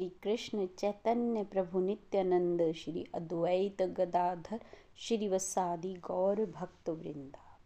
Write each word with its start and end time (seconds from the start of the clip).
श्री 0.00 0.12
कृष्ण 0.22 0.66
चैतन्य 0.66 1.44
प्रभु 1.44 1.80
नित्यानंद, 1.80 2.72
श्री 2.72 3.06
अद्वैत 3.14 3.82
गदाधर 3.82 4.60
श्री 4.96 5.28
वसादि 5.28 5.94
गौर 5.94 6.46
भक्त 6.46 6.88
वृंदा। 6.88 7.58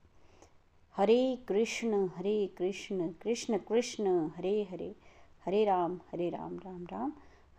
हरे 0.97 1.39
कृष्ण 1.49 2.09
हरे 2.17 2.47
कृष्ण 2.47 3.09
कृष्ण 3.09 3.59
कृष्ण, 3.59 4.29
हरे 4.37 4.67
हरे 4.71 4.95
हरे 5.45 5.65
राम 5.65 6.01
हरे 6.13 6.31
राम 6.31 6.59
राम 6.59 6.85
राम। 6.85 7.13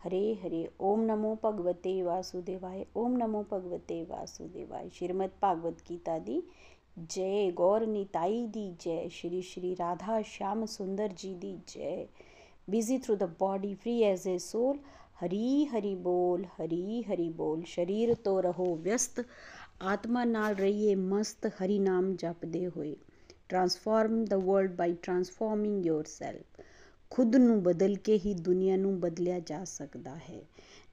हरे 0.03 0.39
हरे, 0.43 0.71
ओम 0.79 0.99
नमो 0.99 1.37
भगवते 1.43 2.03
वासुदेवाय, 2.03 2.85
ओम 2.95 3.11
नमो 3.11 3.43
भगवते 3.51 4.03
वासुदेवाय। 4.03 4.89
श्रीमद 4.89 5.31
भागवत 5.41 5.77
गीता 5.87 6.19
दी, 6.19 6.43
जय 6.99 7.51
गौर 7.51 7.85
निताई 7.85 8.47
दी 8.47 8.75
जय। 8.81 9.09
श्री 9.09 9.41
श्री 9.41 9.73
राधा 9.73 10.21
श्याम 10.21 10.65
सुंदर 10.65 11.07
जी 11.07 11.33
दी 11.35 11.57
जय। 11.69 12.07
Busy 12.67 12.97
through 12.97 13.17
the 13.17 13.27
body, 13.27 13.75
free 13.75 14.03
as 14.05 14.25
a 14.25 14.39
soul. 14.39 14.77
ਹਰੀ 15.21 15.65
ਹਰੀ 15.65 15.93
ਬੋਲ 15.95 16.43
ਹਰੀ 16.45 17.03
ਹਰੀ 17.03 17.29
ਬੋਲ 17.29 17.63
ਸਰੀਰ 17.67 18.13
ਤੋਂ 18.15 18.41
ਰਹੋ 18.43 18.75
ਵਿਅਸਤ 18.75 19.21
ਆਤਮਾ 19.81 20.23
ਨਾਲ 20.25 20.55
ਰਹੀਏ 20.55 20.95
ਮਸਤ 20.95 21.45
ਹਰੀ 21.61 21.77
ਨਾਮ 21.79 22.15
ਜਪਦੇ 22.15 22.65
ਹੋਏ 22.67 22.95
transform 23.49 24.23
the 24.25 24.37
world 24.37 24.75
by 24.75 24.93
transforming 24.93 25.85
yourself. 25.85 26.63
ਖੁਦ 27.11 27.35
ਨੂੰ 27.35 27.61
ਬਦਲ 27.63 27.95
ਕੇ 27.95 28.17
ਹੀ 28.17 28.33
ਦੁਨੀਆ 28.33 28.77
ਨੂੰ 28.77 28.99
ਬਦਲਿਆ 28.99 29.39
ਜਾ 29.39 29.63
ਸਕਦਾ 29.63 30.15
ਹੈ 30.29 30.41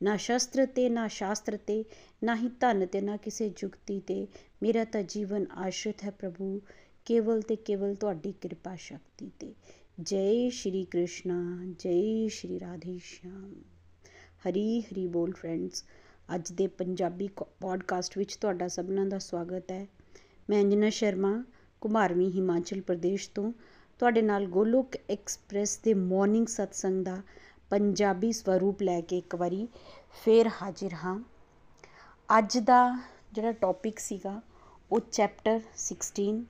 ਨਾ 0.02 0.16
ਸ਼ਸਤਰ 0.16 0.66
ਤੇ 0.66 0.88
ਨਾ 0.88 1.06
ਸ਼ਾਸਤਰ 1.08 1.56
ਤੇ 1.66 1.84
ਨਾ 2.24 2.36
ਹੀ 2.36 2.50
ਧਨ 2.60 2.86
ਤੇ 2.86 3.00
ਨਾ 3.00 3.16
ਕਿਸੇ 3.16 3.48
ਜੁਗਤੀ 3.48 4.00
ਤੇ 4.00 4.26
ਮੇਰਾ 4.62 4.84
ਤਾਂ 4.84 5.02
ਜੀਵਨ 5.02 5.46
ਆਸ਼ਰਿਤ 5.56 6.04
ਹੈ 6.04 6.10
ਪ੍ਰਭੂ 6.10 6.60
ਕੇਵਲ 7.06 7.40
ਤੇ 7.40 7.56
ਕੇਵਲ 7.56 7.94
ਤੁਹਾਡੀ 7.94 8.32
ਕਿਰਪਾ 8.32 8.74
ਸ਼ਕਤੀ 8.76 9.30
ਤੇ 9.38 9.52
ਜੈ 10.00 10.48
ਸ਼੍ਰੀ 10.48 10.84
ਕ੍ਰਿਸ਼ਨਾ 10.84 11.64
ਜੈ 11.78 12.28
ਸ਼੍ਰੀ 12.28 12.60
ਰਾਧੇ 12.60 12.98
ਸ਼ਿਆਮ 12.98 13.54
ਹਰੀ 14.48 14.80
ਹਰੀ 14.80 15.06
ਬੋਲ 15.06 15.32
ਫਰੈਂਡਸ 15.32 15.84
ਅੱਜ 16.34 16.52
ਦੇ 16.52 16.66
ਪੰਜਾਬੀ 16.66 17.28
ਪੋਡਕਾਸਟ 17.60 18.18
ਵਿੱਚ 18.18 18.36
ਤੁਹਾਡਾ 18.36 18.68
ਸਭਨਾਂ 18.68 19.06
ਦਾ 19.06 19.18
ਸਵਾਗਤ 19.18 19.72
ਹੈ। 19.72 19.86
ਮੈਂ 20.50 20.62
ਅੰਜਨਾ 20.62 20.90
ਸ਼ਰਮਾ, 20.90 21.44
ਕੁਮਾਰਵੀ 21.80 22.30
ਹਿਮਾਚਲ 22.30 22.80
ਪ੍ਰਦੇਸ਼ 22.80 23.30
ਤੋਂ। 23.30 23.52
ਤੁਹਾਡੇ 23.98 24.22
ਨਾਲ 24.22 24.46
ਗੋਲੋਕ 24.46 24.96
ਐਕਸਪ੍ਰੈਸ 25.10 25.78
ਦੇ 25.78 25.94
ਮਾਰਨਿੰਗ 25.94 26.46
ਸਤਸੰਗ 26.46 27.04
ਦਾ 27.04 27.22
ਪੰਜਾਬੀ 27.70 28.32
ਸਵਰੂਪ 28.32 28.82
ਲੈ 28.82 29.00
ਕੇ 29.00 29.18
ਇੱਕ 29.18 29.34
ਵਾਰੀ 29.34 29.68
ਫੇਰ 30.24 30.48
ਹਾਜ਼ਰ 30.62 30.92
ਹਾਂ। 30.94 31.24
ਅੱਜ 32.38 32.58
ਦਾ 32.58 32.98
ਜਿਹੜਾ 33.32 33.52
ਟੌਪਿਕ 33.52 33.98
ਸੀਗਾ, 33.98 34.40
ਉਹ 34.92 35.00
ਚੈਪਟਰ 35.12 35.60
16 35.76 36.44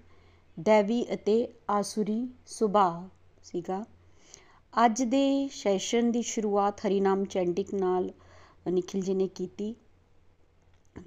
ਦੇਵੀ 0.61 1.07
ਅਤੇ 1.15 1.49
ਆਸੁਰੀ 1.71 2.29
ਸੁਭਾਅ। 2.47 3.22
ਸੀਗਾ। 3.43 3.85
ਅੱਜ 4.75 5.03
ਦੇ 5.03 5.49
ਸੈਸ਼ਨ 5.53 6.11
ਦੀ 6.11 6.23
ਸ਼ੁਰੂਆਤ 6.23 6.81
ਹਰੀਨਾਮ 6.87 7.25
ਚੈਂਟਿਕ 7.25 7.75
ਨਾਲ 7.75 8.11
ਨikhil 8.71 9.05
ji 9.05 9.15
ਨੇ 9.17 9.29
ਕੀਤੀ। 9.29 9.75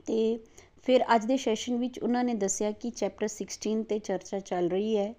ਤੇ 0.07 0.39
ਫਿਰ 0.85 1.03
ਅੱਜ 1.15 1.25
ਦੇ 1.25 1.37
ਸੈਸ਼ਨ 1.37 1.77
ਵਿੱਚ 1.77 1.99
ਉਹਨਾਂ 1.99 2.23
ਨੇ 2.23 2.33
ਦੱਸਿਆ 2.33 2.71
ਕਿ 2.71 2.89
ਚੈਪਟਰ 2.91 3.27
16 3.27 3.83
ਤੇ 3.83 3.99
ਚਰਚਾ 3.99 4.39
ਚੱਲ 4.41 4.69
ਰਹੀ 4.69 4.97
ਹੈ। 4.97 5.13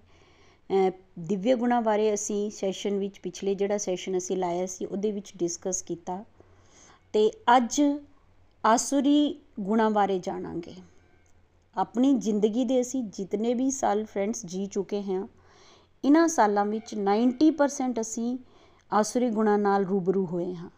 ਦਿਵਯ 1.19 1.55
ਗੁਣਾ 1.55 1.79
ਬਾਰੇ 1.81 2.13
ਅਸੀਂ 2.13 2.39
ਸੈਸ਼ਨ 2.51 2.97
ਵਿੱਚ 2.99 3.19
ਪਿਛਲੇ 3.19 3.55
ਜਿਹੜਾ 3.55 3.77
ਸੈਸ਼ਨ 3.77 4.17
ਅਸੀਂ 4.17 4.37
ਲਾਇਆ 4.37 4.65
ਸੀ 4.65 4.85
ਉਹਦੇ 4.85 5.11
ਵਿੱਚ 5.11 5.31
ਡਿਸਕਸ 5.37 5.81
ਕੀਤਾ। 5.81 6.23
ਤੇ 7.13 7.29
ਅੱਜ 7.57 7.81
ਆਸੁਰੀ 8.63 9.39
ਗੁਣਾ 9.59 9.89
ਬਾਰੇ 9.89 10.19
ਜਾਣਾਂਗੇ। 10.19 10.75
ਆਪਣੀ 11.75 12.13
ਜ਼ਿੰਦਗੀ 12.13 12.63
ਦੇ 12.65 12.79
ਅਸੀਂ 12.81 13.03
ਜਿੰਨੇ 13.03 13.53
ਵੀ 13.53 13.69
ਸਾਲ 13.71 14.03
ਫਰੈਂਡਸ 14.05 14.45
ਜੀ 14.45 14.65
ਚੁੱਕੇ 14.65 15.01
ਹਾਂ 15.03 15.27
ਇਹਨਾਂ 16.07 16.27
ਸਾਲਾਂ 16.27 16.65
ਵਿੱਚ 16.65 16.95
90% 16.95 18.01
ਅਸੀਂ 18.01 18.37
ਆਸੁਰੀ 18.93 19.29
ਗੁਣਾ 19.29 19.57
ਨਾਲ 19.57 19.85
ਰੂਬਰੂ 19.85 20.25
ਹੋਏ 20.25 20.55
ਹਾਂ 20.55 20.69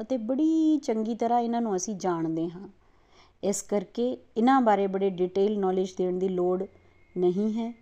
ਅਤੇ 0.00 0.16
ਬੜੀ 0.16 0.78
ਚੰਗੀ 0.78 1.14
ਤਰ੍ਹਾਂ 1.14 1.40
ਇਹਨਾਂ 1.40 1.60
ਨੂੰ 1.62 1.76
ਅਸੀਂ 1.76 1.94
ਜਾਣਦੇ 1.94 2.50
ਹਾਂ। 2.50 2.68
ਇਸ 3.44 3.62
ਕਰਕੇ 3.62 4.18
ਇਹਨਾਂ 4.36 4.60
ਬਾਰੇ 4.60 4.86
ਬੜੇ 4.86 5.10
ਡਿਟੇਲ 5.10 5.58
ਨੌਲੇਜ 5.58 5.94
ਦੇਣ 5.94 6.18
ਦੀ 6.18 6.28
ਲੋੜ 6.28 6.64
ਨਹੀਂ 7.16 7.52
ਹੈ। 7.52 7.74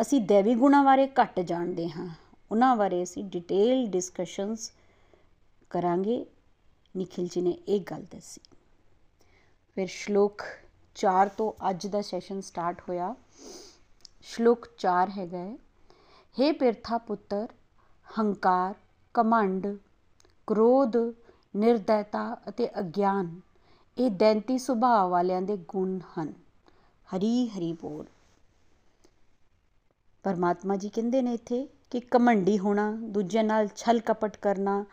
ਅਸੀਂ 0.00 0.20
ਦੇਵੀ 0.20 0.54
ਗੁਣਾ 0.54 0.82
ਬਾਰੇ 0.82 1.06
ਘੱਟ 1.06 1.40
ਜਾਣਦੇ 1.40 1.90
ਹਾਂ। 1.90 2.08
ਉਹਨਾਂ 2.50 2.76
ਬਾਰੇ 2.76 3.02
ਅਸੀਂ 3.02 3.24
ਡਿਟੇਲ 3.24 3.86
ਡਿਸਕਸ਼ਨਸ 3.86 4.72
ਕਰਾਂਗੇ। 5.70 6.26
ਨikhil 6.96 7.26
ji 7.26 7.42
ਨੇ 7.42 7.50
ਇਹ 7.50 7.80
ਗੱਲ 7.80 8.02
ਦੱਸੀ। 8.02 8.40
ਫਿਰ 9.74 9.86
ਸ਼ਲੋਕ 9.86 10.42
4 10.94 11.28
ਤੋਂ 11.28 11.70
ਅੱਜ 11.70 11.86
ਦਾ 11.86 12.02
ਸੈਸ਼ਨ 12.02 12.40
ਸਟਾਰਟ 12.40 12.82
ਹੋਇਆ। 12.88 13.14
ਸ਼ਲੋਕ 14.22 14.68
4 14.78 15.10
ਹੈਗਾ 15.10 15.38
ਹੈ। 15.38 15.56
हे 16.40 16.52
ਪਿਰਥਾ 16.52 16.98
ਪੁੱਤਰ, 16.98 17.48
ਹੰਕਾਰ 18.18 18.74
ਕਮੰਡ 19.14 19.66
ਕ੍ਰੋਧ 20.46 20.96
ਨਿਰਦੈਤਾ 21.56 22.36
ਅਤੇ 22.48 22.68
ਅਗਿਆਨ, 22.78 23.40
ਇਹ 23.98 24.10
ਦੈਂਤੀ 24.10 24.58
ਸੁਭਾਅ 24.58 25.08
ਵਾਲਿਆਂ 25.08 25.42
ਦੇ 25.42 25.56
ਗੁਣ 25.56 25.98
ਹਨ। 26.18 26.32
ਹਰੀ 27.16 27.48
ਹਰੀ 27.48 27.72
ਬੋਲ। 27.72 28.04
ਪਰਮਾਤਮਾ 30.24 30.76
ਜੀ 30.76 30.88
ਕਹਿੰਦੇ 30.88 31.22
ਨੇ 31.22 31.34
ਇੱਥੇ 31.34 31.68
ਕਿ 31.90 32.00
ਕਮੰਡੀ 32.00 32.58
ਹੋਣਾ, 32.58 32.90
ਦੂਜਿਆਂ 32.90 33.44
ਨਾਲ 33.44 33.68
ਛਲ 33.76 34.00
ਕਪਟ 34.00 34.36
ਕਰਨਾ, 34.36 34.84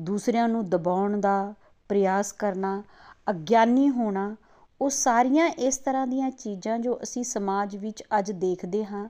ਦੂਸਰਿਆਂ 0.00 0.48
ਨੂੰ 0.48 0.68
ਦਬਾਉਣ 0.70 1.20
ਦਾ 1.20 1.54
ਪ੍ਰਯਾਸ 1.88 2.32
ਕਰਨਾ, 2.32 2.82
ਅਗਿਆਨੀ 3.30 3.90
ਹੋਣਾ, 3.90 4.36
ਉਹ 4.80 4.90
ਸਾਰੀਆਂ 4.90 5.48
ਇਸ 5.48 5.78
ਤਰ੍ਹਾਂ 5.78 6.06
ਦੀਆਂ 6.06 6.30
ਚੀਜ਼ਾਂ 6.30 6.78
ਜੋ 6.78 7.00
ਅਸੀਂ 7.02 7.24
ਸਮਾਜ 7.24 7.76
ਵਿੱਚ 7.76 8.02
ਅੱਜ 8.18 8.30
ਦੇਖਦੇ 8.30 8.84
ਹਾਂ, 8.84 9.08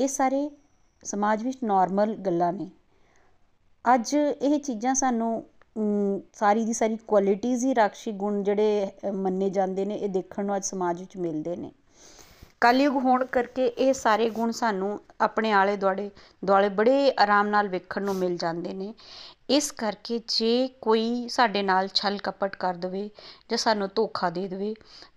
ਇਹ 0.00 0.08
ਸਾਰੇ 0.08 0.50
ਸਮਾਜ 1.02 1.42
ਵਿੱਚ 1.42 1.58
ਨਾਰਮਲ 1.64 2.14
ਗੱਲਾਂ 2.16 2.52
ਨੇ। 2.52 2.70
ਅੱਜ 3.84 4.14
ਇਹ 4.14 4.58
ਚੀਜ਼ਾਂ 4.60 4.94
ਸਾਨੂੰ 4.94 5.44
ਸਾਰੀ 6.34 6.64
ਦੀ 6.64 6.72
ਸਾਰੀ 6.72 6.96
ਕੁਆਲਿਟੀਜ਼ 7.08 7.64
ਹੀ 7.64 7.74
ਰਾਖਸ਼ੀ 7.74 8.12
ਗੁਣ 8.12 8.42
ਜਿਹੜੇ 8.42 9.10
ਮੰਨੇ 9.14 9.50
ਜਾਂਦੇ 9.50 9.84
ਨੇ, 9.84 9.94
ਇਹ 9.94 10.08
ਦੇਖਣ 10.08 10.44
ਨੂੰ 10.44 10.56
ਅੱਜ 10.56 10.64
ਸਮਾਜ 10.64 11.00
ਵਿੱਚ 11.00 11.16
ਮਿਲਦੇ 11.16 11.56
ਨੇ। 11.56 11.70
ਕਲਯੁਗ 12.60 12.96
ਹੋਣ 12.96 13.24
ਕਰਕੇ 13.24 13.66
ਇਹ 13.66 13.92
ਸਾਰੇ 13.94 14.28
ਗੁਣ 14.30 14.50
ਸਾਨੂੰ 14.50 14.98
ਆਪਣੇ 15.20 15.52
ਆਲੇ 15.52 15.76
ਦੁਆਲੇ 15.76 16.10
ਦੁਆਲੇ 16.44 16.68
ਬੜੇ 16.68 17.12
ਆਰਾਮ 17.20 17.48
ਨਾਲ 17.48 17.68
ਵੇਖਣ 17.68 18.02
ਨੂੰ 18.02 18.14
ਮਿਲ 18.16 18.36
ਜਾਂਦੇ 18.36 18.72
ਨੇ। 18.74 18.92
ਇਸ 19.50 19.70
ਕਰਕੇ 19.72 20.18
ਜੇ 20.28 20.68
ਕੋਈ 20.82 21.28
ਸਾਡੇ 21.28 21.62
ਨਾਲ 21.62 21.88
ਛਲ 21.94 22.18
ਕਪਟ 22.18 22.56
ਕਰ 22.56 22.74
ਦਵੇ 22.76 23.08
ਜਾਂ 23.50 23.58
ਸਾਨੂੰ 23.58 23.88
ਧੋਖਾ 23.94 24.30
ਦੇ 24.30 24.46
ਦੇਵੇ, 24.48 24.74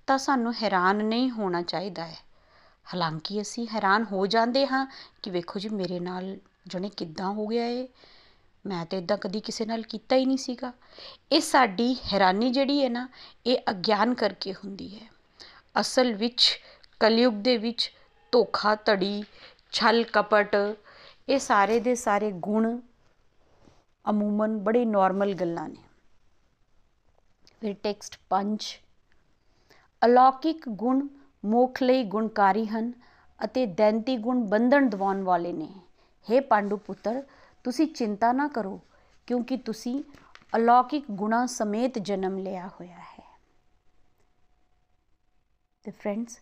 ਤਾਂ 0.08 0.18
ਸਾਨੂੰ 0.18 0.53
ਹੈਰਾਨ 0.64 1.03
ਨਹੀਂ 1.06 1.30
ਹੋਣਾ 1.31 1.62
ਚਾਹੀਦਾ 1.64 2.06
ਹੈ। 2.06 2.18
ਹਾਲਾਂਕਿ 2.94 3.41
ਅਸੀਂ 3.41 3.68
ਹੈਰਾਨ 3.68 4.03
ਹੋ 4.03 4.28
ਜਾਂਦੇ 4.28 4.68
ਹਾਂ 4.68 4.88
ਕਿ 5.24 5.31
ਵੇਖੋ 5.31 5.59
ਜੀ, 5.59 5.69
ਮੇਰੇ 5.69 6.00
ਨਾਲ 6.00 6.38
ਜਣੇ 6.68 6.90
ਕਿੱਦਾਂ 6.90 7.31
ਹੋ 7.31 7.47
ਗਿਆ 7.47 7.66
ਇਹ। 7.66 7.88
ਮੈਂ 8.66 8.85
ਤਾਂ 8.85 8.99
ਇਦਾਂ 8.99 9.17
ਕਦੀ 9.17 9.40
ਕਿਸੇ 9.40 9.66
ਨਾਲ 9.66 9.82
ਕੀਤਾ 9.82 10.16
ਹੀ 10.16 10.26
ਨਹੀਂ 10.26 10.38
ਸੀਗਾ। 10.38 10.73
ਇਹ 11.32 11.41
ਸਾਡੀ 11.41 11.96
ਹੈਰਾਨੀ 12.14 12.52
ਜਿਹੜੀ 12.52 12.84
ਹੈ 12.84 12.90
ਨਾ, 12.90 13.09
ਇਹ 13.46 13.58
ਅਗਿਆਨ 13.70 14.14
ਕਰਕੇ 14.14 14.53
ਹੁੰਦੀ 14.53 14.99
ਹੈ। 14.99 15.08
ਅਸਲ 15.79 16.14
ਵਿੱਚ, 16.14 16.59
ਕਲਯੁਗ 16.99 17.34
ਦੇ 17.34 17.58
ਵਿੱਚ 17.58 17.91
ਧੋਖਾ 18.32 18.76
ਧੜੀ 18.76 19.23
ਛਲ 19.72 20.03
ਕਪਟ, 20.03 20.55
ਇਹ 21.29 21.40
ਸਾਰੇ 21.40 21.79
ਦੇ 21.79 21.96
ਸਾਰੇ 21.96 22.32
ਗੁਣ 22.32 22.79
ਅਮੂਮਨ 24.09 24.58
ਬੜੇ 24.58 24.85
ਨਾਰਮਲ 24.85 25.34
ਗੱਲਾਂ 25.34 25.70
ਨੇ। 25.70 25.84
ਫਿਰ 27.61 27.76
ਟੈਕਸਟ 27.84 28.20
5 28.29 28.79
ਅਲੌਕਿਕ 30.05 30.70
ਗੁਣ 30.70 31.08
ਮੋਖ 31.46 31.84
ਲਈ 31.84 32.03
ਗੁਣਕਾਰੀ 32.03 32.66
ਹਨ 32.66 32.91
ਅਤੇ 33.46 33.66
ਦੈਂਤੀ 33.66 34.17
ਗੁਣ 34.17 34.43
ਬੰਧਨ 34.43 34.90
ਦਿਵਾਉਣ 34.90 35.23
ਵਾਲੇ 35.23 35.53
ਨੇ। 35.53 35.70
हे 36.28 36.43
ਪਾਂਡੂ 36.43 36.78
ਪੁੱਤਰ, 36.78 37.23
ਤੁਸੀਂ 37.64 37.88
ਚਿੰਤਾ 37.88 38.32
ਨਾ 38.32 38.47
ਕਰੋ, 38.47 38.79
ਕਿਉਂਕਿ 39.28 39.58
ਤੁਸੀਂ 39.58 40.03
ਅਲੌਕਿਕ 40.55 41.05
ਗੁਣਾ 41.11 41.46
ਸਮੇਤ 41.46 41.99
ਜਨਮ 41.99 42.38
ਲਿਆ 42.38 42.67
ਹੋਇਆ 42.67 42.96
ਹੈ। 42.96 43.40
ਤੇ 45.84 45.91
ਫਰੈਂਡਸ 45.91 46.40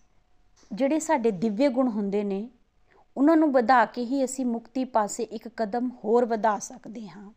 ਜਿਹੜੇ 0.73 0.99
ਸਾਡੇ 0.99 1.31
ਦਿਵਯ 1.31 1.67
ਗੁਣ 1.67 1.87
ਹੁੰਦੇ 1.87 2.23
ਨੇ, 2.23 2.49
ਉਹਨਾਂ 3.17 3.37
ਨੂੰ 3.37 3.51
ਵਧਾ 3.51 3.85
ਕੇ 3.85 4.05
ਹੀ 4.05 4.25
ਅਸੀਂ 4.25 4.45
ਮੁਕਤੀ 4.45 4.83
ਪਾਸੇ 4.83 5.23
ਇੱਕ 5.23 5.47
ਕਦਮ 5.47 5.89
ਹੋਰ 6.03 6.25
ਵਧਾ 6.25 6.59
ਸਕਦੇ 6.59 7.09
ਹਾਂ। 7.09 7.31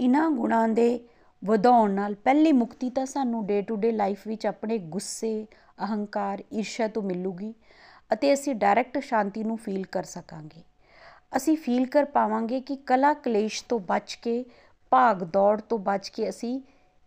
ਇਹਨਾਂ 0.00 0.30
ਗੁਣਾਂ 0.30 0.68
ਦੇ 0.68 1.08
ਵਧਾਉਣ 1.44 1.90
ਨਾਲ 1.90 2.14
ਪਹਿਲੀ 2.14 2.52
ਮੁਕਤੀ 2.52 2.90
ਤਾਂ 2.90 3.06
ਸਾਨੂੰ 3.06 3.46
ਡੇ 3.46 3.62
ਟੂ 3.62 3.76
ਡੇ 3.76 3.92
ਲਾਈਫ 3.92 4.26
ਵਿੱਚ 4.26 4.46
ਆਪਣੇ 4.46 4.78
ਗੁੱਸੇ 4.78 5.46
ਅਹੰਕਾਰ, 5.84 6.42
ਈਰਸ਼ਾ 6.52 6.88
ਤੋਂ 6.88 7.02
ਮਿਲੂਗੀ 7.02 7.54
ਅਤੇ 8.12 8.32
ਅਸੀਂ 8.32 8.54
ਡਾਇਰੈਕਟ 8.54 8.98
ਸ਼ਾਂਤੀ 8.98 9.44
ਨੂੰ 9.44 9.56
ਫੀਲ 9.56 9.84
ਕਰ 9.86 10.04
ਸਕਾਂਗੇ। 10.04 10.62
ਅਸੀਂ 11.36 11.56
ਫੀਲ 11.56 11.86
ਕਰ 11.86 12.04
ਪਾਵਾਂਗੇ 12.04 12.60
ਕਿ 12.60 12.76
ਕਲਾ 12.76 13.12
ਕਲੇਸ਼ 13.14 13.64
ਤੋਂ 13.68 13.80
ਬਚ 13.80 14.14
ਕੇ, 14.22 14.44
ਭਾਗ 14.92 15.22
ਦੌੜ 15.24 15.60
ਤੋਂ 15.60 15.78
ਬਚ 15.78 16.08
ਕੇ 16.08 16.28
ਅਸੀਂ 16.28 16.60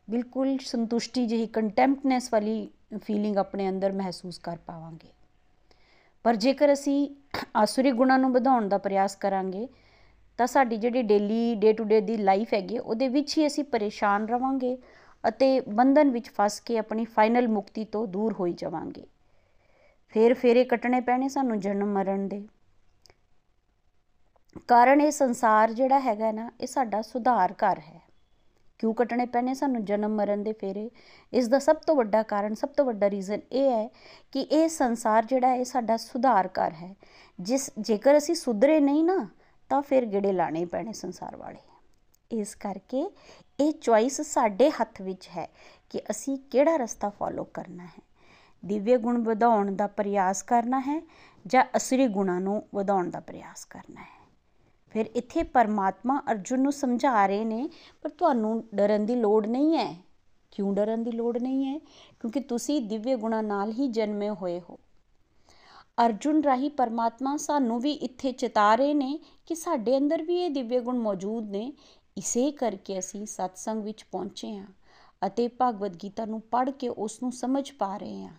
ਬਿਲਕੁਲ 0.07 0.57
ਸੰਤੁਸ਼ਟੀ 0.57 1.25
ਜਿਹੀ 1.27 1.47
ਕੰਟੈਂਪਟਨੈਸ 1.47 2.29
ਵਾਲੀ 2.33 2.69
ਫੀਲਿੰਗ 3.03 3.37
ਆਪਣੇ 3.37 3.69
ਅੰਦਰ 3.69 3.91
ਮਹਿਸੂਸ 3.91 4.37
ਕਰ 4.37 4.57
ਪਾਵਾਂਗੇ। 4.65 5.09
ਪਰ 6.23 6.35
ਜੇਕਰ 6.35 6.73
ਅਸੀਂ 6.73 7.07
ਆਸੁਰੀ 7.55 7.91
ਗੁਣਾਂ 7.91 8.19
ਨੂੰ 8.19 8.31
ਵਧਾਉਣ 8.33 8.67
ਦਾ 8.69 8.77
ਪ੍ਰਯਾਸ 8.77 9.15
ਕਰਾਂਗੇ, 9.15 9.67
ਤਾਂ 10.39 10.47
ਸਾਡੀ 10.47 10.77
ਜਿਹੜੀ 10.77 11.01
ਡੇਲੀ 11.01 11.55
ਡੇ 11.55 11.73
ਟੂ 11.73 11.83
ਡੇ 11.83 12.01
ਦੀ 12.01 12.17
ਲਾਈਫ 12.17 12.53
ਹੈਗੀ 12.53 12.77
ਉਹਦੇ 12.77 13.07
ਵਿੱਚ 13.07 13.37
ਹੀ 13.37 13.47
ਅਸੀਂ 13.47 13.63
ਪਰੇਸ਼ਾਨ 13.63 14.27
ਰਵਾਂਗੇ 14.27 14.77
ਅਤੇ 15.27 15.59
ਬੰਧਨ 15.59 16.09
ਵਿੱਚ 16.09 16.29
ਫਸ 16.29 16.59
ਕੇ 16.59 16.77
ਆਪਣੀ 16.77 17.05
ਫਾਈਨਲ 17.05 17.47
ਮੁਕਤੀ 17.47 17.85
ਤੋਂ 17.85 18.07
ਦੂਰ 18.07 18.33
ਹੋਈ 18.33 18.53
ਜਾਵਾਂਗੇ। 18.53 19.07
ਫੇਰ 20.07 20.33
ਫੇਰੇ 20.33 20.63
ਕੱਟਣੇ 20.63 21.01
ਪੈਣੇ 21.01 21.29
ਸਾਨੂੰ 21.29 21.59
ਜਨਮ 21.59 21.93
ਮਰਨ 21.93 22.27
ਦੇ। 22.27 22.47
ਕਾਰਨ 24.67 25.01
ਇਹ 25.01 25.11
ਸੰਸਾਰ 25.11 25.73
ਜਿਹੜਾ 25.73 25.99
ਹੈਗਾ 25.99 26.31
ਨਾ, 26.31 26.51
ਇਹ 26.61 26.67
ਸਾਡਾ 26.67 27.01
ਸੁਧਾਰ 27.01 27.53
ਘਰ 27.53 27.79
ਹੈ। 27.79 28.01
ਕਿਉਂ 28.79 28.93
ਕੱਟਣੇ 28.93 29.25
ਪੈਣੇ 29.25 29.53
ਸਾਨੂੰ 29.53 29.85
ਜਨਮ 29.85 30.15
ਮਰਨ 30.15 30.43
ਦੇ 30.43 30.53
ਫੇਰੇ? 30.53 30.91
ਇਸ 31.33 31.47
ਦਾ 31.47 31.59
ਸਭ 31.59 31.75
ਤੋਂ 31.75 31.95
ਵੱਡਾ 31.95 32.23
ਕਾਰਨ, 32.23 32.53
ਸਭ 32.53 32.69
ਤੋਂ 32.69 32.85
ਵੱਡਾ 32.85 33.09
ਰੀਜ਼ਨ 33.09 33.39
ਇਹ 33.51 33.69
ਹੈ 33.69 33.87
ਕਿ 34.31 34.41
ਇਹ 34.41 34.69
ਸੰਸਾਰ 34.69 35.25
ਜਿਹੜਾ 35.25 35.55
ਇਹ 35.55 35.65
ਸਾਡਾ 35.65 35.97
ਸੁਧਾਰ 35.97 36.47
ਘਰ 36.47 36.73
ਹੈ। 36.73 36.95
ਜਿਸ, 37.39 37.71
ਜੇਕਰ 37.79 38.17
ਅਸੀਂ 38.17 38.35
ਸੁਧਰੇ 38.35 38.79
ਨਹੀਂ 38.79 39.03
ਨਾ, 39.03 39.29
ਤਾਂ 39.69 39.81
ਫਿਰ 39.81 40.05
ਗੇੜੇ 40.05 40.31
ਲਾਣੇ 40.31 40.65
ਪੈਣੇ 40.65 40.93
ਸੰਸਾਰ 40.93 41.35
ਵਾਲੇ। 41.35 41.59
ਇਸ 42.31 42.55
ਕਰਕੇ 42.55 43.11
ਇਹ 43.59 43.73
ਚੁਆਇਸ 43.73 44.21
ਸਾਡੇ 44.21 44.69
ਹੱਥ 44.69 45.01
ਵਿੱਚ 45.01 45.27
ਹੈ 45.27 45.49
ਕਿ 45.89 46.01
ਅਸੀਂ 46.11 46.37
ਕਿਹੜਾ 46.37 46.77
ਰਸਤਾ 46.77 47.09
ਫੋਲੋ 47.09 47.43
ਕਰਨਾ 47.43 47.85
ਹੈ। 47.85 48.01
ਦਿਵਯ 48.65 48.97
ਗੁਣ 48.97 49.23
ਵਧਾਉਣ 49.23 49.75
ਦਾ 49.75 49.87
ਪ੍ਰਯਾਸ 49.87 50.43
ਕਰਨਾ 50.43 50.79
ਹੈ 50.79 51.01
ਜਾਂ 51.47 51.65
ਅਸਰੀ 51.75 52.07
ਗੁਣਾਂ 52.07 52.41
ਨੂੰ 52.41 52.63
ਵਧਾਉਣ 52.75 53.09
ਦਾ 53.09 53.19
ਪ੍ਰਯਾਸ 53.19 53.65
ਕਰਨਾ 53.65 54.01
ਹੈ। 54.01 54.23
ਫਿਰ 54.89 55.05
ਇੱਥੇ 55.05 55.43
ਪਰਮਾਤਮਾ 55.43 56.21
ਅਰਜੁਨ 56.31 56.59
ਨੂੰ 56.59 56.71
ਸਮਝਾ 56.71 57.27
ਰਹੇ 57.27 57.45
ਨੇ, 57.45 57.69
ਪਰ 58.01 58.09
ਤੁਹਾਨੂੰ 58.09 58.63
ਡਰਨ 58.75 59.05
ਦੀ 59.05 59.15
ਲੋੜ 59.15 59.47
ਨਹੀਂ 59.47 59.77
ਹੈ। 59.77 59.95
ਕਿਉਂ 60.51 60.73
ਡਰਨ 60.73 61.03
ਦੀ 61.03 61.11
ਲੋੜ 61.11 61.37
ਨਹੀਂ 61.37 61.65
ਹੈ? 61.65 61.77
ਕਿਉਂਕਿ 62.19 62.39
ਤੁਸੀਂ 62.39 62.81
ਦਿਵਯ 62.81 63.15
ਗੁਣਾਂ 63.15 63.43
ਨਾਲ 63.43 63.71
ਹੀ 63.71 63.87
ਜਨਮੇ 63.87 64.29
ਹੋਏ 64.29 64.61
ਹੋ। 64.69 64.79
ਅਰਜੁਨ 66.05 66.43
ਰਾਹੀ 66.43 66.69
ਪਰਮਾਤਮਾ 66.69 67.37
ਸਾਨੂੰ 67.37 67.79
ਵੀ 67.79 67.91
ਇੱਥੇ 67.91 68.31
ਚਿਤਾ 68.31 68.75
ਰਹੇ 68.75 68.93
ਨੇ 68.93 69.19
ਕਿ 69.45 69.55
ਸਾਡੇ 69.55 69.97
ਅੰਦਰ 69.97 70.23
ਵੀ 70.23 70.41
ਇਹ 70.41 70.49
ਦਿਵਯ 70.49 70.79
ਗੁਣ 70.79 70.97
ਮੌਜੂਦ 70.97 71.49
ਨੇ। 71.49 71.73
ਇਸੇ 72.17 72.51
ਕਰਕੇ 72.51 72.99
ਅਸੀਂ 72.99 73.25
ਸਤਸੰਗ 73.25 73.83
ਵਿੱਚ 73.83 74.05
ਪਹੁੰਚੇ 74.11 74.55
ਹਾਂ 74.57 74.67
ਅਤੇ 75.21 75.47
ਭਗਵਦ 75.61 75.95
ਗੀਤਾ 76.03 76.25
ਨੂੰ 76.25 76.41
ਪੜ੍ਹ 76.41 76.71
ਕੇ 76.71 76.89
ਉਸ 76.89 77.21
ਨੂੰ 77.23 77.31
ਸਮਝ 77.31 77.71
ਪਾ 77.71 77.97
ਰਹੇ 77.97 78.23
ਹਾਂ। 78.23 78.33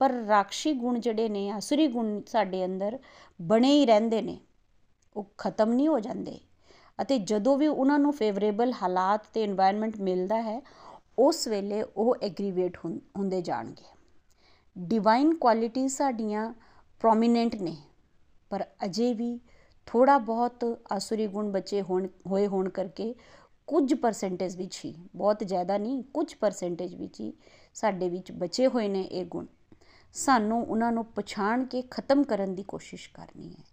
ਪਰ 0.00 0.12
ਰਾਖਸ਼ੀ 0.28 0.72
ਗੁਣ 0.72 0.98
ਜਿਹੜੇ 1.00 1.28
ਨੇ 1.28 1.50
ਅਸੁਰੀ 1.58 1.86
ਗੁਣ 1.86 2.20
ਸਾਡੇ 2.26 2.64
ਅੰਦਰ 2.64 2.98
ਬਣੇ 3.40 3.72
ਹੀ 3.72 3.86
ਰਹਿੰਦੇ 3.86 4.22
ਨੇ। 4.22 4.38
ਉਹ 5.16 5.26
ਖਤਮ 5.38 5.72
ਨਹੀਂ 5.72 5.88
ਹੋ 5.88 5.98
ਜਾਂਦੇ 6.00 6.38
ਅਤੇ 6.98 7.18
ਜਦੋਂ 7.18 7.56
ਵੀ 7.58 7.66
ਉਹਨਾਂ 7.66 7.98
ਨੂੰ 7.98 8.12
ਫੇਵਰੇਬਲ 8.12 8.72
ਹਾਲਾਤ 8.72 9.26
ਤੇ 9.34 9.44
এনवायरमेंट 9.44 10.02
ਮਿਲਦਾ 10.02 10.42
ਹੈ, 10.42 10.60
ਉਸ 11.18 11.48
ਵੇਲੇ 11.48 11.82
ਉਹ 11.82 12.16
ਐਗਰੀਵੇਟ 12.22 12.76
ਹੁੰਦੇ 12.84 13.40
ਜਾਣਗੇ। 13.42 13.84
ਡਿਵਾਈਨ 14.78 15.34
ਕੁਆਲਿਟੀ 15.34 15.88
ਸਾਡੀਆਂ 15.88 16.52
ਪ੍ਰੋਮੀਨੈਂਟ 17.00 17.54
ਨੇ, 17.54 17.76
ਪਰ 18.50 18.64
ਅਜੇ 18.84 19.12
ਵੀ 19.14 19.38
ਥੋੜਾ 19.86 20.16
ਬਹੁਤ 20.18 20.64
ਆਸੁਰੀ 20.92 21.26
ਗੁਣ 21.26 21.50
ਬਚੇ 21.52 21.82
ਹੋਣ, 21.82 22.06
ਹੋਏ 22.26 22.46
ਹੋਣ 22.46 22.68
ਕਰਕੇ 22.68 23.14
ਕੁਝ 23.68 23.94
ਪਰਸੈਂਟੇਜ 23.94 24.56
ਵਿੱਚ 24.56 24.80
ਹੀ 24.84 24.94
ਬਹੁਤ 25.16 25.42
ਜ਼ਿਆਦਾ 25.44 25.78
ਨਹੀਂ, 25.78 26.02
ਕੁਝ 26.04 26.34
ਪਰਸੈਂਟੇਜ 26.34 26.94
ਵਿੱਚ 26.94 27.20
ਹੀ 27.20 27.32
ਸਾਡੇ 27.74 28.08
ਵਿੱਚ 28.08 28.32
ਬਚੇ 28.32 28.66
ਹੋਏ 28.66 28.88
ਨੇ 28.88 29.02
ਇਹ 29.02 29.24
ਗੁਣ। 29.24 29.46
ਸਾਨੂੰ 30.14 30.62
ਉਹਨਾਂ 30.62 30.92
ਨੂੰ 30.92 31.04
ਪਛਾਣ 31.04 31.64
ਕੇ 31.64 31.82
ਖਤਮ 31.90 32.22
ਕਰਨ 32.24 32.54
ਦੀ 32.54 32.62
ਕੋਸ਼ਿਸ਼ 32.62 33.08
ਕਰਨੀ 33.14 33.48
ਹੈ 33.48 33.64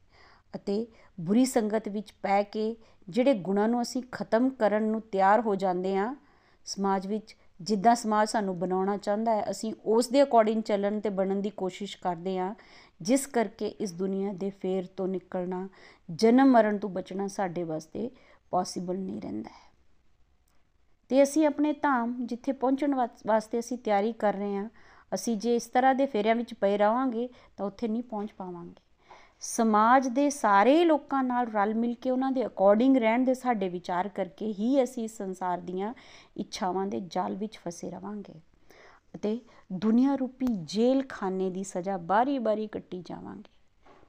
ਅਤੇ 0.53 0.85
ਬੁਰੀ 1.17 1.45
ਸੰਗਤ 1.45 1.87
ਵਿੱਚ 1.89 2.13
ਪੈ 2.23 2.41
ਕੇ 2.43 2.75
ਜਿਹੜੇ 3.07 3.33
ਗੁਣਾਂ 3.33 3.67
ਨੂੰ 3.69 3.81
ਅਸੀਂ 3.81 4.01
ਖਤਮ 4.11 4.49
ਕਰਨ 4.49 4.83
ਨੂੰ 4.83 5.01
ਤਿਆਰ 5.01 5.41
ਹੋ 5.41 5.55
ਜਾਂਦੇ 5.55 5.95
ਆ 5.97 6.15
ਸਮਾਜ 6.65 7.07
ਵਿੱਚ 7.07 7.35
ਜਿੱਦਾਂ 7.59 7.95
ਸਮਾਜ 7.95 8.27
ਸਾਨੂੰ 8.29 8.57
ਬਣਾਉਣਾ 8.59 8.97
ਚਾਹੁੰਦਾ 8.97 9.35
ਹੈ, 9.35 9.45
ਅਸੀਂ 9.51 9.73
ਉਸ 9.85 10.07
ਦੇ 10.07 10.23
ਅਕੋਰਡਿੰਗ 10.23 10.61
ਚੱਲਣ 10.63 10.99
ਤੇ 10.99 11.09
ਬਣਨ 11.09 11.41
ਦੀ 11.41 11.49
ਕੋਸ਼ਿਸ਼ 11.49 11.97
ਕਰਦੇ 11.97 12.37
ਆ 12.37 12.53
ਜਿਸ 13.01 13.25
ਕਰਕੇ 13.27 13.67
ਇਸ 13.67 13.93
ਦੁਨੀਆ 13.93 14.33
ਦੇ 14.33 14.49
ਫੇਰ 14.49 14.85
ਤੋਂ 14.85 15.07
ਨਿਕਲਣਾ, 15.07 15.67
ਜਨਮ 16.09 16.51
ਮਰਨ 16.51 16.77
ਤੋਂ 16.77 16.89
ਬਚਣਾ 16.89 17.27
ਸਾਡੇ 17.27 17.63
ਵਾਸਤੇ 17.63 18.09
ਪੋਸੀਬਲ 18.51 18.97
ਨਹੀਂ 18.97 19.21
ਰਹਿੰਦਾ 19.21 19.49
ਹੈ। 19.49 19.71
ਤੇ 21.09 21.23
ਅਸੀਂ 21.23 21.45
ਆਪਣੇ 21.47 21.73
ਧਾਮ 21.73 22.15
ਜਿੱਥੇ 22.25 22.51
ਪਹੁੰਚਣ 22.51 22.95
ਵਾਸਤੇ 23.27 23.59
ਅਸੀਂ 23.59 23.77
ਤਿਆਰੀ 23.77 24.11
ਕਰ 24.11 24.33
ਰਹੇ 24.33 24.55
ਹਾਂ, 24.55 24.69
ਅਸੀਂ 25.13 25.35
ਜੇ 25.37 25.55
ਇਸ 25.55 25.65
ਤਰ੍ਹਾਂ 25.65 25.95
ਦੇ 25.95 26.05
ਫੇਰਿਆਂ 26.05 26.35
ਵਿੱਚ 26.35 26.53
ਪਏ 26.53 26.77
ਰਵਾਂਗੇ 26.77 27.29
ਤਾਂ 27.57 27.65
ਉੱਥੇ 27.65 27.87
ਨਹੀਂ 27.87 28.03
ਪਹੁੰਚ 28.03 28.31
ਪਾਵਾਂਗੇ। 28.31 28.81
ਸਮਾਜ 29.41 30.07
ਦੇ 30.07 30.29
ਸਾਰੇ 30.29 30.83
ਲੋਕਾਂ 30.85 31.23
ਨਾਲ 31.23 31.47
ਰਲ 31.47 31.73
ਮਿਲ 31.73 31.93
ਕੇ 31.93 32.11
ਉਹਨਾਂ 32.11 32.31
ਦੇ 32.31 32.45
ਅਕੋਰਡਿੰਗ 32.45 32.97
ਰਹਿਣ 32.97 33.23
ਦੇ 33.23 33.33
ਸਾਡੇ 33.33 33.69
ਵਿਚਾਰ 33.69 34.07
ਕਰਕੇ 34.07 34.53
ਹੀ 34.53 34.83
ਅਸੀਂ 34.83 35.07
ਸੰਸਾਰ 35.07 35.59
ਦੀਆਂ 35.59 35.93
ਇੱਛਾਵਾਂ 36.37 36.85
ਦੇ 36.87 36.99
ਜਾਲ 36.99 37.35
ਵਿੱਚ 37.35 37.57
ਫਸੇ 37.57 37.89
ਰਵਾਂਗੇ 37.91 38.33
ਅਤੇ 39.15 39.39
ਦੁਨੀਆ 39.73 40.15
ਰੂਪੀ 40.15 40.45
ਜੇਲ੍ਹ 40.47 41.03
ਖਾਨੇ 41.09 41.49
ਦੀ 41.49 41.63
ਸਜ਼ਾ 41.63 41.97
ਬਾਰੀ-ਬਾਰੀ 41.97 42.67
ਕੱਟੀ 42.67 43.01
ਜਾਵਾਂਗੇ। 43.01 43.51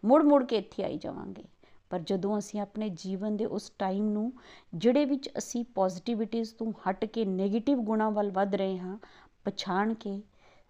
ਮੁੜ-ਮੁੜ 0.05 0.45
ਕੇ 0.45 0.56
ਇੱਥੇ 0.56 0.85
ਆਈ 0.85 0.99
ਜਾਵਾਂਗੇ। 0.99 1.45
ਪਰ 1.91 1.99
ਜਦੋਂ 2.01 2.39
ਅਸੀਂ 2.39 2.61
ਆਪਣੇ 2.61 2.89
ਜੀਵਨ 2.89 3.37
ਦੇ 3.37 3.45
ਉਸ 3.45 3.71
ਟਾਈਮ 3.79 4.09
ਨੂੰ, 4.09 4.33
ਜਿਹੜੇ 4.75 5.05
ਵਿੱਚ 5.05 5.31
ਅਸੀਂ 5.39 5.65
ਪੋਜ਼ਿਟਿਵਿਟੀਜ਼ 5.65 6.55
ਤੋਂ 6.55 6.73
ਹਟ 6.91 7.05
ਕੇ 7.05 7.25
네ਗੇਟਿਵ 7.25 7.79
ਗੁਣਾਂ 7.79 8.11
ਵੱਲ 8.11 8.31
ਵੱਧ 8.31 8.55
ਰਹੇ 8.55 8.79
ਹਾਂ, 8.79 8.99
ਪਛਾਣ 9.45 9.95
ਕੇ 9.95 10.23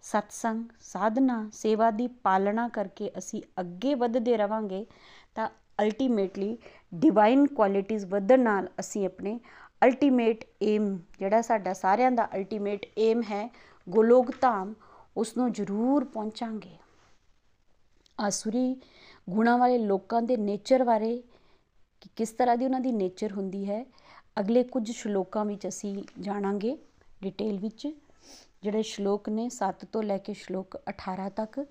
ਸਤਸੰਗ, 0.02 0.64
ਸਾਧਨਾ, 0.80 1.50
ਸੇਵਾ 1.52 1.90
ਦੀ 1.90 2.06
ਪਾਲਣਾ 2.06 2.68
ਕਰਕੇ 2.68 3.10
ਅਸੀਂ 3.18 3.42
ਅੱਗੇ 3.60 3.94
ਵਧਦੇ 3.94 4.36
ਰਵਾਂਗੇ, 4.36 4.86
ਤਾਂ 5.34 5.48
ਅਲਟੀਮੇਟਲੀ 5.82 6.58
ਡਿਵਾਈਨ 6.94 7.46
ਕੁਆਲਿਟੀਆਂ 7.46 8.06
ਵਧਣ 8.06 8.40
ਨਾਲ 8.40 8.68
ਅਸੀਂ 8.80 9.06
ਆਪਣੇ 9.06 9.40
ਅਲਟੀਮੇਟ 9.84 10.44
ਏਮ 10.62 10.98
ਜਿਹੜਾ 11.18 11.40
ਸਾਡਾ 11.42 11.72
ਸਾਰਿਆਂ 11.72 12.10
ਦਾ 12.10 12.28
ਅਲਟੀਮੇਟ 12.34 12.86
ਏਮ 12.98 13.22
ਹੈ 13.22 13.50
ਗੋਲੋਕ 13.86 14.30
ਧਾਮ 14.40 14.74
ਉਸ 15.16 15.36
ਨੂੰ 15.36 15.52
ਜ਼ਰੂਰ 15.52 16.04
ਪਹੁੰਚਾਂਗੇ। 16.04 16.76
ਆਸੁਰੀ 18.20 18.74
ਗੁਣਾ 19.30 19.56
ਵਾਲੇ 19.56 19.78
ਲੋਕਾਂ 19.78 20.22
ਦੇ 20.22 20.36
ਨੇਚਰ 20.36 20.84
ਬਾਰੇ 20.84 21.16
ਕਿ 22.00 22.08
ਕਿਸ 22.16 22.30
ਤਰ੍ਹਾਂ 22.30 22.56
ਦੀ 22.56 22.64
ਉਹਨਾਂ 22.64 22.80
ਦੀ 22.80 22.92
ਨੇਚਰ 22.92 23.32
ਹੁੰਦੀ 23.32 23.64
ਹੈ, 23.68 23.84
ਅਗਲੇ 24.40 24.62
ਕੁਝ 24.64 24.90
ਸ਼ਲੋਕਾਂ 24.90 25.44
ਵਿੱਚ 25.44 25.66
ਅਸੀਂ 25.68 26.02
ਜਾਣਾਂਗੇ 26.20 26.76
ਡਿਟੇਲ 27.22 27.58
ਵਿੱਚ, 27.58 27.86
ਜਿਹੜੇ 28.62 28.82
ਸ਼ਲੋਕ 28.82 29.28
ਨੇ 29.28 29.48
7 29.48 29.84
ਤੋਂ 29.84 30.02
ਲੈ 30.02 30.18
ਕੇ 30.18 30.32
ਸ਼ਲੋਕ 30.34 30.76
18 30.88 31.28
ਤੱਕ। 31.36 31.64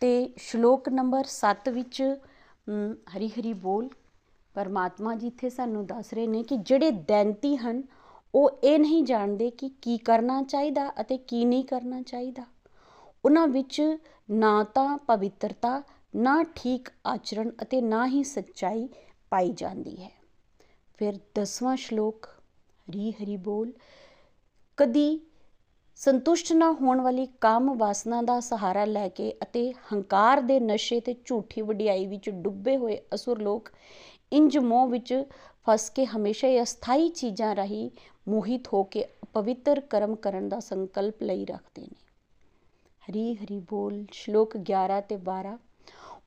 ਤੇ 0.00 0.10
ਸ਼ਲੋਕ 0.38 0.88
ਨੰਬਰ 0.88 1.24
7 1.26 1.68
ਵਿੱਚ 1.68 2.02
ਹਰੀ 3.16 3.28
ਹਰੀ 3.28 3.52
ਬੋਲ, 3.52 3.88
ਪਰਮਾਤਮਾ 4.54 5.14
ਜੀ 5.14 5.26
ਇੱਥੇ 5.26 5.50
ਸਾਨੂੰ 5.50 5.86
ਦੱਸ 5.86 6.12
ਰਹੇ 6.14 6.26
ਨੇ 6.26 6.42
ਕਿ 6.42 6.56
ਜਿਹੜੇ 6.56 6.90
ਦੈਂਤੀ 6.90 7.56
ਹਨ 7.56 7.82
ਉਹ 8.38 8.58
ਇਹ 8.64 8.78
ਨਹੀਂ 8.78 9.04
ਜਾਣਦੇ 9.04 9.50
ਕਿ 9.50 9.68
ਕੀ 9.82 9.98
ਕਰਨਾ 9.98 10.42
ਚਾਹੀਦਾ 10.42 10.92
ਅਤੇ 11.00 11.16
ਕੀ 11.16 11.44
ਨਹੀਂ 11.44 11.64
ਕਰਨਾ 11.64 12.02
ਚਾਹੀਦਾ। 12.02 12.42
ਉਹਨਾਂ 13.24 13.48
ਵਿੱਚ 13.48 13.96
ਨਾ 14.30 14.64
ਤਾਂ 14.64 14.98
ਪਵਿੱਤਰਤਾ, 14.98 15.82
ਨਾ 16.16 16.44
ਠੀਕ 16.56 16.88
ਆਚਰਣ 17.06 17.50
ਅਤੇ 17.62 17.80
ਨਾ 17.80 18.06
ਹੀ 18.06 18.24
ਸੱਚਾਈ 18.24 18.88
ਪਾਈ 19.30 19.52
ਜਾਂਦੀ 19.52 20.02
ਹੈ। 20.02 20.10
ਫਿਰ 20.98 21.18
10ਵਾਂ 21.34 21.76
ਸ਼ਲੋਕ, 21.76 22.26
ਹਰੀ 22.90 23.12
ਹਰੀ 23.12 23.36
ਬੋਲ। 23.36 23.72
ਕਦੀ 24.76 25.20
ਸੰਤੁਸ਼ਟ 25.96 26.52
ਨਾ 26.52 26.72
ਹੋਣ 26.72 27.00
ਵਾਲੀ 27.00 27.28
ਕਾਮ 27.40 27.78
ਵਾਸਨਾ 27.78 28.22
ਦਾ 28.22 28.40
ਸਹਾਰਾ 28.40 28.84
ਲੈ 28.84 29.08
ਕੇ 29.08 29.34
ਅਤੇ 29.42 29.72
ਹੰਕਾਰ 29.72 30.40
ਦੇ 30.40 30.60
ਨਸ਼ੇ 30.60 31.00
ਤੇ 31.00 31.14
ਝੂਠੀ 31.24 31.62
ਵਡਿਆਈ 31.62 32.06
ਵਿੱਚ 32.06 32.30
ਡੁੱਬੇ 32.30 32.76
ਹੋਏ 32.76 33.00
ਅਸੁਰ 33.14 33.42
ਲੋਕ 33.42 33.68
ਇੰਜ 34.32 34.58
ਮੋਹ 34.58 34.88
ਵਿੱਚ 34.88 35.24
ਫਸ 35.66 35.90
ਕੇ 35.90 36.06
ਹਮੇਸ਼ਾ 36.06 36.48
ਹੀ 36.48 36.62
ਅਸਥਾਈ 36.62 37.08
ਚੀਜ਼ਾਂ 37.08 37.56
ਰਹੀ 37.56 37.90
ਮੋਹਿਤ 38.28 38.68
ਹੋ 38.72 38.82
ਕੇ 38.84 39.04
ਪਵਿੱਤਰ 39.32 39.80
ਕਰਮ 39.80 40.14
ਕਰਨ 40.14 40.48
ਦਾ 40.48 40.60
ਸੰਕਲਪ 40.60 41.22
ਲਈ 41.22 41.44
ਰੱਖਦੇ 41.44 41.82
ਨੇ। 41.82 41.96
ਹਰੀ 43.00 43.34
ਹਰੀ 43.34 43.58
ਬੋਲ, 43.60 44.04
ਸ਼ਲੋਕ 44.12 44.56
11 44.56 45.00
ਤੇ 45.00 45.16
12 45.16 45.58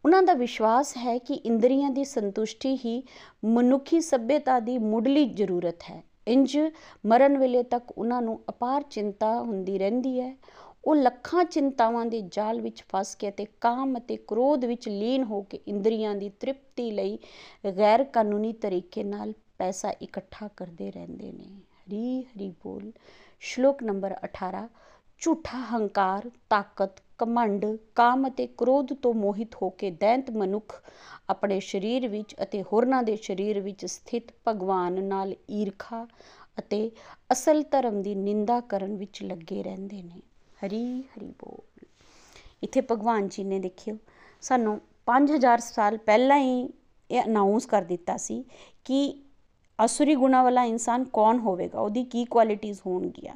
ਉਹਨਾਂ 0.05 0.23
ਦਾ 0.23 0.33
ਵਿਸ਼ਵਾਸ 0.33 0.97
ਹੈ 0.97 1.17
ਕਿ 1.17 1.33
ਇੰਦਰੀਆਂ 1.33 1.89
ਦੀ 1.89 2.03
ਸੰਤੁਸ਼ਟੀ 2.03 2.75
ਹੀ 2.75 3.03
ਮਨੁੱਖੀ 3.45 4.01
ਸਭਿਅਤਾ 4.01 4.59
ਦੀ 4.59 4.77
ਮੁੱਢਲੀ 4.77 5.25
ਜ਼ਰੂਰਤ 5.29 5.83
ਹੈ। 5.89 6.03
ਇੰਜ 6.27 6.59
ਮਰਨ 7.05 7.37
ਵੇਲੇ 7.37 7.63
ਤੱਕ 7.63 7.91
ਉਹਨਾਂ 7.97 8.21
ਨੂੰ 8.21 8.39
ਅਪਾਰ 8.49 8.83
ਚਿੰਤਾ 8.89 9.41
ਹੁੰਦੀ 9.41 9.77
ਰਹਿੰਦੀ 9.77 10.19
ਹੈ। 10.19 10.37
ਉਹ 10.85 10.95
ਲੱਖਾਂ 10.95 11.45
ਚਿੰਤਾਵਾਂ 11.45 12.05
ਦੇ 12.05 12.21
ਜਾਲ 12.21 12.61
ਵਿੱਚ 12.61 12.83
ਫਸ 12.89 13.15
ਕੇ 13.15 13.31
ਤੇ 13.31 13.45
ਕਾਮ 13.61 13.97
ਅਤੇ 13.97 14.17
ਕ੍ਰੋਧ 14.17 14.65
ਵਿੱਚ 14.65 14.89
ਲੀਨ 14.89 15.23
ਹੋ 15.23 15.41
ਕੇ 15.41 15.59
ਇੰਦਰੀਆਂ 15.67 16.15
ਦੀ 16.15 16.29
ਤ੍ਰਿਪਤੀ 16.29 16.91
ਲਈ 16.91 17.17
ਗੈਰ 17.77 18.03
ਕਾਨੂੰਨੀ 18.03 18.53
ਤਰੀਕੇ 18.53 19.03
ਨਾਲ 19.03 19.33
ਪੈਸਾ 19.57 19.91
ਇਕੱਠਾ 19.91 20.49
ਕਰਦੇ 20.57 20.91
ਰਹਿੰਦੇ 20.91 21.31
ਨੇ। 21.31 21.49
ਹਰੀ 21.91 22.23
ਹਰੀ 22.23 22.49
ਬੋਲ। 22.63 22.91
ਸ਼ਲੋਕ 23.39 23.83
ਨੰਬਰ 23.83 24.15
18 24.23 24.67
ਝੂਠਾ 25.19 25.57
ਹੰਕਾਰ, 25.57 26.29
ਤਾਕਤ 26.49 27.01
ਕਮੰਡ 27.17 27.65
ਕਾਮ 27.95 28.27
ਅਤੇ 28.27 28.47
ਕ੍ਰੋਧ 28.47 28.93
ਤੋਂ 28.93 29.13
ਮੋਹਿਤ 29.13 29.55
ਹੋ 29.61 29.69
ਕੇ 29.69 29.91
ਦੈਂਤ 29.91 30.29
ਮਨੁੱਖ 30.31 30.83
ਆਪਣੇ 31.29 31.59
ਸਰੀਰ 31.59 32.07
ਵਿੱਚ 32.07 32.35
ਅਤੇ 32.43 32.63
ਹੋਰਨਾਂ 32.63 33.03
ਦੇ 33.03 33.15
ਸਰੀਰ 33.15 33.59
ਵਿੱਚ 33.59 33.85
ਸਥਿਤ 33.85 34.31
ਭਗਵਾਨ 34.47 35.03
ਨਾਲ 35.03 35.35
ਈਰਖਾ 35.49 36.07
ਅਤੇ 36.59 36.91
ਅਸਲ 37.31 37.63
ਧਰਮ 37.63 38.01
ਦੀ 38.01 38.15
ਨਿੰਦਾ 38.15 38.59
ਕਰਨ 38.59 38.95
ਵਿੱਚ 38.95 39.23
ਲੱਗੇ 39.23 39.63
ਰਹਿੰਦੇ 39.63 40.01
ਨੇ। 40.03 40.21
ਹਰੀ 40.65 41.01
ਹਰੀ 41.01 41.33
ਬੋਲ। 41.39 41.85
ਇੱਥੇ 42.63 42.81
ਭਗਵਾਨ 42.81 43.27
ਜੀ 43.27 43.43
ਨੇ 43.43 43.59
ਦੇਖਿਓ, 43.59 43.97
ਸਾਨੂੰ 44.41 44.81
5000 45.05 45.59
ਸਾਲ 45.59 45.97
ਪਹਿਲਾਂ 45.97 46.37
ਹੀ 46.37 46.69
ਇਹ 47.11 47.21
ਅਨਾਉਂਸ 47.23 47.65
ਕਰ 47.65 47.81
ਦਿੱਤਾ 47.81 48.17
ਸੀ 48.17 48.45
ਕਿ 48.85 49.23
ਅਸੁਰੀ 49.85 50.15
ਗੁਣਾ 50.15 50.41
ਵਾਲਾ 50.43 50.63
ਇਨਸਾਨ 50.63 51.03
ਕੌਣ 51.13 51.39
ਹੋਵੇਗਾ? 51.39 51.79
ਉਹਦੀ 51.79 52.03
ਕੀ 52.03 52.23
ਕੁਆਲਿਟੀਆਂ 52.25 52.73
ਹੋਣਗੀਆਂ? 52.87 53.35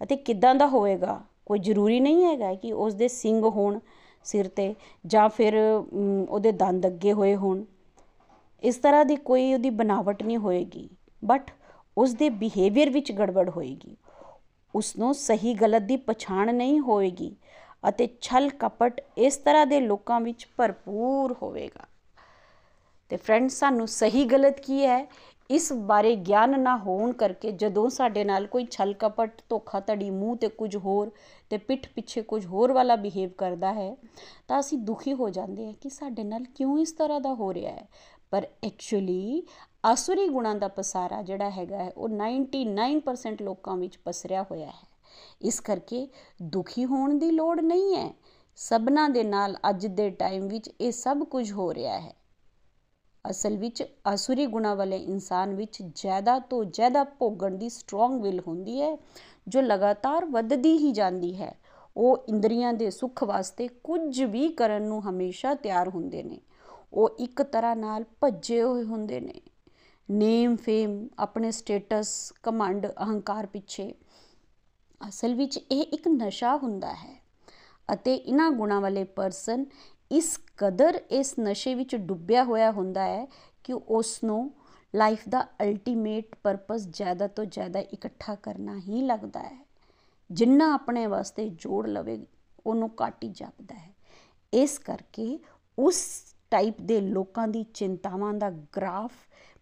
ਅਤੇ 0.00 0.16
ਕਿੱਦਾਂ 0.16 0.54
ਦਾ 0.54 0.66
ਹੋਵੇਗਾ? 0.66 1.20
ਕੋਈ 1.46 1.58
ਜ਼ਰੂਰੀ 1.58 1.98
ਨਹੀਂ 2.00 2.24
ਹੈਗਾ 2.24 2.54
ਕਿ 2.54 2.72
ਉਸ 2.72 2.94
ਦੇ 2.94 3.08
ਸਿੰਗ 3.08 3.44
ਹੋਣ 3.46 3.78
ਸਿਰ 4.26 4.48
ਤੇ 4.48 4.74
ਜਾਂ 5.04 5.28
ਫਿਰ 5.28 5.54
ਉਹਦੇ 6.28 6.52
ਦੰਦ 6.52 6.86
ਅੱਗੇ 6.86 7.12
ਹੋਏ 7.12 7.34
ਹੋਣ। 7.36 7.64
ਇਸ 8.62 8.76
ਤਰ੍ਹਾਂ 8.76 9.04
ਦੀ 9.04 9.16
ਕੋਈ 9.18 9.52
ਉਹਦੀ 9.54 9.70
ਬਨਾਵਟ 9.70 10.22
ਨਹੀਂ 10.22 10.36
ਹੋਏਗੀ 10.38 10.88
ਬਟ 11.22 11.50
ਉਸ 11.96 12.14
ਦੇ 12.14 12.28
ਬਿਹੇਵੀਅਰ 12.30 12.90
ਵਿੱਚ 12.90 13.12
ਗੜਬੜ 13.12 13.48
ਹੋਏਗੀ। 13.48 13.96
ਉਸ 14.74 14.96
ਨੂੰ 14.96 15.14
ਸਹੀ 15.14 15.54
ਗਲਤ 15.54 15.82
ਦੀ 15.82 15.96
ਪਛਾਣ 16.06 16.54
ਨਹੀਂ 16.54 16.78
ਹੋਏਗੀ 16.80 17.34
ਅਤੇ 17.88 18.08
ਛਲ 18.20 18.48
ਕਪਟ 18.58 19.00
ਇਸ 19.18 19.36
ਤਰ੍ਹਾਂ 19.36 19.66
ਦੇ 19.66 19.80
ਲੋਕਾਂ 19.80 20.20
ਵਿੱਚ 20.20 20.46
ਭਰਪੂਰ 20.56 21.34
ਹੋਵੇਗਾ। 21.42 21.86
ਤੇ 23.10 23.16
ਫਰੈਂਡਸ 23.16 23.58
ਸਾਨੂੰ 23.58 23.86
ਸਹੀ 23.88 24.24
ਗਲਤ 24.24 24.60
ਕੀ 24.60 24.84
ਹੈ? 24.86 25.06
ਇਸ 25.52 25.72
ਬਾਰੇ 25.72 26.16
ਗਿਆਨ 26.16 26.60
ਨਾ 26.60 26.76
ਹੋਣ 26.76 27.12
ਕਰਕੇ 27.12 27.52
ਜਦੋਂ 27.52 27.90
ਸਾਡੇ 27.90 28.24
ਨਾਲ 28.24 28.46
ਕੋਈ 28.46 28.66
ਛਲ 28.70 28.94
ਕਪਟ 28.94 29.42
ਧੋਖਾਧੜੀ 29.48 30.10
ਮੂੰਹ 30.10 30.36
ਤੇ 30.36 30.48
ਕੁਝ 30.48 30.76
ਹੋਰ 30.76 31.10
ਤੇ 31.50 31.56
ਪਿੱਠ 31.56 31.88
ਪਿੱਛੇ 31.94 32.22
ਕੁਝ 32.22 32.46
ਹੋਰ 32.46 32.72
ਵਾਲਾ 32.72 32.96
ਬਿਹੇਵ 32.96 33.30
ਕਰਦਾ 33.38 33.72
ਹੈ, 33.72 33.96
ਤਾਂ 34.48 34.60
ਅਸੀਂ 34.60 34.78
ਦੁਖੀ 34.78 35.12
ਹੋ 35.12 35.28
ਜਾਂਦੇ 35.28 35.66
ਹਾਂ 35.66 35.72
ਕਿ 35.80 35.88
ਸਾਡੇ 35.88 36.24
ਨਾਲ 36.24 36.44
ਕਿਉਂ 36.44 36.78
ਇਸ 36.78 36.92
ਤਰ੍ਹਾਂ 36.92 37.20
ਦਾ 37.20 37.34
ਹੋ 37.34 37.54
ਰਿਹਾ 37.54 37.72
ਹੈ। 37.72 37.88
ਪਰ 38.30 38.46
ਐਕਚੁਅਲੀ 38.64 39.42
ਆਸੁਰੀ 39.84 40.28
ਗੁਣਾਂ 40.28 40.54
ਦਾ 40.54 40.68
ਪਸਾਰਾ 40.68 41.22
ਜਿਹੜਾ 41.22 41.50
ਹੈਗਾ 41.50 41.76
ਹੈ, 41.76 41.92
ਉਹ 41.96 42.08
99% 42.08 43.42
ਲੋਕਾਂ 43.42 43.76
ਵਿੱਚ 43.76 43.98
ਪਸਰਿਆ 44.04 44.42
ਹੋਇਆ 44.42 44.66
ਹੈ। 44.66 44.88
ਇਸ 45.42 45.60
ਕਰਕੇ 45.60 46.08
ਦੁਖੀ 46.42 46.84
ਹੋਣ 46.84 47.18
ਦੀ 47.18 47.30
ਲੋੜ 47.30 47.60
ਨਹੀਂ 47.60 47.96
ਹੈ। 47.96 48.12
ਸਭਨਾ 48.56 49.08
ਦੇ 49.08 49.24
ਨਾਲ 49.24 49.56
ਅੱਜ 49.68 49.86
ਦੇ 49.86 50.10
ਟਾਈਮ 50.10 50.48
ਵਿੱਚ 50.48 50.70
ਇਹ 50.80 50.92
ਸਭ 50.92 51.22
ਕੁਝ 51.24 51.52
ਹੋ 51.52 51.74
ਰਿਹਾ 51.74 52.00
ਹੈ। 52.00 52.21
ਅਸਲ 53.30 53.56
ਵਿੱਚ 53.56 53.82
ਆਸੁਰੀ 54.06 54.46
ਗੁਣਾ 54.46 54.74
ਵਾਲੇ 54.74 54.96
ਇਨਸਾਨ 54.96 55.54
ਵਿੱਚ 55.54 55.82
ਜ਼ਿਆਦਾ 55.82 56.38
ਤੋਂ 56.38 56.64
ਜ਼ਿਆਦਾ 56.64 57.04
ਭੋਗਣ 57.04 57.50
ਦੀ 57.50 57.68
ਸਟਰੋਂਗ 57.68 58.22
ਵਿਲ 58.22 58.40
ਹੁੰਦੀ 58.40 58.80
ਹੈ, 58.82 58.96
ਜੋ 59.48 59.60
ਲਗਾਤਾਰ 59.60 60.24
ਵੱਧਦੀ 60.24 60.76
ਹੀ 60.78 60.92
ਜਾਂਦੀ 60.92 61.34
ਹੈ। 61.36 61.54
ਉਹ 61.96 62.24
ਇੰਦਰੀਆਂ 62.28 62.72
ਦੇ 62.72 62.90
ਸੁੱਖ 62.90 63.22
ਵਾਸਤੇ 63.22 63.68
ਕੁਝ 63.68 64.22
ਵੀ 64.22 64.48
ਕਰਨ 64.48 64.82
ਨੂੰ 64.82 65.02
ਹਮੇਸ਼ਾ 65.08 65.54
ਤਿਆਰ 65.54 65.88
ਹੁੰਦੇ 65.88 66.22
ਨੇ। 66.22 66.40
ਉਹ 66.92 67.16
ਇੱਕ 67.18 67.42
ਤਰ੍ਹਾਂ 67.42 67.76
ਨਾਲ 67.76 68.04
ਭੱਜੇ 68.20 68.62
ਹੋਏ 68.62 68.84
ਹੁੰਦੇ 68.84 69.20
ਨੇ। 69.20 69.40
ਨੇਮ, 70.10 70.56
ਫੇਮ, 70.56 71.08
ਆਪਣੇ 71.18 71.50
ਸਟੇਟਸ 71.50 72.32
ਕਮਾਂਡ 72.42 72.86
ਅਹੰਕਾਰ 72.86 73.46
ਪਿੱਛੇ। 73.46 73.94
ਅਸਲ 75.08 75.34
ਵਿੱਚ 75.34 75.58
ਇਹ 75.58 75.82
ਇੱਕ 75.82 76.08
ਨਸ਼ਾ 76.08 76.56
ਹੁੰਦਾ 76.56 76.92
ਹੈ 76.94 77.22
ਅਤੇ 77.92 78.14
ਇਹਨਾਂ 78.14 78.50
ਗੁਣਾਂ 78.50 78.80
ਵਾਲੇ 78.80 79.04
ਪਰਸਨ 79.04 79.64
ਇਸ 80.12 80.40
ਕਦਰ 80.56 81.00
ਇਸ 81.10 81.34
ਨਸ਼ੇ 81.40 81.74
ਵਿੱਚ 81.74 81.96
ਡੁੱਬਿਆ 81.96 82.44
ਹੋਇਆ 82.44 82.70
ਹੁੰਦਾ 82.70 83.04
ਹੈ 83.04 83.26
ਕਿ 83.64 83.72
ਉਸ 83.72 84.24
ਨੂੰ 84.24 84.54
ਲਾਈਫ 84.94 85.28
ਦਾ 85.28 85.46
ਅਲਟੀਮੇਟ 85.62 86.36
ਪਰਪਸ 86.42 86.80
ਜ਼ਿਆਦਾ 86.80 87.26
ਤੋਂ 87.26 87.44
ਜ਼ਿਆਦਾ 87.44 87.80
ਇਕੱਠਾ 87.80 88.34
ਕਰਨਾ 88.34 88.78
ਹੀ 88.78 89.02
ਲੱਗਦਾ 89.02 89.40
ਹੈ। 89.40 89.66
ਜਿੰਨਾ 90.30 90.74
ਆਪਣੇ 90.74 91.06
ਵਾਸਤੇ 91.06 91.48
ਜੋੜ 91.48 91.86
ਲਵੇ, 91.86 92.26
ਉਹਨੂੰ 92.66 92.90
ਘੱਟ 93.02 93.24
ਹੀ 93.24 93.28
ਜਾਪਦਾ 93.28 93.74
ਹੈ। 93.74 93.94
ਇਸ 94.54 94.78
ਕਰਕੇ 94.78 95.38
ਉਸ 95.78 96.22
ਟਾਈਪ 96.50 96.80
ਦੇ 96.80 97.00
ਲੋਕਾਂ 97.00 97.48
ਦੀ 97.48 97.62
ਚਿੰਤਾਵਾਂ 97.62 98.34
ਦਾ 98.34 98.50
ਗ੍ਰਾਫ 98.50 99.12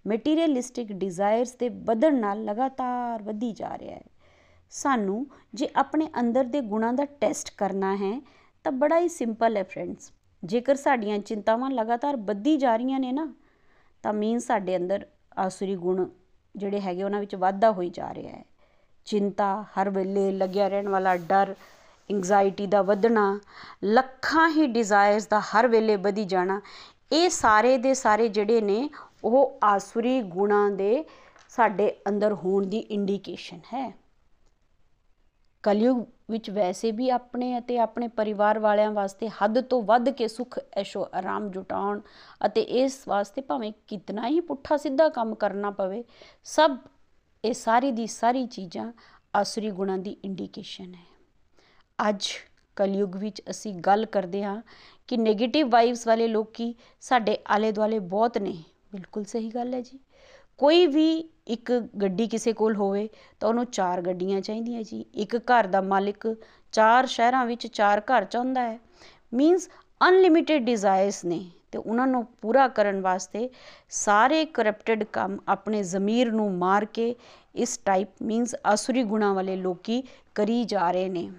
ਮਟੀਰੀਅਲਿਸਟਿਕ 0.07 0.93
ਡਿਜ਼ਾਇਰਸ 0.93 1.55
ਦੇ 1.55 1.69
ਵਧਣ 1.69 2.21
ਨਾਲ 2.21 2.45
ਲਗਾਤਾਰ 2.45 3.23
ਵਧੀ 3.23 3.53
ਜਾ 3.53 3.79
ਰਿਹਾ 3.79 3.97
ਹੈ। 3.97 4.05
ਸਾਨੂੰ 4.71 5.27
ਜੇ 5.55 5.69
ਆਪਣੇ 5.77 6.09
ਅੰਦਰ 6.21 6.45
ਦੇ 6.45 6.61
ਗੁਣਾਂ 6.61 6.93
ਦਾ 6.93 7.05
ਟੈਸਟ 7.05 7.51
ਕਰਨਾ 7.57 7.97
ਹੈ, 7.97 8.23
ਤਾਂ 8.65 8.73
ਬੜਾ 8.73 8.99
ਹੀ 8.99 9.09
ਸਿੰਪਲ 9.09 9.57
ਹੈ 9.57 9.65
ਫਰੈਂਡਸ 9.65 10.13
ਜੇਕਰ 10.45 10.75
ਸਾਡੀਆਂ 10.75 11.19
ਚਿੰਤਾਵਾਂ 11.19 11.71
ਲਗਾਤਾਰ 11.71 12.17
ਵੱਧੀ 12.17 12.57
ਜਾ 12.57 12.77
ਰਹੀਆਂ 12.77 13.01
ਨੇ 13.01 13.13
ਨਾ, 13.13 13.33
ਤਾਂ 14.03 14.13
ਮੀਨ 14.13 14.39
ਸਾਡੇ 14.39 14.77
ਅੰਦਰ 14.77 15.07
ਆਸੁਰੀ 15.39 15.77
ਗੁਣ 15.77 16.07
ਜਿਹੜੇ 16.57 16.81
ਹੈਗੇ 16.81 17.03
ਉਹਨਾਂ 17.03 17.21
ਵਿੱਚ 17.21 17.35
ਵਾਧਾ 17.35 17.71
ਹੋਈ 17.73 17.91
ਜਾ 17.91 18.15
ਰਿਹਾ 18.15 18.33
ਹੈ। 18.33 18.45
ਚਿੰਤਾ, 19.05 19.63
ਹਰ 19.63 19.91
ਵੇਲੇ 19.91 20.33
ਲੱਗਿਆ 20.33 20.69
ਰਹਿਣ 20.69 20.89
ਵਾਲਾ 20.89 21.17
ਡਰ 21.17 21.55
ਐਂਗਜ਼ਾਇਟੀ 22.11 22.67
ਦਾ 22.67 22.83
ਵਧਣਾ, 22.83 23.41
ਲੱਖਾਂ 23.85 24.49
ਹੀ 24.51 24.67
ਡਿਜ਼ਾਇਰਸ 24.67 25.27
ਦਾ 25.27 25.41
ਹਰ 25.41 25.69
ਵੇਲੇ 25.69 25.97
ਵਧੀ 25.97 26.25
ਜਾਣਾ, 26.25 26.61
ਇਹ 27.13 27.29
ਸਾਰੇ 27.31 27.79
ਦੇ 27.79 27.95
ਸਾਰੇ 27.95 28.29
ਜਿਹੜੇ 28.29 28.61
ਨੇ, 28.61 28.91
ਉਹ 29.25 29.59
ਆਸੁਰੀ 29.65 30.21
ਗੁਣਾਂ 30.23 30.71
ਦੇ 30.71 31.05
ਸਾਡੇ 31.49 31.97
ਅੰਦਰ 32.09 32.33
ਹੋਣ 32.33 32.67
ਦੀ 32.67 32.79
ਇੰਡੀਕੇਸ਼ਨ 32.79 33.61
ਹੈ। 33.75 33.95
ਕਲਯੁਗ 35.63 36.05
ਵਿੱਚ 36.31 36.51
ਵੈਸੇ 36.51 36.93
ਵੀ 36.93 37.09
ਆਪਣੇ 37.11 37.59
ਅਤੇ 37.59 37.79
ਆਪਣੇ 37.79 38.09
ਪਰਿਵਾਰ 38.09 38.59
ਵਾਲਿਆਂ 38.59 38.91
ਵਾਸਤੇ 38.91 39.29
ਹੱਦ 39.29 39.61
ਤੋਂ 39.61 39.83
ਵੱਧ 39.83 40.09
ਕੇ 40.09 40.29
ਸੁਖ 40.29 40.59
ਐਸ਼ੋ 40.77 41.07
ਆਰਾਮ 41.15 41.51
ਜੁਟਾਉਣ 41.51 42.01
ਅਤੇ 42.47 42.61
ਇਸ 42.61 43.09
ਵਾਸਤੇ 43.09 43.41
ਭਾਵੇਂ 43.41 43.73
ਕਿਤਨਾ 43.89 44.29
ਹੀ 44.29 44.41
ਪੁੱਠਾ 44.41 44.77
ਸਿੱਧਾ 44.77 45.09
ਕੰਮ 45.09 45.35
ਕਰਨਾ 45.35 45.71
ਪਵੇ, 45.71 46.05
ਸਭ 46.45 46.77
ਇਹ 47.45 47.55
ਸਾਰੀ 47.55 47.93
ਦੀ 47.93 48.07
ਸਾਰੀ 48.07 48.47
ਚੀਜ਼ਾਂ 48.47 48.93
ਆਸਰੀ 49.37 49.71
ਗੁਣਾਂ 49.71 49.99
ਦੀ 49.99 50.17
ਇੰਡੀਕੇਸ਼ਨ 50.25 50.95
ਹੈ। 50.95 52.09
ਅੱਜ 52.09 52.27
ਕਲਯੁਗ 52.77 53.17
ਵਿੱਚ 53.17 53.43
ਅਸੀਂ 53.51 53.75
ਗੱਲ 53.75 54.07
ਕਰਦੇ 54.07 54.45
ਹਾਂ 54.45 54.63
ਕਿ 55.09 55.17
네ਗੇਟਿਵ 55.17 55.69
ਵਾਈਬਸ 55.69 56.07
ਵਾਲੇ 56.07 56.29
ਲੋਕੀ 56.29 56.75
ਸਾਡੇ 57.01 57.39
ਆਲੇ 57.47 57.73
ਦੁਆਲੇ 57.73 57.99
ਬਹੁਤ 57.99 58.39
ਨੇ। 58.39 58.57
ਬਿਲਕੁਲ 58.93 59.25
ਸਹੀ 59.25 59.51
ਗੱਲ 59.51 59.75
ਹੈ 59.75 59.81
ਜੀ। 59.81 59.99
ਕੋਈ 60.59 60.87
ਵੀ 60.87 61.31
ਇੱਕ 61.51 61.73
ਗੱਡੀ 62.03 62.27
ਕਿਸੇ 62.29 62.53
ਕੋਲ 62.53 62.77
ਹੋਵੇ 62.77 63.09
ਤਾਂ 63.41 63.49
ਉਹਨੂੰ 63.49 63.65
ਚਾਰ 63.67 64.03
ਗੱਡੀਆਂ 64.03 64.41
ਚਾਹੀਦੀਆਂ 64.41 64.83
ਜੀ। 64.83 65.05
ਇੱਕ 65.15 65.37
ਘਰ 65.37 65.67
ਦਾ 65.67 65.81
ਮਾਲਿਕ 65.81 66.27
ਚਾਰ 66.73 67.07
ਸ਼ਹਿਰਾਂ 67.07 67.45
ਵਿੱਚ 67.47 67.67
ਚਾਰ 67.67 68.01
ਘਰ 68.01 68.25
ਚਾਹੁੰਦਾ 68.25 68.63
ਹੈ। 68.63 68.79
ਮੀਨਸ 69.35 69.69
ਅਨਲਿਮਿਟਿਡ 70.09 70.65
ਡਿਜ਼ਾਇਰਸ 70.65 71.25
ਨੇ 71.25 71.45
ਤੇ 71.73 71.79
ਉਹਨਾਂ 71.79 72.07
ਨੂੰ 72.07 72.25
ਪੂਰਾ 72.43 72.69
ਕਰਨ 72.69 73.01
ਵਾਸਤੇ 73.01 73.49
ਸਾਰੇ 73.91 74.45
ਕਰਪਟਡ 74.45 75.05
ਕੰਮ 75.05 75.39
ਆਪਣੇ 75.49 75.83
ਜ਼ਮੀਰ 75.83 76.33
ਨੂੰ 76.33 76.53
ਮਾਰ 76.55 76.85
ਕੇ 76.85 77.15
ਇਸ 77.55 77.79
ਟਾਈਪ 77.79 78.23
ਮੀਨਸ 78.23 78.55
ਅਸੁਰੀ 78.75 79.03
ਗੁਣਾ 79.03 79.33
ਵਾਲੇ 79.33 79.57
ਲੋਕੀ 79.57 80.03
ਕਰੀ 80.35 80.65
ਜਾ 80.65 80.91
ਰਹੇ 80.91 81.09
ਨੇ। 81.09 81.31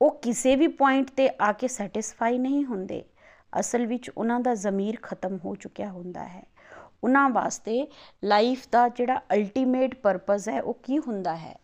ਉਹ 0.00 0.18
ਕਿਸੇ 0.22 0.56
ਵੀ 0.56 0.66
ਪੁਆਇੰਟ 0.66 1.10
ਤੇ 1.10 1.28
ਆ 1.40 1.52
ਕੇ 1.52 1.68
ਸੈਟੀਸਫਾਈ 1.68 2.38
ਨਹੀਂ 2.38 2.64
ਹੁੰਦੇ। 2.64 3.04
ਅਸਲ 3.60 3.86
ਵਿੱਚ 3.86 4.10
ਉਹਨਾਂ 4.10 4.40
ਦਾ 4.40 4.54
ਜ਼ਮੀਰ 4.54 4.98
ਖਤਮ 5.02 5.38
ਹੋ 5.44 5.54
ਚੁੱਕਿਆ 5.54 5.90
ਹੁੰਦਾ 5.90 6.24
ਹੈ। 6.24 6.42
ਉਹਨਾਂ 7.04 7.30
ਵਾਸਤੇ 7.30 7.86
ਲਾਈਫ 8.24 8.68
ਦਾ 8.72 8.88
ਜਿਹੜਾ 8.88 9.18
ਅਲਟੀਮੇਟ 9.18 9.94
ਪਰਪਸ 9.94 10.48
ਹੈ, 10.48 10.62
ਉਹ 10.62 10.74
ਕੀ 10.74 10.98
ਹੁੰਦਾ 10.98 11.36
ਹੈ? 11.36 11.58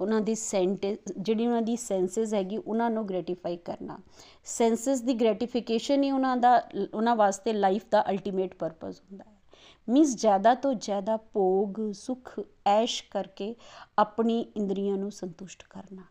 ਉਹਨਾਂ 0.00 0.20
ਦੀ 0.20 0.34
ਸੈਂਟ 0.34 0.86
ਜਿਹੜੀ 1.18 1.46
ਉਹਨਾਂ 1.46 1.62
ਦੀ 1.62 1.76
ਸੈਂਸਸ 1.76 2.34
ਹੈਗੀ, 2.34 2.56
ਉਹਨਾਂ 2.56 2.90
ਨੂੰ 2.90 3.08
ਗ੍ਰੈਟੀਫਾਈ 3.08 3.56
ਕਰਨਾ। 3.56 3.98
ਸੈਂਸਸ 4.44 5.00
ਦੀ 5.00 5.14
ਗ੍ਰੈਟੀਫਿਕੇਸ਼ਨ 5.14 6.02
ਹੀ 6.02 6.10
ਉਹਨਾਂ 6.10 6.36
ਦਾ, 6.36 6.62
ਉਹਨਾਂ 6.94 7.16
ਵਾਸਤੇ 7.16 7.52
ਲਾਈਫ 7.52 7.84
ਦਾ 7.90 8.10
ਅਲਟੀਮੇਟ 8.10 8.54
ਪਰਪਸ 8.54 9.00
ਹੁੰਦਾ 9.00 9.24
ਹੈ। 9.28 9.42
ਮੀਨਸ 9.88 10.16
ਜ਼ਿਆਦਾ 10.16 10.54
ਤੋਂ 10.54 10.74
ਜ਼ਿਆਦਾ 10.74 11.16
ਭੋਗ, 11.16 11.92
ਸੁਖ, 11.92 12.40
ਐਸ਼ 12.66 13.04
ਕਰਕੇ 13.10 13.54
ਆਪਣੀ 13.98 14.40
ਇੰਦਰੀਆਂ 14.56 14.96
ਨੂੰ 14.96 15.10
ਸੰਤੁਸ਼ਟ 15.10 15.62
ਕਰਨਾ। 15.70 16.02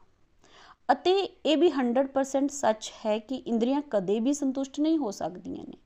ਅਤੇ 0.92 1.12
ਇਹ 1.46 1.58
ਵੀ 1.58 1.72
100% 1.72 2.52
ਸੱਚ 2.52 2.94
ਹੈ 3.06 3.20
ਕਿ 3.20 3.36
ਇੰਦਰੀਆਂ 3.36 3.82
ਕਦੇ 3.82 4.20
ਵੀ 4.20 4.34
ਸੰਤੁਸ਼ਟ 4.34 4.80
ਨਹੀਂ 4.80 4.98
ਹੋ 4.98 5.12
ਸਕਦੀਆਂ 5.12 5.64
ਨੇ। 5.64 5.78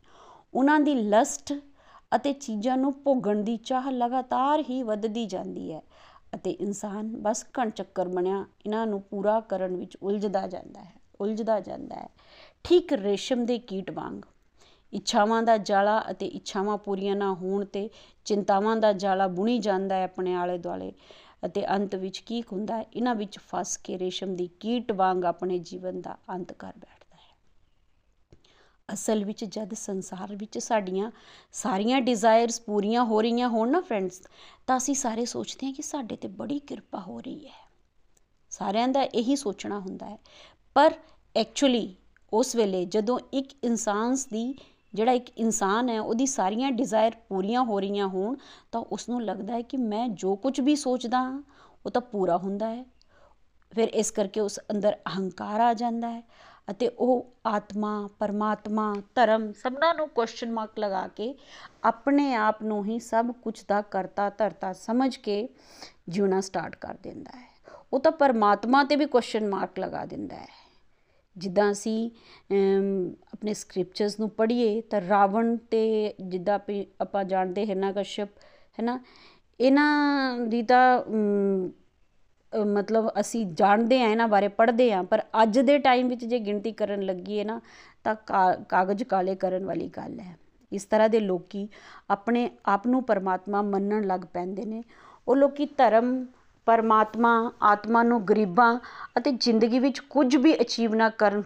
ਉਹਨਾਂ 0.54 0.80
ਦੀ 0.80 0.96
ਲਸਟ 0.96 1.54
ਅਤੇ 2.12 2.34
ਚੀਜ਼ਾਂ 2.34 2.78
ਨੂੰ 2.78 2.94
ਭੋਗਣ 3.04 3.42
ਦੀ 3.44 3.56
ਚਾਹ 3.58 3.92
ਲਗਾਤਾਰ 3.92 4.64
ਹੀ 4.70 4.82
ਵੱਧਦੀ 4.84 5.26
ਜਾਂਦੀ 5.26 5.72
ਹੈ 5.72 5.82
ਅਤੇ 6.36 6.52
ਇਨਸਾਨ 6.52 7.16
ਬਸ 7.18 7.46
ਘਣ 7.60 7.70
ਚੱਕਰ 7.70 8.08
ਬਣਿਆ 8.08 8.46
ਇਹਨਾਂ 8.66 8.86
ਨੂੰ 8.88 9.02
ਪੂਰਾ 9.02 9.40
ਕਰਨ 9.40 9.76
ਵਿੱਚ 9.76 9.98
ਉਲਝਦਾ 9.98 10.46
ਜਾਂਦਾ 10.48 10.82
ਹੈ, 10.82 10.94
ਉਲਝਦਾ 11.22 11.60
ਜਾਂਦਾ 11.60 11.96
ਹੈ। 11.96 12.10
ਠੀਕ 12.64 12.94
ਰੇਸ਼ਮ 12.94 13.46
ਦੇ 13.46 13.58
ਕੀਟ 13.60 13.92
ਵਾਂਗ। 13.92 14.22
ਇੱਛਾਵਾਂ 14.94 15.42
ਦਾ 15.44 15.58
ਜਾਲਾ 15.58 16.04
ਅਤੇ 16.12 16.26
ਇੱਛਾਵਾਂ 16.26 16.78
ਪੂਰੀਆਂ 16.78 17.16
ਨਾ 17.16 17.34
ਹੋਣ 17.34 17.66
ਤੇ 17.66 17.90
ਚਿੰਤਾਵਾਂ 18.26 18.76
ਦਾ 18.76 18.92
ਜਾਲਾ 18.94 19.28
ਬੁਣੀ 19.28 19.58
ਜਾਂਦਾ 19.60 19.96
ਹੈ 19.96 20.04
ਆਪਣੇ 20.04 20.36
ਆਲੇ 20.36 20.58
ਦੁਆਲੇ 20.58 20.92
ਅਤੇ 21.46 21.66
ਅੰਤ 21.68 21.96
ਵਿੱਚ 21.96 22.18
ਕੀ 22.20 22.42
ਹੁੰਦਾ 22.52 22.78
ਹੈ 22.78 22.86
ਇਹਨਾਂ 22.94 23.16
ਵਿੱਚ 23.16 23.40
ਫਸ 23.40 23.78
ਕੇ 23.78 23.98
ਰੇਸ਼ਮ 24.00 24.36
ਦੀ 24.36 24.50
ਕੀਟ 24.60 24.92
ਵਾਂਗ 24.92 25.26
ਆਪਣੇ 25.26 25.60
ਜੀਵਨ 25.60 26.02
ਦਾ 26.02 26.18
ਅੰਤ 26.30 26.54
ਕਰ 26.54 26.68
ਬੈਠਦਾ 26.68 26.88
ਹੈ। 26.92 26.95
ਅਸਲ 28.94 29.26
ਵਿੱਚ 29.26 29.46
ਜਦ 29.46 29.74
ਸੰਸਾਰ 29.74 30.36
ਵਿੱਚ 30.36 30.58
ਸਾਡੀਆਂ 30.58 31.12
ਸਾਰੀਆਂ 31.52 32.02
ਡਿਜ਼ਾਇਰਸ 32.02 32.62
ਪੂਰੀਆਂ 32.62 33.04
ਹੋ 33.04 33.22
ਰਹੀਆਂ 33.22 33.50
ਹੋਣ 33.50 33.72
ਨਾ 33.72 33.82
ਫਰੈਂਡਸ 33.82 34.22
ਤਾਂ 34.68 34.78
ਅਸੀਂ 34.78 34.96
ਸਾਰੇ 34.96 35.26
ਸੋਚਦੇ 35.26 35.68
ਹਾਂ 35.68 35.74
ਕਿ 35.74 35.82
ਸਾਡੇ 35.82 36.16
ਤੇ 36.16 36.28
ਬੜੀ 36.28 36.60
ਕਿਰਪਾ 36.60 37.00
ਹੋ 37.00 37.20
ਰਹੀ 37.20 37.48
ਹੈ। 37.48 37.70
ਸਾਰਿਆਂ 38.50 38.88
ਦਾ 38.88 39.04
ਇਹੀ 39.04 39.36
ਸੋਚਣਾ 39.36 39.80
ਹੁੰਦਾ 39.80 40.06
ਹੈ। 40.06 40.18
ਪਰ 40.74 40.94
ਐਕਚੁਅਲੀ 41.36 41.96
ਉਸ 42.34 42.56
ਵੇਲੇ 42.56 42.86
ਜਦੋਂ 42.86 43.20
ਇੱਕ 43.34 43.50
ਇਨਸਾਨ 43.64 44.14
ਦੀ, 44.14 44.60
ਜਿਹੜਾ 44.94 45.12
ਇੱਕ 45.12 45.26
ਇਨਸਾਨ 45.38 45.90
ਹੈ, 45.90 46.02
ਉਹਦੀ 46.02 46.26
ਸਾਰੀਆਂ 46.26 46.72
ਡਿਜ਼ਾਇਰ 46.72 47.12
ਪੂਰੀਆਂ 47.30 47.64
ਹੋ 47.64 47.80
ਰਹੀਆਂ 47.80 48.08
ਹੋਣ, 48.08 48.36
ਤਾਂ 48.72 48.82
ਉਸ 48.82 49.10
ਨੂੰ 49.10 49.24
ਲੱਗਦਾ 49.24 49.54
ਹੈ 49.54 49.62
ਕਿ 49.62 49.78
ਮੈਂ 49.78 50.10
ਜੋ 50.10 50.36
ਕੁਝ 50.36 50.62
ਵੀ 50.62 50.76
ਸੋਚਦਾ 50.76 51.18
ਹਾਂ, 51.18 51.44
ਉਹ 51.86 51.92
ਤਾਂ 51.92 52.02
ਪੂਰਾ 52.02 52.38
ਹੁੰਦਾ 52.38 52.70
ਹੈ। 52.70 52.86
ਫਿਰ 53.72 53.88
ਇਸ 53.88 54.12
ਕਰਕੇ 54.12 54.40
ਉਸ 54.40 54.60
ਅੰਦਰ 54.72 54.94
ਅਹੰਕਾਰ 54.94 55.60
ਆ 55.60 55.74
ਜਾਂਦਾ 55.74 56.12
ਹੈ। 56.12 56.24
ਅਤੇ 56.72 56.88
ਉਹ 56.88 57.26
ਆਤਮਾ, 57.46 58.10
ਪਰਮਾਤਮਾ, 58.20 58.94
ਧਰਮ 59.16 59.52
ਸਭਨਾਂ 59.54 59.94
ਨੂੰ 59.96 60.08
ਕੁਐਸਚਨ 60.10 60.52
ਮਾਰਕ 60.52 60.80
ਲਗਾ 60.80 61.08
ਕੇ 61.08 61.34
ਆਪਣੇ 61.84 62.34
ਆਪ 62.34 62.64
ਨੂੰ 62.64 62.84
ਹੀ 62.86 63.00
ਸਭ 63.00 63.32
ਕੁਝ 63.32 63.64
ਦਾ 63.68 63.82
ਕਰਤਾ, 63.82 64.30
ਧਰਤਾ 64.30 64.74
ਸਮਝ 64.74 65.16
ਕੇ 65.18 65.48
ਜਿਉਣਾ 66.10 66.42
ਸਟਾਰਟ 66.42 66.76
ਕਰ 66.76 66.96
ਦਿੰਦਾ 67.04 67.38
ਹੈ। 67.38 67.48
ਉਹ 67.94 68.00
ਤਾਂ 68.00 68.12
ਪਰਮਾਤਮਾ 68.12 68.84
ਤੇ 68.84 68.96
ਵੀ 68.96 69.06
ਕੁਐਸਚਨ 69.06 69.48
ਮਾਰਕ 69.48 69.80
ਲਗਾ 69.80 70.06
ਦਿੰਦਾ 70.06 70.36
ਹੈ। 70.36 70.48
ਜਿੱਦਾਂ 71.38 71.72
ਅਸੀਂ 71.72 72.10
ਆਪਣੇ 73.34 73.54
ਸਕ੍ਰਿਪਚਰਸ 73.54 74.20
ਨੂੰ 74.20 74.30
ਪੜ੍ਹੀਏ 74.30 74.82
ਤਾਂ 74.82 75.02
ਰਾਵਣ 75.02 75.56
ਤੇ 75.72 76.14
ਜਿੱਦਾਂ 76.22 76.60
ਆਪਾਂ 77.02 77.24
ਜਾਣਦੇ 77.24 77.66
ਹਿਰਨਾ 77.66 77.92
ਕਸ਼ਪ 77.92 78.30
ਹੈ 78.80 78.84
ਨਾ 78.84 79.00
ਇਹਨਾਂ 79.60 80.38
ਦੀ 80.40 80.62
ਤਾਂ 80.64 81.00
ਮਤਲਬ 82.56 83.10
ਅਸੀਂ 83.20 83.46
ਜਾਣਦੇ 83.54 84.02
ਆ, 84.02 84.08
ਇਹਨਾਂ 84.08 84.28
ਬਾਰੇ 84.28 84.48
ਪੜ੍ਹਦੇ 84.48 84.92
ਆ, 84.94 85.02
ਪਰ 85.04 85.22
ਅੱਜ 85.44 85.60
ਦੇ 85.60 85.78
ਟਾਈਮ 85.80 86.08
ਵਿੱਚ 86.08 86.26
ਜੇ 86.26 86.40
ਗਿਣਤੀ 86.40 86.72
ਕਰਨ 86.72 87.02
ਲੱਗੀਏ 87.02 87.44
ਨਾ, 87.44 87.60
ਤਾਂ 88.04 88.16
ਕਾਗਜ਼ 88.70 89.04
ਕਾਲੇ 89.04 89.36
ਕਰਨ 89.36 89.66
ਵਾਲੀ 89.66 89.88
ਗੱਲ 89.88 90.20
ਹੈ। 90.20 90.38
ਇਸ 90.72 90.86
ਤਰ੍ਹਾਂ 90.86 91.10
ਦੇ 91.10 91.20
ਲੋਕੀ 91.20 91.68
ਆਪਣੇ 92.10 92.50
ਆਪ 92.66 92.88
ਨੂੰ 92.88 93.04
ਪਰਮਾਤਮਾ 93.04 93.62
ਮੰਨਣ 93.62 94.08
ਲੱਗ 94.08 94.22
ਪੈਂਦੇ 94.34 94.66
ਨੇ। 94.66 94.84
ਉਹ 95.28 95.36
ਲੋਕੀ 95.36 95.66
ਧਰਮ, 95.78 96.26
ਪਰਮਾਤਮਾ, 96.68 97.52
ਆਤਮਾ 97.62 98.04
ਨੂੰ 98.04 98.24
ਗਰੀਬਾਂ 98.26 98.78
ਅਤੇ 99.18 99.32
ਜ਼ਿੰਦਗੀ 99.32 99.80
ਵਿੱਚ 99.80 100.00
ਕੁਝ 100.00 100.36
ਵੀ 100.36 100.56
ਅਚੀਵ 100.62 100.96
ਨਾ 100.96 101.10
ਕਰਨ, 101.10 101.44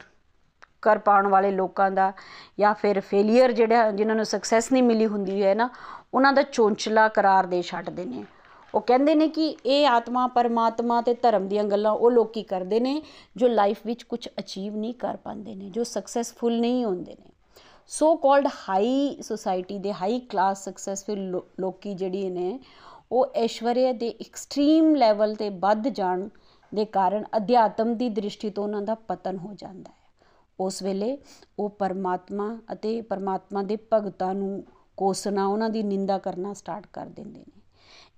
ਕਰ 0.82 0.98
ਪਾਉਣ 0.98 1.28
ਵਾਲੇ 1.28 1.52
ਲੋਕਾਂ 1.52 1.90
ਦਾ 1.92 2.12
ਜਾਂ 2.60 2.74
ਫਿਰ 2.74 3.00
ਫੇਲਿਅਰ 3.00 3.52
ਜਿਹੜਾ 3.52 3.92
ਜਿਨ੍ਹਾਂ 3.92 4.16
ਨੂੰ 4.16 4.26
ਸਕਸੈਸ 4.26 4.72
ਨਹੀਂ 4.72 4.84
ਮਿਲੀ 4.84 5.06
ਹੁੰਦੀ 5.06 5.44
ਹੈ 5.44 5.54
ਨਾ, 5.56 5.70
ਉਹਨਾਂ 6.14 6.34
ਦਾ 6.34 6.42
ਚੋਂਚਲਾ 6.42 7.08
ਕਰਾਰ 7.08 7.46
ਦੇ 7.46 7.62
ਛੱਡਦੇ 7.62 8.06
ਨੇ। 8.06 8.24
ਉਹ 8.76 8.82
ਕਹਿੰਦੇ 8.82 9.16
ਨੇ 9.16 9.28
ਕਿ 9.28 9.58
ਇਹ 9.66 9.88
ਆਤਮਾ, 9.88 10.28
ਪਰਮਾਤਮਾ 10.28 11.02
ਤੇ 11.02 11.14
ਧਰਮ 11.14 11.48
ਦੀਆਂ 11.48 11.64
ਗੱਲਾਂ 11.64 11.92
ਉਹ 11.92 12.12
ਲੋਕੀ 12.12 12.44
ਕਰਦੇ 12.44 12.80
ਨੇ, 12.80 13.02
ਜੋ 13.38 13.48
ਲਾਈਫ 13.48 13.78
ਵਿੱਚ 13.86 14.04
ਕੁਝ 14.04 14.28
ਅਚੀਵ 14.40 14.76
ਨਹੀਂ 14.76 14.94
ਕਰ 14.94 15.18
ਪਾਉਂਦੇ 15.18 15.56
ਨੇ, 15.56 15.70
ਜੋ 15.70 15.84
ਸਕਸੈਸਫੁਲ 15.84 16.60
ਨਹੀਂ 16.60 16.86
ਹੁੰਦੇ 16.86 17.12
ਨੇ। 17.12 17.32
ਸੋ 17.88 18.16
ਕਾਲਡ 18.16 18.48
ਹਾਈ 18.48 19.18
ਸੋਸਾਇਟੀ 19.22 19.80
ਦੇ 19.80 19.94
ਹਾਈ 19.94 20.20
ਕਲਾਸ 20.20 20.64
ਸਕਸੈਸਫੁਲ 20.64 21.42
ਲੋਕੀ 21.60 21.94
ਜਿਹੜੀ 21.94 22.30
ਨੇ, 22.30 22.60
ਉਹ 23.12 23.28
ਐਸ਼ਵਰਿਆ 23.36 23.94
ਦੇ 23.94 24.16
ਐਕਸਟ੍ਰੀਮ 24.22 24.96
ਲੈਵਲ 24.96 25.36
ਤੇ 25.36 25.50
ਵੱਧ 25.50 25.88
ਜਾਣ 25.88 26.30
ਦੇ 26.74 26.86
ਕਾਰਨ 26.86 27.24
ਅਧਿਆਤਮ 27.38 27.96
ਦੀ 27.96 28.10
ਦ੍ਰਿਸ਼ਟੀ 28.10 28.50
ਤੋਂ 28.50 28.64
ਉਹਨਾਂ 28.64 28.82
ਦਾ 28.82 28.96
ਪਤਨ 28.96 29.38
ਹੋ 29.38 29.54
ਜਾਂਦਾ 29.54 29.92
ਹੈ। 29.92 29.98
ਉਸ 30.60 30.84
ਵੇਲੇ 30.84 31.18
ਉਹ 31.60 31.70
ਪਰਮਾਤਮਾ 31.70 32.60
ਅਤੇ 32.74 33.02
ਪਰਮਾਤਮਾ 33.02 33.64
ਦੇ 33.64 33.78
ਭਗਤਾਂ 33.94 34.34
ਨੂੰ 34.36 34.64
ਕੋਸਣਾ, 34.98 35.48
ਉਹਨਾਂ 35.48 35.70
ਦੀ 35.70 35.84
ਨਿੰਦਾ 35.84 36.18
ਕਰਨਾ 36.18 36.54
ਸਟਾਰਟ 36.54 36.88
ਕਰ 36.94 37.06
ਦਿੰਦੇ 37.06 37.40
ਨੇ। 37.40 37.59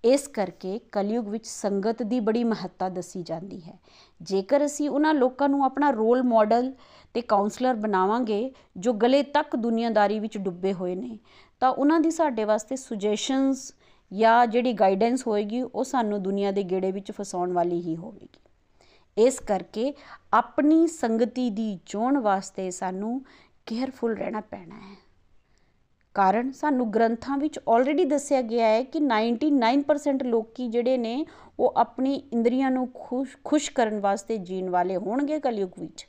ਇਸ 0.04 0.28
ਕਰਕੇ 0.28 0.80
ਕਲਯੁਗ 0.92 1.28
ਵਿੱਚ 1.28 1.46
ਸੰਗਤ 1.48 2.02
ਦੀ 2.04 2.20
ਬੜੀ 2.20 2.44
ਮਹੱਤਤਾ 2.44 2.88
ਦੱਸੀ 2.90 3.22
ਜਾਂਦੀ 3.24 3.62
ਹੈ। 3.62 3.78
ਜੇਕਰ 4.22 4.66
ਅਸੀਂ 4.66 4.90
ਉਹਨਾਂ 4.90 5.14
ਲੋਕਾਂ 5.14 5.50
ਨੂੰ 5.50 5.64
ਆਪਣਾ 5.66 5.90
ਰੋਲ 5.90 6.24
ਮਾਡਲ 6.24 6.72
ਤੇ 7.14 7.22
ਕਾਉਂਸਲਰ 7.22 7.76
ਬਣਾਵਾਂਗੇ 7.76 8.52
ਜੋ 8.78 8.94
ਗਲੇ 8.94 9.22
ਤੱਕ 9.24 9.56
ਦੁਨੀਆਦਾਰੀ 9.56 10.20
ਵਿੱਚ 10.20 10.38
ਡੁੱਬੇ 10.38 10.74
ਹੋਏ 10.74 10.96
ਨੇ, 10.96 11.18
ਤਾਂ 11.60 11.70
ਉਹਨਾਂ 11.70 12.00
ਦੀ 12.00 12.12
ਸਾਡੇ 12.12 12.44
ਵਾਸਤੇ 12.44 12.76
ਸੁਜੈਸ਼ਨਸ 12.76 13.74
ਜਾਂ 14.12 14.48
ਜਿਹੜੀ 14.48 14.74
ਗਾਈਡੈਂਸ 14.74 15.28
ਹੋਏਗੀ, 15.28 15.62
ਉਹ 15.62 15.84
ਸਾਨੂੰ 15.84 16.22
ਦੁਨੀਆ 16.24 16.52
ਦੇ 16.52 16.64
ਗੇੜੇ 16.64 16.92
ਵਿੱਚ 16.92 17.12
ਫਸਾਉਣ 17.12 17.54
ਵਾਲੀ 17.54 17.82
ਹੀ 17.82 17.96
ਹੋਵੇਗੀ। 17.96 18.40
ਇਸ 19.18 19.40
ਕਰਕੇ 19.40 19.94
ਆਪਣੀ 20.34 20.88
ਸੰਗਤੀ 20.88 21.50
ਦੀ 21.50 21.80
ਚੋਣ 21.86 22.18
ਵਾਸਤੇ 22.18 22.70
ਸਾਨੂੰ 22.72 23.22
ਕੇਅਰਫੁਲ 23.66 24.16
ਰਹਿਣਾ 24.16 24.42
ਪੈਣਾ 24.42 24.76
ਹੈ। 24.76 24.96
ਕਾਰਨ 26.14 26.52
ਸਾਨੂੰ 26.52 26.94
ਗ੍ਰੰਥਾਂ 26.94 27.38
ਵਿੱਚ 27.38 27.60
ਆਲਰੇਡੀ 27.70 28.06
ਦੱਸਿਆ 28.06 28.42
ਗਿਆ 28.42 28.68
ਹੈ 28.68 28.84
ਕਿ 28.84 29.00
99% 29.00 30.24
ਲੋਕੀ 30.24 30.68
ਜਿਹੜੇ 30.68 30.98
ਨੇ 30.98 31.26
ਉਹ 31.60 31.74
ਆਪਣੀ 31.78 32.16
ਇੰਦਰੀਆਂ 32.34 32.72
ਨੂੰ 32.72 32.90
ਖੁਸ਼ 32.94 33.38
ਖੁਸ਼ 33.44 33.72
ਕਰਨ 33.72 34.00
ਵਾਸਤੇ 34.00 34.38
ਜੀਣ 34.38 34.70
ਵਾਲੇ 34.70 34.98
ਹੋਣਗੇ 34.98 35.40
ਕਲਯੁਗ 35.40 35.70
ਵਿੱਚ। 35.80 36.08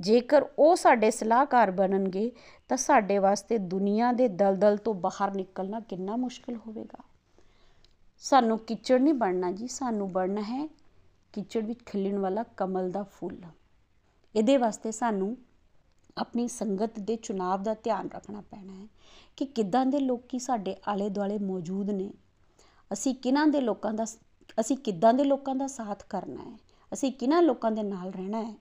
ਜੇਕਰ 0.00 0.44
ਉਹ 0.58 0.76
ਸਾਡੇ 0.76 1.10
ਸਲਾਹਕਾਰ 1.10 1.70
ਬਣਨਗੇ, 1.70 2.32
ਤਾਂ 2.68 2.76
ਸਾਡੇ 2.76 3.18
ਵਾਸਤੇ 3.18 3.58
ਦੁਨੀਆ 3.58 4.12
ਦੇ 4.12 4.28
ਦਲਦਲ 4.28 4.76
ਤੋਂ 4.76 4.94
ਬਾਹਰ 4.94 5.34
ਨਿਕਲਣਾ 5.34 5.80
ਕਿੰਨਾ 5.80 6.16
ਮੁਸ਼ਕਲ 6.16 6.56
ਹੋਵੇਗਾ। 6.56 7.04
ਸਾਨੂੰ 8.18 8.58
ਕਿਚੜ 8.58 9.00
ਨਹੀਂ 9.00 9.14
ਬਣਨਾ 9.14 9.52
ਜੀ, 9.52 9.68
ਸਾਨੂੰ 9.68 10.12
ਬਣਨਾ 10.12 10.40
ਹੈ 10.40 10.68
ਕਿਚੜ 11.32 11.64
ਵਿੱਚ 11.64 11.80
ਖਿਲਣ 11.86 12.18
ਵਾਲਾ 12.18 12.44
ਕਮਲ 12.56 12.90
ਦਾ 12.90 13.02
ਫੁੱਲ। 13.02 13.36
ਇਹਦੇ 14.36 14.56
ਵਾਸਤੇ 14.56 14.90
ਸਾਨੂੰ 14.90 15.36
ਆਪਣੀ 16.18 16.48
ਸੰਗਤ 16.48 16.98
ਦੇ 16.98 17.16
ਚੁਣਾਵ 17.16 17.62
ਦਾ 17.62 17.74
ਧਿਆਨ 17.74 18.08
ਰੱਖਣਾ 18.14 18.40
ਪੈਣਾ 18.40 18.72
ਹੈ 18.72 18.86
ਕਿ 19.36 19.44
ਕਿੱਦਾਂ 19.44 19.86
ਦੇ 19.86 19.98
ਲੋਕੀ 19.98 20.38
ਸਾਡੇ 20.38 20.76
ਆਲੇ 20.88 21.08
ਦੁਆਲੇ 21.08 21.38
ਮੌਜੂਦ 21.38 21.90
ਨੇ। 21.90 22.10
ਅਸੀਂ 22.92 23.14
ਕਿਹਨਾਂ 23.14 23.46
ਦੇ 23.46 23.60
ਲੋਕਾਂ 23.60 23.94
ਦਾ 23.94 24.04
ਅਸੀਂ 24.60 24.76
ਕਿੱਦਾਂ 24.76 25.14
ਦੇ 25.14 25.24
ਲੋਕਾਂ 25.24 25.54
ਦਾ 25.54 25.66
ਸਾਥ 25.66 26.02
ਕਰਨਾ 26.08 26.42
ਹੈ? 26.42 26.58
ਅਸੀਂ 26.92 27.12
ਕਿਹਨਾਂ 27.12 27.42
ਲੋਕਾਂ 27.42 27.70
ਦੇ 27.70 27.82
ਨਾਲ 27.82 28.10
ਰਹਿਣਾ 28.10 28.42
ਹੈ? 28.42 28.54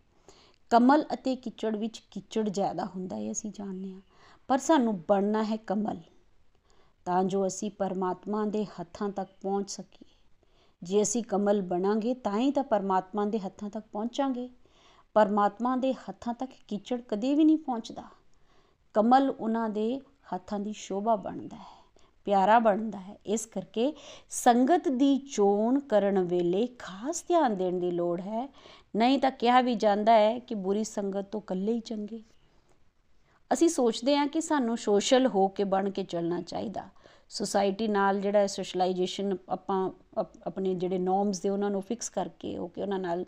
ਕਮਲ 0.69 1.05
ਅਤੇ 1.13 1.35
ਕਿਚੜ 1.35 1.75
ਵਿੱਚ 1.75 2.03
ਕਿਚੜ 2.11 2.49
ਜ਼ਿਆਦਾ 2.49 2.85
ਹੁੰਦਾ 2.85 3.15
ਹੈ, 3.15 3.31
ਅਸੀਂ 3.31 3.51
ਜਾਣਦੇ 3.51 3.93
ਹਾਂ। 3.93 4.01
ਪਰ 4.47 4.57
ਸਾਨੂੰ 4.57 5.01
ਬਣਨਾ 5.09 5.43
ਹੈ 5.43 5.57
ਕਮਲ। 5.57 5.97
ਤਾਂ 7.05 7.23
ਜੋ 7.23 7.47
ਅਸੀਂ 7.47 7.71
ਪਰਮਾਤਮਾ 7.71 8.45
ਦੇ 8.45 8.65
ਹੱਥਾਂ 8.65 9.09
ਤੱਕ 9.09 9.29
ਪਹੁੰਚ 9.41 9.71
ਸਕੀਏ। 9.71 10.15
ਜੇ 10.83 11.01
ਅਸੀਂ 11.01 11.23
ਕਮਲ 11.23 11.61
ਬਣਾਂਗੇ, 11.61 12.13
ਤਾਂ 12.13 12.39
ਹੀ 12.39 12.51
ਤਾਂ 12.51 12.63
ਪਰਮਾਤਮਾ 12.63 13.25
ਦੇ 13.25 13.39
ਹੱਥਾਂ 13.39 13.69
ਤੱਕ 13.69 13.85
ਪਹੁੰਚਾਂਗੇ। 13.91 14.49
ਪਰਮਾਤਮਾ 15.15 15.75
ਦੇ 15.75 15.93
ਹੱਥਾਂ 15.93 16.33
ਤੱਕ 16.33 16.51
ਕੀਚੜ 16.67 16.99
ਕਦੇ 17.01 17.33
ਵੀ 17.35 17.43
ਨਹੀਂ 17.43 17.57
ਪਹੁੰਚਦਾ। 17.57 18.03
ਕਮਲ 18.95 19.29
ਉਹਨਾਂ 19.29 19.69
ਦੇ 19.69 19.99
ਹੱਥਾਂ 20.33 20.59
ਦੀ 20.59 20.73
ਸ਼ੋਭਾ 20.73 21.15
ਬਣਦਾ 21.15 21.57
ਹੈ, 21.57 21.81
ਪਿਆਰਾ 22.27 22.57
ਬਣਦਾ 22.59 22.99
ਹੈ। 22.99 23.15
ਇਸ 23.25 23.45
ਕਰਕੇ 23.45 23.93
ਸੰਗਤ 24.29 24.87
ਦੀ 24.89 25.17
ਚੋਣ 25.35 25.79
ਕਰਨ 25.79 26.19
ਵੇਲੇ 26.23 26.65
ਖਾਸ 26.79 27.23
ਧਿਆਨ 27.27 27.55
ਦੇਣ 27.57 27.79
ਦੀ 27.79 27.91
ਲੋੜ 27.91 28.19
ਹੈ। 28.21 28.47
ਨਹੀਂ 28.95 29.19
ਤਾਂ 29.19 29.31
ਕਿਹਾ 29.31 29.61
ਵੀ 29.61 29.75
ਜਾਂਦਾ 29.75 30.13
ਹੈ 30.13 30.37
ਕਿ 30.39 30.55
ਬੁਰੀ 30.55 30.83
ਸੰਗਤ 30.83 31.25
ਤੋਂ 31.25 31.41
ਇਕੱਲੇ 31.41 31.73
ਹੀ 31.73 31.79
ਚੰਗੇ। 31.79 32.21
ਅਸੀਂ 33.51 33.69
ਸੋਚਦੇ 33.69 34.17
ਹਾਂ 34.17 34.27
ਕਿ 34.27 34.41
ਸਾਨੂੰ 34.41 34.77
ਸੋਸ਼ਲ 34.77 35.27
ਹੋ 35.27 35.47
ਕੇ 35.47 35.63
ਬਣ 35.63 35.89
ਕੇ 35.89 36.03
ਚੱਲਣਾ 36.03 36.41
ਚਾਹੀਦਾ। 36.41 36.87
ਸੋਸਾਇਟੀ 37.29 37.87
ਨਾਲ 37.87 38.19
ਜਿਹੜਾ 38.21 38.47
ਸੋਸ਼ਲਾਈਜੇਸ਼ਨ 38.47 39.35
ਆਪਾਂ 39.49 39.89
ਆਪਣੇ 40.45 40.73
ਜਿਹੜੇ 40.75 40.97
ਨੋਰਮਸ 40.97 41.39
ਦੇ 41.41 41.49
ਉਹਨਾਂ 41.49 41.69
ਨੂੰ 41.69 41.81
ਫਿਕਸ 41.81 42.09
ਕਰਕੇ 42.09 42.57
ਹੋ 42.57 42.67
ਕੇ 42.67 42.81
ਉਹਨਾਂ 42.81 42.99
ਨਾਲ 42.99 43.25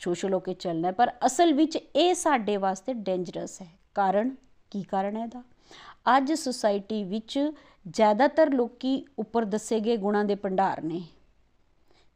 ਸੋਸ਼ਲ 0.00 0.34
ਹੋ 0.34 0.40
ਕੇ 0.40 0.54
ਚੱਲਣਾ 0.54 0.90
ਪਰ 0.90 1.12
ਅਸਲ 1.26 1.52
ਵਿੱਚ 1.52 1.78
ਇਹ 1.96 2.14
ਸਾਡੇ 2.14 2.56
ਵਾਸਤੇ 2.56 2.92
ਡੇਂਜਰਸ 2.92 3.62
ਹੈ। 3.62 3.68
ਕਾਰਨ? 3.94 4.36
ਕੀ 4.70 4.82
ਕਾਰਨ 4.82 5.16
ਹੈ 5.16 5.22
ਇਹਦਾ? 5.22 5.42
ਅੱਜ 6.16 6.32
ਸੋਸਾਇਟੀ 6.32 7.04
ਵਿੱਚ 7.04 7.50
ਜ਼ਿਆਦਾਤਰ 7.90 8.52
ਲੋਕੀ 8.52 9.06
ਉੱਪਰ 9.18 9.44
ਦੱਸੇ 9.44 9.80
ਗਏ 9.80 9.96
ਗੁਣਾਂ 9.96 10.24
ਦੇ 10.24 10.34
ਭੰਡਾਰ 10.34 10.82
ਨੇ। 10.82 11.02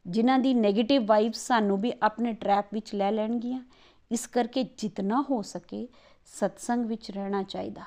ਜਿਨ੍ਹਾਂ 0.07 0.39
ਦੀ 0.39 0.53
네ਗੇਟਿਵ 0.53 1.05
ਵਾਈਬਸ 1.05 1.37
ਸਾਨੂੰ 1.37 1.81
ਵੀ 1.81 1.93
ਆਪਣੇ 2.03 2.33
ਟਰੈਪ 2.33 2.73
ਵਿੱਚ 2.73 2.95
ਲੈ 2.95 3.11
ਲੈਣਗੀਆਂ। 3.11 3.63
ਇਸ 4.11 4.27
ਕਰਕੇ 4.27 4.63
ਜਿੰਨਾ 4.63 5.25
ਹੋ 5.29 5.41
ਸਕੇ 5.41 5.87
ਸਤਸੰਗ 6.25 6.85
ਵਿੱਚ 6.85 7.11
ਰਹਿਣਾ 7.11 7.43
ਚਾਹੀਦਾ। 7.43 7.81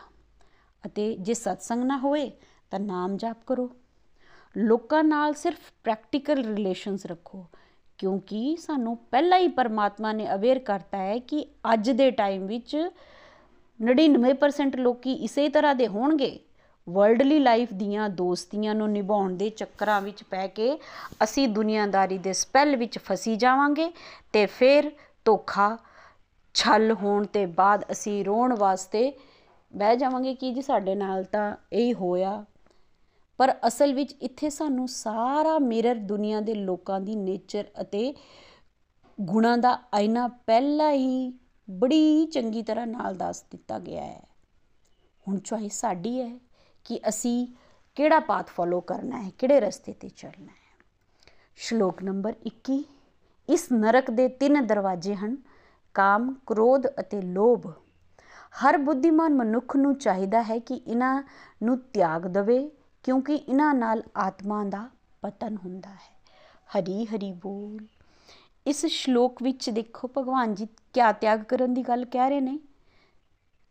ਅਤੇ 0.87 1.17
ਜੇ 1.17 1.35
ਸਤਸੰਗ 1.35 1.83
ਨਾ 1.85 1.99
ਹੋਏ, 1.99 2.31
ਤਾਂ 2.71 2.81
ਨਾਮ 2.81 3.17
ਜਾਪ 3.17 3.37
ਕਰੋ। 3.47 3.77
ਲੋਕਾਂ 4.57 5.05
ਨਾਲ 5.05 5.35
ਸਿਰਫ 5.35 5.59
ਪ੍ਰੈਕਟੀਕਲ 5.85 6.55
ਰਿਲੇਸ਼ਨਸ 6.55 7.07
ਰੱਖੋ। 7.07 7.47
ਕਿਉਂਕਿ 7.99 8.57
ਸਾਨੂੰ 8.57 8.97
ਪਹਿਲਾਂ 9.11 9.39
ਹੀ 9.39 9.49
ਪਰਮਾਤਮਾ 9.49 10.13
ਨੇ 10.13 10.35
ਅਵੇਅਰ 10.35 10.59
ਕਰਤਾ 10.59 10.99
ਹੈ 10.99 11.19
ਕਿ 11.19 11.47
ਅੱਜ 11.73 11.91
ਦੇ 11.91 12.11
ਟਾਈਮ 12.11 12.47
ਵਿੱਚ 12.47 12.91
99% 13.81 14.77
ਲੋਕੀ 14.77 15.13
ਇਸੇ 15.13 15.49
ਤਰ੍ਹਾਂ 15.49 15.75
ਦੇ 15.75 15.87
ਹੋਣਗੇ। 15.89 16.39
ਵਰਲਡਲੀ 16.89 17.39
ਲਾਈਫ 17.39 17.73
ਦੀਆਂ 17.73 18.09
ਦੋਸਤੀਆਂ 18.09 18.75
ਨੂੰ 18.75 18.91
ਨਿਭਾਉਣ 18.93 19.33
ਦੇ 19.33 19.49
ਚੱਕਰਾਂ 19.51 20.01
ਵਿੱਚ 20.01 20.23
ਪੈ 20.23 20.47
ਕੇ 20.47 20.79
ਅਸੀਂ 21.23 21.49
ਦੁਨੀਆਦਾਰੀ 21.49 22.19
ਦੇ 22.19 22.33
ਸਪੈਲ 22.33 22.77
ਵਿੱਚ 22.77 22.99
ਫਸੀ 22.99 23.37
ਜਾਵਾਂਗੇ 23.37 23.93
ਤੇ 24.33 24.47
ਫਿਰ 24.47 24.91
ਧੋਖਾ 25.25 25.77
ਛਲ 26.55 26.93
ਹੋਣ 26.93 27.25
ਤੇ 27.27 27.47
ਬਾਅਦ 27.47 27.85
ਅਸੀਂ 27.91 28.25
ਰੋਣ 28.25 28.57
ਵਾਸਤੇ 28.57 29.13
ਬਹਿ 29.77 29.97
ਜਾਵਾਂਗੇ। 29.97 30.35
ਕਿ 30.35 30.53
ਜੀ, 30.53 30.63
ਸਾਡੇ 30.63 30.95
ਨਾਲ 30.95 31.25
ਤਾਂ 31.25 31.57
ਇਹ 31.73 31.95
ਹੋਇਆ। 31.95 32.45
ਪਰ 33.39 33.55
ਅਸਲ 33.67 33.95
ਵਿੱਚ 33.95 34.13
ਇੱਥੇ 34.13 34.51
ਸਾਨੂੰ 34.51 34.89
ਸਾਰਾ 34.89 35.59
ਮਿਰਰ 35.59 35.95
ਦੁਨੀਆ 35.95 36.41
ਦੇ 36.41 36.55
ਲੋਕਾਂ 36.55 37.01
ਦੀ 37.01 37.17
ਨੇਚਰ 37.17 37.65
ਅਤੇ 37.81 38.15
ਗੁਣਾਂ 39.21 39.59
ਦਾ 39.59 39.79
ਆਇਨਾ 39.95 40.29
ਪਹਿਲਾਂ 40.29 40.93
ਹੀ 40.93 41.39
ਬੜੀ 41.71 42.27
ਚੰਗੀ 42.27 42.63
ਤਰ੍ਹਾਂ 42.63 42.87
ਨਾਲ 42.87 43.15
ਦੱਸ 43.15 43.43
ਦਿੱਤਾ 43.43 43.79
ਗਿਆ 43.79 44.05
ਹੈ। 44.05 44.27
ਹੁਣ 45.29 45.39
ਚੋਇਸ 45.39 45.81
ਸਾਡੀ 45.81 46.21
ਹੈ 46.21 46.39
ਕਿ 46.85 47.01
ਅਸੀਂ 47.09 47.47
ਕਿਹੜਾ 47.95 48.21
ਪਾਥ 48.21 48.47
ਫੋਲੋ 48.47 48.81
ਕਰਨਾ 48.81 49.23
ਹੈ, 49.23 49.31
ਕਿਹੜੇ 49.39 49.61
ਰਸਤੇ 49.61 49.93
ਤੇ 49.93 50.09
ਚੱਲਣਾ 50.09 50.53
ਹੈ। 50.53 50.85
ਸ਼ਲੋਕ 51.57 52.03
ਨੰਬਰ 52.03 52.35
21 52.47 52.85
ਇਸ 53.49 53.73
ਨਰਕ 53.73 54.11
ਦੇ 54.11 54.29
ਤਿੰਨ 54.29 54.67
ਦਰਵਾਜ਼ੇ 54.67 55.15
ਹਨ, 55.15 55.37
ਕਾਮ, 55.95 56.35
ਕ੍ਰੋਧ 56.47 56.87
ਅਤੇ 56.87 57.23
ਲੋਭ। 57.23 57.67
ਹਰ 58.51 58.79
ਬੁੱਧੀਮਾਨ 58.79 59.35
ਮਨੁੱਖ 59.35 59.77
ਨੂੰ 59.77 59.99
ਚਾਹੀਦਾ 59.99 60.43
ਹੈ 60.43 60.59
ਕਿ 60.59 60.75
ਇਹਨਾਂ 60.75 61.23
ਨੂੰ 61.63 61.79
ਤਿਆਗ 61.79 62.27
ਦੇਵੇ 62.27 62.71
ਕਿਉਂਕਿ 63.07 63.35
ਇਹਨਾਂ 63.35 63.75
ਨਾਲ 63.75 64.03
ਆਤਮਾ 64.17 64.65
ਦਾ 64.65 64.91
ਪਤਨ 65.23 65.57
ਹੁੰਦਾ 65.65 65.91
ਹੈ। 65.91 66.23
ਹਰੀ 66.79 67.07
ਹਰੀ 67.07 67.33
ਬੋਲ। 67.33 67.87
ਇਸ 68.67 68.87
ਸ਼ਲੋਕ 68.87 69.43
ਵਿੱਚ 69.43 69.71
ਦੇਖੋ, 69.71 70.11
ਭਗਵਾਨ 70.19 70.55
ਜੀ 70.55 70.67
ਕਿਆ 70.93 71.13
ਤਿਆਗ 71.13 71.43
ਕਰਨ 71.43 71.75
ਦੀ 71.75 71.83
ਗੱਲ 71.83 72.05
ਕਹਿ 72.05 72.31
ਰਹੇ 72.31 72.41
ਨੇ। 72.41 72.61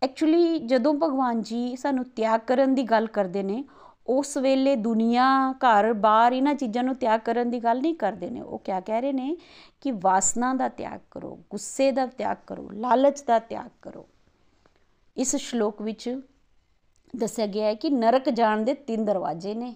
ਐਕਚੁਅਲੀ 0.01 0.59
ਜਦੋਂ 0.59 0.93
ਭਗਵਾਨ 0.93 1.41
ਜੀ 1.41 1.75
ਸਾਨੂੰ 1.75 2.05
ਤਿਆਗ 2.05 2.39
ਕਰਨ 2.39 2.75
ਦੀ 2.75 2.83
ਗੱਲ 2.83 3.07
ਕਰਦੇ 3.07 3.43
ਨੇ, 3.43 3.65
ਉਸ 4.07 4.37
ਵੇਲੇ 4.37 4.75
ਦੁਨੀਆ, 4.75 5.51
ਘਰ 5.51 5.93
ਬਾਰ 5.93 6.33
ਇਹਨਾਂ 6.33 6.55
ਚੀਜ਼ਾਂ 6.55 6.83
ਨੂੰ 6.83 6.95
ਤਿਆਗ 6.95 7.19
ਕਰਨ 7.19 7.49
ਦੀ 7.49 7.59
ਗੱਲ 7.59 7.81
ਨਹੀਂ 7.81 7.95
ਕਰਦੇ 7.95 8.29
ਨੇ। 8.29 8.41
ਉਹ 8.41 8.59
ਕਿਆ 8.59 8.79
ਕਹਿ 8.79 9.01
ਰਹੇ 9.01 9.13
ਨੇ 9.13 9.37
ਕਿ 9.81 9.91
ਵਾਸਨਾ 9.91 10.53
ਦਾ 10.53 10.69
ਤਿਆਗ 10.69 10.99
ਕਰੋ, 11.11 11.39
ਗੁੱਸੇ 11.49 11.91
ਦਾ 11.91 12.05
ਤਿਆਗ 12.05 12.37
ਕਰੋ, 12.47 12.69
ਲਾਲਚ 12.69 13.23
ਦਾ 13.23 13.39
ਤਿਆਗ 13.39 13.69
ਕਰੋ। 13.81 14.07
ਇਸ 15.17 15.35
ਸ਼ਲੋਕ 15.35 15.81
ਵਿੱਚ 15.81 16.21
ਦੱਸਿਆ 17.15 17.45
ਗਿਆ 17.45 17.65
ਹੈ 17.65 17.73
ਕਿ 17.73 17.89
ਨਰਕ 17.89 18.29
ਜਾਣ 18.29 18.63
ਦੇ 18.63 18.73
ਤਿੰਨ 18.73 19.05
ਦਰਵਾਜ਼ੇ 19.05 19.53
ਨੇ 19.55 19.75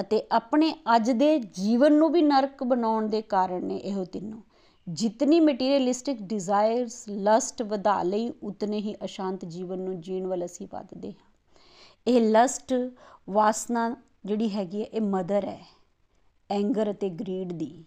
ਅਤੇ 0.00 0.22
ਆਪਣੇ 0.32 0.74
ਅੱਜ 0.96 1.10
ਦੇ 1.10 1.38
ਜੀਵਨ 1.38 1.92
ਨੂੰ 1.92 2.12
ਵੀ 2.12 2.22
ਨਰਕ 2.22 2.64
ਬਣਾਉਣ 2.64 3.08
ਦੇ 3.08 3.22
ਕਾਰਨ 3.22 3.64
ਨੇ 3.64 3.76
ਇਹੋ 3.76 4.04
ਤਿੰਨੋਂ। 4.04 4.40
ਜਿਤਨੀ 4.88 5.40
ਮਟੀਰੀਅਲਿਸਟਿਕ 5.40 6.22
ਡਿਜ਼ਾਇਰਸ 6.22 7.04
ਲਸਟ 7.08 7.62
ਵਧਾ 7.62 8.02
ਲਈ, 8.02 8.32
ਉਤਨੇ 8.42 8.76
ਹੀ 8.76 8.94
ਅਸ਼ਾਂਤ 9.04 9.44
ਜੀਵਨ 9.44 9.78
ਨੂੰ 9.78 10.00
ਜੀਣ 10.00 10.26
ਵੱਲ 10.26 10.44
ਅਸੀਂ 10.44 10.66
ਵੱਧਦੇ 10.72 11.12
ਹਾਂ। 11.12 11.30
ਇਹ 12.06 12.20
ਲਸਟ 12.20 12.74
ਵਾਸਨਾ 13.30 13.96
ਜਿਹੜੀ 14.26 14.50
ਹੈਗੀ 14.50 14.80
ਹੈ, 14.80 14.86
ਇਹ 14.86 15.00
ਮਦਰ 15.00 15.44
ਹੈ 15.44 15.60
ਐਂਗਰ 16.50 16.90
ਅਤੇ 16.90 17.08
ਗਰੀਡ 17.08 17.52
ਦੀ। 17.52 17.84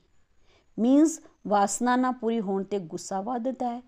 ਮੀਨਸ 0.80 1.20
ਵਾਸਨਾ 1.48 1.96
ਨਾ 1.96 2.12
ਪੂਰੀ 2.12 2.40
ਹੋਣ 2.40 2.64
ਤੇ 2.64 2.80
ਗੁੱਸਾ 2.80 3.22
ਵੱਧਦਾ 3.22 3.76
ਹੈ 3.76 3.82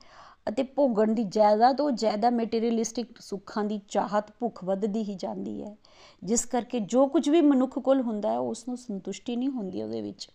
ਅਤੇ 0.50 0.64
ਭੋਗਣ 0.64 1.14
ਦੀ 1.14 1.24
ਜ਼ਿਆਦਾ 1.24 1.74
ਤੋਂ 1.74 1.92
ਜ਼ਿਆਦਾ 1.92 2.30
ਮਟੀਰੀਅਲਿਸਟਿਕ 2.30 3.22
ਸੁੱਖਾਂ 3.22 3.64
ਦੀ 3.64 3.82
ਚਾਹਤ 3.88 4.32
ਭੁੱਖ 4.40 4.64
ਵੱਧਦੀ 4.64 5.04
ਹੀ 5.04 5.16
ਜਾਂਦੀ 5.16 5.64
ਹੈ। 5.64 5.78
ਜਿਸ 6.24 6.46
ਕਰਕੇ 6.46 6.80
ਜੋ 6.80 7.08
ਕੁਝ 7.08 7.30
ਵੀ 7.30 7.42
ਮਨੁੱਖ 7.42 7.80
ਕੋਲ 7.80 8.02
ਹੁੰਦਾ 8.02 8.32
ਹੈ 8.32 8.40
ਉਸ 8.40 8.68
ਨੂੰ 8.68 8.78
ਸੰਤੁਸ਼ਟੀ 8.78 9.36
ਨਹੀਂ 9.36 9.50
ਹੁੰਦੀ 9.50 9.84
ਉਹਦੇ 9.84 10.02
ਵਿੱਚ। 10.02 10.30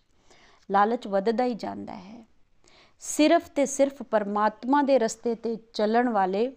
ਲਾਲਚ 0.71 1.07
ਵੱਧਦਾ 1.07 1.43
ਹੀ 1.43 1.53
ਜਾਂਦਾ 1.53 1.93
ਹੈ। 1.93 2.25
ਸਿਰਫ 2.99 3.49
ਤੇ 3.49 3.65
ਸਿਰਫ 3.65 4.03
ਪਰਮਾਤਮਾ 4.03 4.81
ਦੇ 4.81 4.99
ਰਸਤੇ 4.99 5.35
ਤੇ 5.35 5.57
ਚੱਲਣ 5.73 6.09
ਵਾਲੇ 6.09 6.55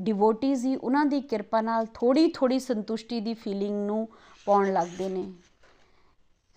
ਡਿਵੋਟੀਜ਼ 0.00 0.66
ਹੀ 0.66 0.76
ਉਹਨਾਂ 0.76 1.06
ਦੀ 1.06 1.20
ਕਿਰਪਾ 1.20 1.60
ਨਾਲ 1.60 1.86
ਥੋੜੀ 1.94 2.30
ਥੋੜੀ 2.34 2.58
ਸੰਤੁਸ਼ਟੀ 2.58 3.20
ਦੀ 3.20 3.34
ਫੀਲਿੰਗ 3.34 3.86
ਨੂੰ 3.86 4.08
ਪਾਉਣ 4.46 4.72
ਲੱਗਦੇ 4.72 5.08
ਨੇ। 5.08 5.22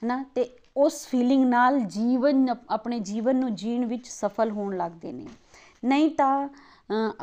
ਹੈਨਾ? 0.03 0.25
ਤੇ 0.35 0.57
ਉਸ 0.77 1.07
ਫੀਲਿੰਗ 1.07 1.45
ਨਾਲ 1.45 1.79
ਜੀਵਨ, 1.79 2.55
ਆਪਣੇ 2.69 2.99
ਜੀਵਨ 2.99 3.35
ਨੂੰ 3.35 3.55
ਜੀਣ 3.55 3.85
ਵਿੱਚ 3.85 4.07
ਸਫਲ 4.07 4.51
ਹੋਣ 4.51 4.77
ਲੱਗਦੇ 4.77 5.11
ਨੇ। 5.11 5.27
ਨਹੀਂ 5.83 6.09
ਤਾਂ 6.09 6.49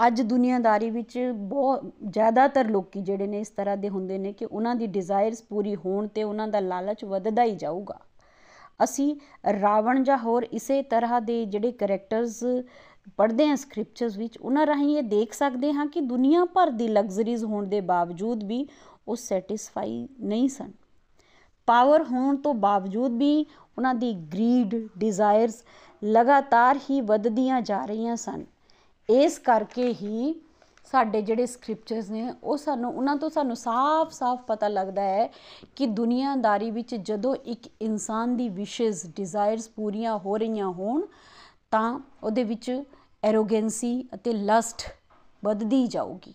ਅੱਜ 0.06 0.20
ਦੁਨੀਆਦਾਰੀ 0.22 0.90
ਵਿੱਚ 0.90 1.18
ਬਹੁਤ, 1.32 1.92
ਜ਼ਿਆਦਾਤਰ 2.04 2.68
ਲੋਕੀ 2.68 3.00
ਜਿਹੜੇ 3.00 3.26
ਨੇ 3.26 3.40
ਇਸ 3.40 3.48
ਤਰ੍ਹਾਂ 3.48 3.76
ਦੇ 3.76 3.88
ਹੁੰਦੇ 3.88 4.18
ਨੇ 4.18 4.32
ਕਿ 4.32 4.44
ਉਹਨਾਂ 4.44 4.74
ਦੀ 4.74 4.86
ਡਿਜ਼ਾਇਰਸ 4.86 5.42
ਪੂਰੀ 5.42 5.74
ਹੋਣ 5.76 6.06
ਤੇ 6.08 6.22
ਉਹਨਾਂ 6.22 6.48
ਦਾ 6.48 6.60
ਲਾਲਚ 6.60 7.04
ਵੱਧਦਾ 7.04 7.42
ਹੀ 7.42 7.54
ਜਾਊਗਾ। 7.56 7.98
ਅਸੀਂ 8.84 9.14
ਰਾਵਣ 9.52 10.02
ਜਾਂ 10.04 10.18
ਹੋਰ 10.18 10.46
ਇਸੇ 10.52 10.82
ਤਰ੍ਹਾਂ 10.82 11.20
ਦੇ 11.20 11.44
ਜਿਹੜੇ 11.44 11.72
ਕੈਰੈਕਟਰਸ 11.72 12.42
ਪੜ੍ਹਦੇ 13.18 13.46
ਹਾਂ 13.48 13.56
ਸਕ੍ਰਿਪਚਰਸ 13.56 14.16
ਵਿੱਚ, 14.18 14.38
ਉਹਨਾਂ 14.38 14.66
ਰਾਹੀਂ 14.66 14.96
ਇਹ 14.98 15.02
ਦੇਖ 15.02 15.32
ਸਕਦੇ 15.32 15.72
ਹਾਂ 15.72 15.86
ਕਿ 15.86 16.00
ਦੁਨੀਆ 16.00 16.44
ਭਰ 16.44 16.70
ਦੀ 16.70 16.88
ਲਗਜ਼ਰੀਜ਼ 16.88 17.44
ਹੋਣ 17.44 17.66
ਦੇ 17.66 17.80
ਬਾਵਜੂਦ 17.82 18.44
ਵੀ 18.44 18.66
ਉਹ 19.08 19.16
ਸੈਟੀਸਫਾਈ 19.16 20.08
ਨਹੀਂ 20.20 20.48
ਸਨ। 20.48 20.72
ਪਾਵਰ 21.68 22.02
ਹੋਣ 22.02 22.36
ਤੋਂ 22.36 22.54
ਬਾਵਜੂਦ 22.56 23.12
ਵੀ 23.12 23.46
ਉਹਨਾਂ 23.78 23.94
ਦੀ 23.94 24.12
ਗਰੀਡ 24.34 24.74
ਡਿਜ਼ਾਇਰਸ 24.98 25.62
ਲਗਾਤਾਰ 26.04 26.78
ਹੀ 26.90 27.00
ਵੱਧਦੀਆਂ 27.00 27.62
ਜਾ 27.62 27.84
ਰਹੀਆਂ 27.84 28.16
ਸਨ। 28.16 28.44
ਇਸ 29.10 29.38
ਕਰਕੇ 29.38 29.92
ਹੀ 29.92 30.34
ਸਾਡੇ 30.92 31.22
ਜਿਹੜੇ 31.22 31.46
ਸਕ੍ਰਿਪਚਰਸ 31.46 32.10
ਨੇ, 32.10 32.34
ਉਹ 32.44 32.56
ਸਾਨੂੰ, 32.56 32.92
ਉਹਨਾਂ 32.94 33.16
ਤੋਂ 33.16 33.30
ਸਾਨੂੰ 33.30 33.56
ਸਾਫ਼-ਸਾਫ਼ 33.56 34.42
ਪਤਾ 34.42 34.68
ਲੱਗਦਾ 34.68 35.02
ਹੈ 35.02 35.30
ਕਿ 35.76 35.86
ਦੁਨੀਆਦਾਰੀ 35.86 36.70
ਵਿੱਚ 36.70 36.94
ਜਦੋਂ 36.94 37.34
ਇੱਕ 37.34 37.68
ਇਨਸਾਨ 37.82 38.36
ਦੀ 38.36 38.48
ਵਿਸ਼ੇਸ 38.48 39.06
ਡਿਜ਼ਾਇਰਸ 39.06 39.68
ਪੂਰੀਆਂ 39.68 40.18
ਹੋ 40.18 40.36
ਰਹੀਆਂ 40.36 40.66
ਹੋਣ, 40.66 41.02
ਤਾਂ 41.70 42.00
ਉਹਦੇ 42.24 42.44
ਵਿੱਚ 42.44 42.82
ਐਰੋਗੈਂਸੀ 43.24 44.08
ਅਤੇ 44.14 44.32
ਲਸਟ 44.32 44.82
ਵੱਧਦੀ 45.44 45.86
ਜਾਊਗੀ। 45.86 46.34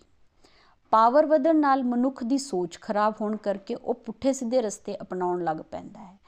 ਪਾਵਰ 0.90 1.26
ਵਧਣ 1.26 1.56
ਨਾਲ 1.56 1.84
ਮਨੁੱਖ 1.84 2.24
ਦੀ 2.24 2.38
ਸੋਚ 2.38 2.78
ਖਰਾਬ 2.80 3.14
ਹੋਣ 3.20 3.36
ਕਰਕੇ 3.36 3.74
ਉਹ 3.74 3.94
ਪੁੱਠੇ 3.94 4.32
ਸਿੱਧੇ 4.32 4.62
ਰਸਤੇ 4.62 4.96
ਅਪਣਾਉਣ 5.02 5.44
ਲੱਗ 5.44 5.56
ਪੈਂਦਾ 5.56 6.00
ਹੈ। 6.00 6.18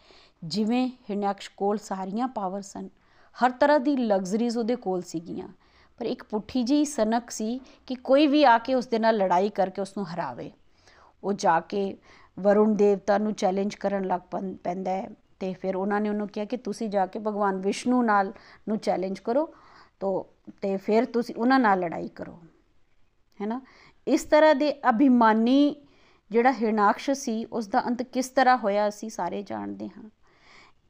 ਜਿਵੇਂ 0.44 0.88
ਹਿਰਨਿਆਕਸ਼ 0.88 1.50
ਕੋਲ 1.56 1.78
ਸਾਰੀਆਂ 1.78 2.28
ਪਾਵਰ 2.28 2.62
ਸਨ। 2.62 2.88
ਹਰ 3.36 3.50
ਤਰ੍ਹਾਂ 3.50 3.80
ਦੀ 3.80 3.96
ਲਗਜ਼ਰੀਜ਼ 3.96 4.58
ਉਹਦੇ 4.58 4.76
ਕੋਲ 4.76 5.02
ਸੀਗੀਆਂ। 5.02 5.48
ਪਰ 5.98 6.06
ਇੱਕ 6.06 6.22
ਪੁੱਠੀ 6.24 6.62
ਜੀ 6.62 6.84
ਸਨਕ 6.84 7.30
ਸੀ 7.30 7.60
ਕਿ 7.86 7.94
ਕੋਈ 7.94 8.26
ਵੀ 8.26 8.44
ਆ 8.44 8.56
ਕੇ 8.58 8.74
ਉਸ 8.74 8.86
ਦੇ 8.86 8.98
ਨਾਲ 8.98 9.16
ਲੜਾਈ 9.16 9.48
ਕਰਕੇ 9.48 9.82
ਉਸ 9.82 9.96
ਨੂੰ 9.96 10.06
ਹਰਾਵੇ। 10.14 10.50
ਉਹ 11.24 11.32
ਜਾ 11.32 11.60
ਕੇ 11.60 11.96
ਵਰੁਣ 12.38 12.74
ਦੇਵਤਾ 12.74 13.18
ਨੂੰ 13.18 13.34
ਚੈਲੰਜ 13.34 13.74
ਕਰਨ 13.74 14.04
ਲੱਗ 14.04 14.20
ਪੈਂਦਾ 14.64 14.90
ਹੈ 14.90 15.08
ਤੇ 15.40 15.52
ਫਿਰ 15.52 15.76
ਉਹਨਾਂ 15.76 16.00
ਨੇ 16.00 16.08
ਉਹਨੂੰ 16.08 16.28
ਕਿਹਾ 16.28 16.44
ਕਿ 16.44 16.56
ਤੁਸੀਂ 16.56 16.88
ਜਾ 16.88 17.06
ਕੇ 17.06 17.18
ਭਗਵਾਨ 17.18 17.56
ਵਿਸ਼ਨੂੰ 17.56 18.04
ਨਾਲ 18.04 18.32
ਨੂੰ 18.68 18.78
ਚੈਲੰਜ 18.78 19.18
ਕਰੋ 19.18 19.54
ਤੋ, 20.00 20.26
ਤੇ 20.62 20.76
ਫਿਰ 20.76 21.04
ਤੁਸੀਂ 21.04 21.34
ਉਹਨਾਂ 21.34 21.58
ਨਾਲ 21.60 21.80
ਲੜਾਈ 21.80 22.08
ਕਰੋ। 22.08 22.38
ਹੈਨਾ? 23.40 23.60
ਇਸ 24.06 24.24
ਤਰ੍ਹਾਂ 24.24 24.54
ਦੇ 24.54 24.72
ਅਭਿਮਾਨੀ 24.88 25.76
ਜਿਹੜਾ 26.30 26.52
ਹਿਰਨਾਕਸ਼ 26.52 27.10
ਸੀ 27.10 27.44
ਉਸ 27.44 27.66
ਦਾ 27.68 27.82
ਅੰਤ 27.86 28.02
ਕਿਸ 28.02 28.28
ਤਰ੍ਹਾਂ 28.28 28.56
ਹੋਇਆ, 28.56 28.88
ਅਸੀਂ 28.88 29.10
ਸਾਰੇ 29.10 29.42
ਜਾਣਦੇ 29.42 29.88
ਹਾਂ। 29.88 30.10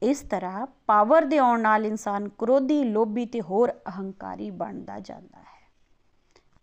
ਇਸ 0.01 0.21
ਤਰ੍ਹਾਂ 0.21 0.65
ਪਾਵਰ 0.87 1.25
ਦੇ 1.25 1.37
ਆਉਣ 1.37 1.61
ਨਾਲ 1.61 1.85
ਇਨਸਾਨ 1.85 2.27
ਕ੍ਰੋਧੀ, 2.29 2.83
ਲੋਭੀ 2.83 3.25
ਤੇ 3.25 3.41
ਹੋਰ 3.41 3.71
ਅਹੰਕਾਰੀ 3.87 4.49
ਬਣਦਾ 4.51 4.99
ਜਾਂਦਾ 4.99 5.39
ਹੈ। 5.39 5.45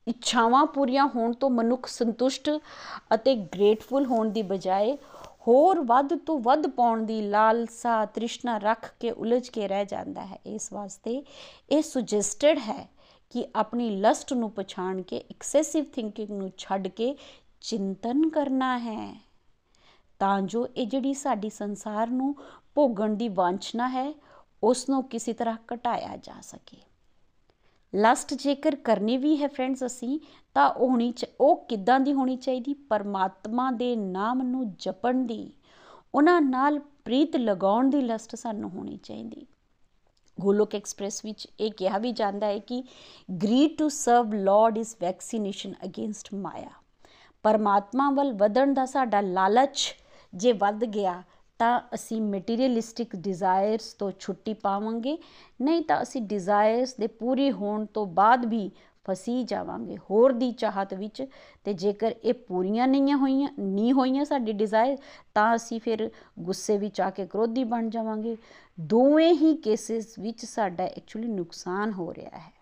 ਇੱਛਾਵਾਂ 0.06 0.64
ਪੂਰੀਆਂ 0.66 1.06
ਹੋਣ 1.06 1.32
ਤੋਂ 1.32 1.50
ਮਨੁੱਖ 1.50 1.86
ਸੰਤੁਸ਼ਟ 1.86 2.50
ਅਤੇ 3.14 3.34
ਗ੍ਰੇਟਫੁਲ 3.54 4.06
ਹੋਣ 4.06 4.30
ਦੀ 4.30 4.42
ਬਜਾਏ 4.42 4.96
ਹੋਰ 5.48 5.80
ਵੱਧ 5.80 6.14
ਤੋਂ 6.16 6.38
ਵੱਧ 6.38 6.66
ਪਾਉਣ 6.66 7.02
ਦੀ 7.02 7.20
ਲਾਲਸਾ, 7.22 8.04
ਤ੍ਰਿਸ਼ਨਾ 8.04 8.56
ਰੱਖ 8.58 8.92
ਕੇ 9.00 9.10
ਉਲਝ 9.10 9.48
ਕੇ 9.48 9.68
ਰਹਿ 9.68 9.84
ਜਾਂਦਾ 9.84 10.26
ਹੈ। 10.26 10.38
ਇਸ 10.46 10.72
ਵਾਸਤੇ 10.72 11.22
ਇਹ 11.70 11.82
ਸੁਜੈਸਟਡ 11.82 12.58
ਹੈ 12.58 12.88
ਕਿ 13.30 13.46
ਆਪਣੀ 13.56 13.90
ਲਸਟ 13.90 14.32
ਨੂੰ 14.32 14.50
ਪਛਾਣ 14.50 15.02
ਕੇ 15.02 15.18
ਐਕਸੈਸਿਵ 15.30 15.84
ਥਿੰਕਿੰਗ 15.84 16.30
ਨੂੰ 16.30 16.50
ਛੱਡ 16.58 16.88
ਕੇ 16.88 17.14
ਚਿੰਤਨ 17.60 18.28
ਕਰਨਾ 18.28 18.78
ਹੈ। 18.78 19.14
ਤਾਂ 20.24 20.42
ਜੋ 20.42 20.68
ਇਹ 20.76 20.86
ਜਿਹੜੀ 20.86 21.14
ਸਾਡੀ 21.14 21.50
ਸੰਸਾਰ 21.50 22.08
ਨੂੰ 22.08 22.36
ਭੋਗਣ 22.74 23.14
ਦੀ 23.14 23.28
ਵਾਂਛਨਾ 23.28 23.88
ਹੈ, 23.88 24.14
ਉਸ 24.62 24.88
ਨੂੰ 24.88 25.04
ਕਿਸੇ 25.04 25.32
ਤਰ੍ਹਾਂ 25.32 25.56
ਘਟਾਇਆ 25.74 26.16
ਜਾ 26.16 26.40
ਸਕੇ। 26.40 26.76
ਲਸਟ 27.96 28.34
ਜੇਕਰ 28.34 28.76
ਕਰਨੀ 28.76 29.16
ਵੀ 29.16 29.42
ਹੈ 29.42 29.48
ਫਰੈਂਡਸ 29.48 29.86
ਅਸੀਂ, 29.86 30.20
ਤਾਂ 30.54 30.70
ਉਹ 30.70 30.90
ਹੋਣੀ 30.90 31.12
ਉਹ 31.40 31.56
ਕਿੱਦਾਂ 31.56 32.00
ਦੀ 32.00 32.12
ਹੋਣੀ 32.12 32.36
ਚਾਹੀਦੀ? 32.36 32.74
ਪਰਮਾਤਮਾ 32.74 33.70
ਦੇ 33.70 33.96
ਨਾਮ 33.96 34.42
ਨੂੰ 34.42 34.74
ਜਪਣ 34.78 35.14
ਦੀ। 35.14 35.52
ਉਹਨਾਂ 36.14 36.40
ਨਾਲ 36.40 36.78
ਪ੍ਰੀਤ 36.78 37.36
ਲਗਾਉਣ 37.36 37.90
ਦੀ 37.90 38.00
ਲਸਟ 38.00 38.36
ਸਾਨੂੰ 38.36 38.70
ਹੋਣੀ 38.70 38.96
ਚਾਹੀਦੀ। 38.96 39.46
ਗੋਲੋਕ 40.40 40.74
ਐਕਸਪ੍ਰੈਸ 40.74 41.24
ਵਿੱਚ 41.24 41.48
ਇਹ 41.60 41.72
ਕਿਹਾ 41.72 41.98
ਵੀ 41.98 42.12
ਜਾਂਦਾ 42.12 42.46
ਹੈ 42.46 42.58
ਕਿ 42.58 42.84
greed 43.42 43.78
to 43.78 43.88
serve 43.88 44.32
Lord 44.32 44.78
is 44.78 44.94
vaccination 45.00 45.74
against 45.84 46.34
ਮਾਇਆ 46.34 46.70
ਪਰਮਾਤਮਾ 47.42 48.10
ਵੱਲ 48.10 48.32
ਵਧਣ 48.32 48.74
ਦਾ 48.74 48.86
ਸਾਡਾ 48.86 49.20
ਲਾਲਚ 49.20 49.94
ਜੇ 50.34 50.52
ਵੱਧ 50.52 50.84
ਗਿਆ 50.84 51.22
ਤਾਂ 51.60 51.80
ਅਸੀਂ 51.94 52.20
ਮਟੀਰੀਅਲਿਸਟਿਕ 52.22 53.14
ਡਿਜ਼ਾਇਰਸ 53.16 53.92
ਤੋਂ 53.92 54.10
ਛੁੱਟੀ 54.18 54.54
ਪਾਵਾਂਗੇ, 54.54 55.18
ਨਹੀਂ 55.60 55.82
ਤਾਂ 55.82 56.02
ਅਸੀਂ 56.02 56.22
ਡਿਜ਼ਾਇਰਸ 56.22 56.94
ਦੇ 56.94 57.06
ਪੂਰੀ 57.06 57.50
ਹੋਣ 57.52 57.84
ਤੋਂ 57.86 58.06
ਬਾਅਦ 58.06 58.46
ਵੀ 58.46 58.70
ਫਸੀ 59.04 59.42
ਜਾਵਾਂਗੇ। 59.44 59.96
ਹੋਰ 60.10 60.32
ਦੀ 60.32 60.50
ਚਾਹਤ 60.52 60.94
ਵਿੱਚ 60.94 61.26
ਤੇ 61.64 61.72
ਜੇਕਰ 61.72 62.14
ਇਹ 62.24 62.34
ਪੂਰੀਆਂ 62.34 62.86
ਨਹੀਂ 62.88 63.14
ਹੋਈਆਂ 63.14 63.48
ਨਹੀਂ 63.58 63.92
ਹੋਈਆਂ 63.92 64.24
ਸਾਡੀ 64.24 64.52
ਡਿਜ਼ਾਇਰ 64.52 64.96
ਤਾਂ 65.34 65.54
ਅਸੀਂ 65.56 65.80
ਫਿਰ 65.80 66.10
ਗੁੱਸੇ 66.40 66.76
ਵਿੱਚ 66.78 67.00
ਆ 67.00 67.10
ਕੇ 67.10 67.26
ਕ੍ਰੋਧੀ 67.26 67.64
ਬਣ 67.64 67.90
ਜਾਵਾਂਗੇ। 67.90 68.36
ਦੋਵੇਂ 68.80 69.32
ਹੀ 69.34 69.54
ਕੇਸਿਸ 69.56 70.18
ਵਿੱਚ 70.18 70.44
ਸਾਡਾ 70.44 70.84
ਐਕਚੁਅਲੀ 70.84 71.28
ਨੁਕਸਾਨ 71.28 71.92
ਹੋ 71.92 72.12
ਰਿਹਾ 72.14 72.38
ਹੈ। 72.38 72.52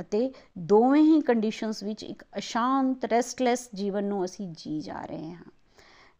ਅਤੇ 0.00 0.30
ਦੋਵੇਂ 0.58 1.02
ਹੀ 1.02 1.20
ਕੰਡੀਸ਼ਨਸ 1.20 1.82
ਵਿੱਚ 1.82 2.02
ਇੱਕ 2.02 2.24
ਅਸ਼ਾਂਤ 2.38 3.04
ਰੈਸਟਲੈਸ 3.04 3.68
ਜੀਵਨ 3.74 4.04
ਨੂੰ 4.04 4.24
ਅਸੀਂ 4.24 4.48
ਜੀ 4.58 4.80
ਜਾ 4.80 5.04
ਰਹੇ 5.04 5.30
ਹਾਂ। 5.30 5.50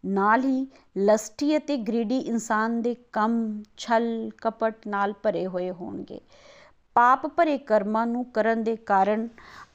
ਨਾਲ 0.07 0.45
ਹੀ 0.45 0.67
ਲਸਟੀ 0.99 1.57
ਅਤੇ 1.57 1.77
ਗ੍ਰੀਡੀ 1.77 2.19
ਇਨਸਾਨ 2.19 2.83
ਦੇ 2.83 2.97
ਕੰਮ, 3.13 3.63
ਛਲ, 3.77 4.31
ਕਪਟ 4.43 4.87
ਨਾਲ 4.87 5.13
ਭਰੇ 5.13 5.47
ਹੋਏ 5.47 5.71
ਹੋਣਗੇ। 5.71 6.21
ਪਾਪ 6.95 7.27
ਭਰੇ 7.27 7.59
ਕਰਮਾਂ 7.59 8.07
ਨੂੰ 8.07 8.25
ਕਰਨ 8.25 8.65
ਦੇ 8.65 8.77
ਕਾਰਨ 8.77 9.29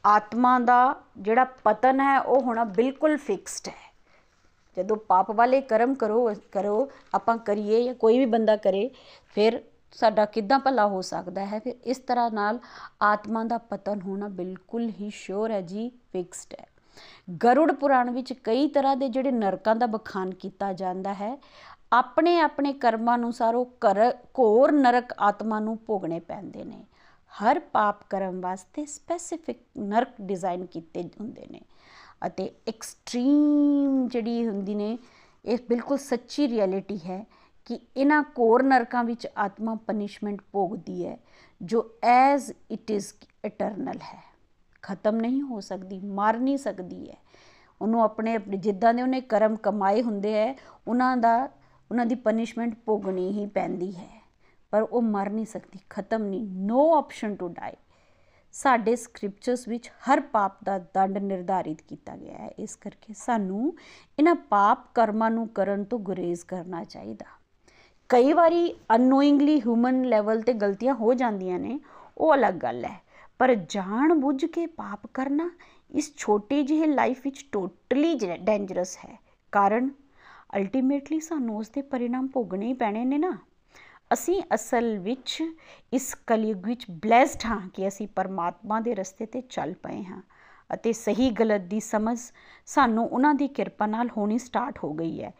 ਆਤਮਾ 0.05 0.59
ਦਾ 0.59 0.95
ਜਿਹੜਾ 1.17 1.43
ਪਤਨ 1.43 1.99
ਹੈ, 1.99 2.19
ਉਹ 2.19 2.41
ਹੋਣਾ 2.41 2.63
ਬਿਲਕੁਲ 2.63 3.17
ਫਿਕਸਡ 3.17 3.67
ਹੈ। 3.67 3.91
ਜਦੋਂ 4.77 4.97
ਪਾਪ 4.97 5.31
ਵਾਲੇ 5.31 5.61
ਕਰਮ 5.61 5.93
ਕਰੋ 5.93 6.33
ਕਰੋ, 6.51 6.91
ਆਪਾਂ 7.13 7.37
ਕਰੀਏ 7.37 7.83
ਜਾਂ 7.83 7.93
ਕੋਈ 7.93 8.19
ਵੀ 8.19 8.25
ਬੰਦਾ 8.25 8.55
ਕਰੇ, 8.55 8.89
ਫਿਰ 9.35 9.63
ਸਾਡਾ 9.91 10.25
ਕਿੱਦਾਂ 10.25 10.59
ਭਲਾ 10.59 10.87
ਹੋ 10.87 11.01
ਸਕਦਾ 11.01 11.45
ਹੈ? 11.45 11.59
ਫਿਰ 11.59 11.75
ਇਸ 11.83 11.97
ਤਰ੍ਹਾਂ 11.97 12.31
ਨਾਲ 12.31 12.59
ਆਤਮਾ 13.01 13.43
ਦਾ 13.43 13.57
ਪਤਨ 13.57 14.01
ਹੋਣਾ 14.01 14.27
ਬਿਲਕੁਲ 14.27 14.91
ਹੀ 15.01 15.09
ਸ਼ੋਰ 15.09 15.51
ਹੈ 15.51 15.61
ਜੀ 15.61 15.89
ਫਿਕਸਡ 15.89 16.53
ਹੈ। 16.61 16.70
ਗਰੁੜ 17.43 17.71
ਪੁਰਾਣ 17.71 18.09
ਵਿੱਚ 18.11 18.33
ਕਈ 18.33 18.67
ਤਰ੍ਹਾਂ 18.67 18.95
ਦੇ 18.95 19.09
ਜਿਹੜੇ 19.09 19.31
ਨਰਕਾਂ 19.31 19.75
ਦਾ 19.75 19.85
ਬਖਾਨ 19.85 20.33
ਕੀਤਾ 20.33 20.71
ਜਾਂਦਾ 20.73 21.13
ਹੈ, 21.13 21.37
ਆਪਣੇ 21.93 22.39
ਆਪਣੇ 22.39 22.73
ਕਰਮਾਂ 22.73 23.17
ਅਨੁਸਾਰ 23.17 23.55
ਉਹ 23.55 23.73
ਘੋਰ 24.39 24.71
ਨਰਕ 24.71 25.13
ਆਤਮਾ 25.19 25.59
ਨੂੰ 25.59 25.77
ਭੋਗਣੇ 25.87 26.19
ਪੈਂਦੇ 26.19 26.63
ਨੇ। 26.63 26.85
ਹਰ 27.31 27.59
ਪਾਪ 27.73 28.03
ਕਰਮ 28.09 28.39
ਵਾਸਤੇ 28.41 28.85
ਸਪੈਸੀਫਿਕ 28.85 29.59
ਨਰਕ 29.77 30.21
ਡਿਜ਼ਾਈਨ 30.21 30.65
ਕੀਤੇ 30.65 31.03
ਹੁੰਦੇ 31.19 31.45
ਨੇ 31.51 31.61
ਅਤੇ 32.27 32.49
ਐਕਸਟ੍ਰੀਮ 32.67 34.07
ਜਿਹੜੀ 34.07 34.47
ਹੁੰਦੀ 34.47 34.75
ਨੇ, 34.75 34.97
ਇਹ 35.45 35.57
ਬਿਲਕੁਲ 35.69 35.97
ਸੱਚੀ 35.97 36.47
ਰਿਐਲਿਟੀ 36.47 36.99
ਹੈ 37.05 37.25
ਕਿ 37.65 37.79
ਇਹਨਾਂ 37.97 38.23
ਕੋਰ 38.35 38.63
ਨਰਕਾਂ 38.63 39.03
ਵਿੱਚ 39.03 39.27
ਆਤਮਾ 39.37 39.75
ਪਨਿਸ਼ਮੈਂਟ 39.87 40.41
ਭੋਗਦੀ 40.51 41.05
ਹੈ, 41.05 41.17
ਜੋ 41.61 41.85
ਐਜ਼ 42.03 42.51
ਇਟ 42.71 42.91
ਇਜ਼ 42.91 43.13
ਇਟਰਨਲ 43.45 43.99
ਹੈ। 44.03 44.30
ਖਤਮ 44.81 45.15
ਨਹੀਂ 45.15 45.41
ਹੋ 45.41 45.59
ਸਕਦੀ, 45.59 45.99
ਮਰ 45.99 46.37
ਨਹੀਂ 46.37 46.57
ਸਕਦੀ 46.57 47.09
ਹੈ। 47.09 47.17
ਉਹਨੂੰ 47.81 48.03
ਆਪਣੇ 48.03 48.39
ਜਿੱਦਾਂ 48.49 48.93
ਦੇ 48.93 49.01
ਉਹਨੇ 49.01 49.21
ਕਰਮ 49.21 49.55
ਕਮਾਏ 49.55 50.01
ਹੁੰਦੇ 50.01 50.33
ਹੈ, 50.33 50.55
ਉਹਨਾਂ 50.87 51.17
ਦਾ, 51.17 51.49
ਉਹਨਾਂ 51.91 52.05
ਦੀ 52.05 52.15
ਪਨਿਸ਼ਮੈਂਟ 52.15 52.75
ਭੋਗਣੀ 52.85 53.31
ਹੀ 53.31 53.45
ਪੈਂਦੀ 53.45 53.95
ਹੈ। 53.95 54.21
ਪਰ 54.71 54.81
ਉਹ 54.81 55.01
ਮਰ 55.01 55.29
ਨਹੀਂ 55.29 55.45
ਸਕਦੀ, 55.45 55.79
ਖਤਮ 55.89 56.23
ਨਹੀਂ 56.23 56.47
ਨੋ 56.47 56.97
ਆਪਸ਼ਨ 56.97 57.35
ਟੂ 57.35 57.47
ਡਾਈ 57.47 57.73
ਸਾਡੇ 58.53 58.95
ਸਕ੍ਰਿਪਚਰਸ 58.95 59.67
ਵਿੱਚ 59.67 59.89
ਹਰ 59.89 60.19
ਪਾਪ 60.19 60.63
ਦਾ 60.63 60.77
ਦੰਡ 60.77 61.17
ਨਿਰਧਾਰਿਤ 61.17 61.81
ਕੀਤਾ 61.81 62.15
ਗਿਆ 62.15 62.37
ਹੈ। 62.37 62.47
ਇਸ 62.47 62.75
ਕਰਕੇ 62.75 63.13
ਸਾਨੂੰ 63.13 63.75
ਇਹਨਾਂ 64.19 64.35
ਪਾਪ 64.35 64.79
ਕਰਮਾਂ 64.93 65.31
ਨੂੰ 65.31 65.47
ਕਰਨ 65.47 65.83
ਤੋਂ 65.83 65.99
ਗੁਰੇਜ਼ 65.99 66.45
ਕਰਨਾ 66.45 66.83
ਚਾਹੀਦਾ। 66.83 67.25
ਕਈ 68.09 68.33
ਵਾਰੀ 68.33 68.75
ਅਨਨੋਇੰਗਲੀ 68.95 69.59
ਹਿਊਮਨ 69.59 70.03
ਲੈਵਲ 70.03 70.41
ਤੇ 70.41 70.53
ਗਲਤੀਆਂ 70.53 70.93
ਹੋ 70.93 71.13
ਜਾਂਦੀਆਂ 71.13 71.59
ਨੇ, 71.59 71.79
ਉਹ 72.17 72.35
ਅਲੱਗ 72.35 72.53
ਗੱਲ 72.53 72.85
ਹੈ। 72.85 73.10
ਪਰ 73.41 73.55
ਜਾਣ 73.55 74.13
ਬੁੱਝ 74.13 74.45
ਕੇ 74.45 74.65
ਪਾਪ 74.65 75.07
ਕਰਨਾ 75.13 75.49
ਇਸ 75.91 76.13
ਛੋਟੀ 76.17 76.63
ਜਿਹੀ 76.63 76.85
ਲਾਈਫ 76.85 77.21
ਵਿੱਚ 77.23 77.45
ਟੋਟਲੀ 77.51 78.19
ਡੇਂਜਰਸ 78.37 78.97
ਹੈ। 78.97 79.19
ਕਾਰਨ 79.51 79.89
ਅਲਟੀਮੇਟਲੀ 80.55 81.19
ਸਾਨੂੰ 81.19 81.57
ਉਸ 81.57 81.69
ਦੇ 81.69 81.81
ਪਰਿਣਾਮ 81.81 82.27
ਭੋਗਣੇ 82.27 82.65
ਹੀ 82.65 82.73
ਪੈਣੇ 82.73 83.05
ਨੇ 83.05 83.17
ਨਾ। 83.17 83.37
ਅਸੀਂ 84.13 84.43
ਅਸਲ 84.53 84.99
ਵਿੱਚ 84.99 85.43
ਇਸ 85.93 86.15
ਕਲਯੁਗ 86.27 86.65
ਵਿੱਚ 86.65 86.85
ਬlesed 86.91 87.39
ਹਾਂ 87.45 87.69
ਕਿ 87.69 87.87
ਅਸੀਂ 87.87 88.07
ਪਰਮਾਤਮਾ 88.07 88.79
ਦੇ 88.79 88.95
ਰਸਤੇ 88.95 89.25
ਤੇ 89.25 89.41
ਚੱਲ 89.41 89.73
ਪਏ 89.73 90.03
ਹਾਂ 90.03 90.21
ਅਤੇ 90.73 90.93
ਸਹੀ 90.93 91.29
ਗਲਤ 91.29 91.61
ਦੀ 91.61 91.79
ਸਮਝ 91.79 92.17
ਸਾਨੂੰ 92.65 93.07
ਉਹਨਾਂ 93.07 93.33
ਦੀ 93.33 93.47
ਕਿਰਪਾ 93.47 93.85
ਨਾਲ 93.85 94.09
ਹੋਣੀ 94.17 94.37
ਸਟਾਰਟ 94.37 94.79
ਹੋ 94.83 94.93
ਗਈ 94.93 95.23
ਹੈ। 95.23 95.33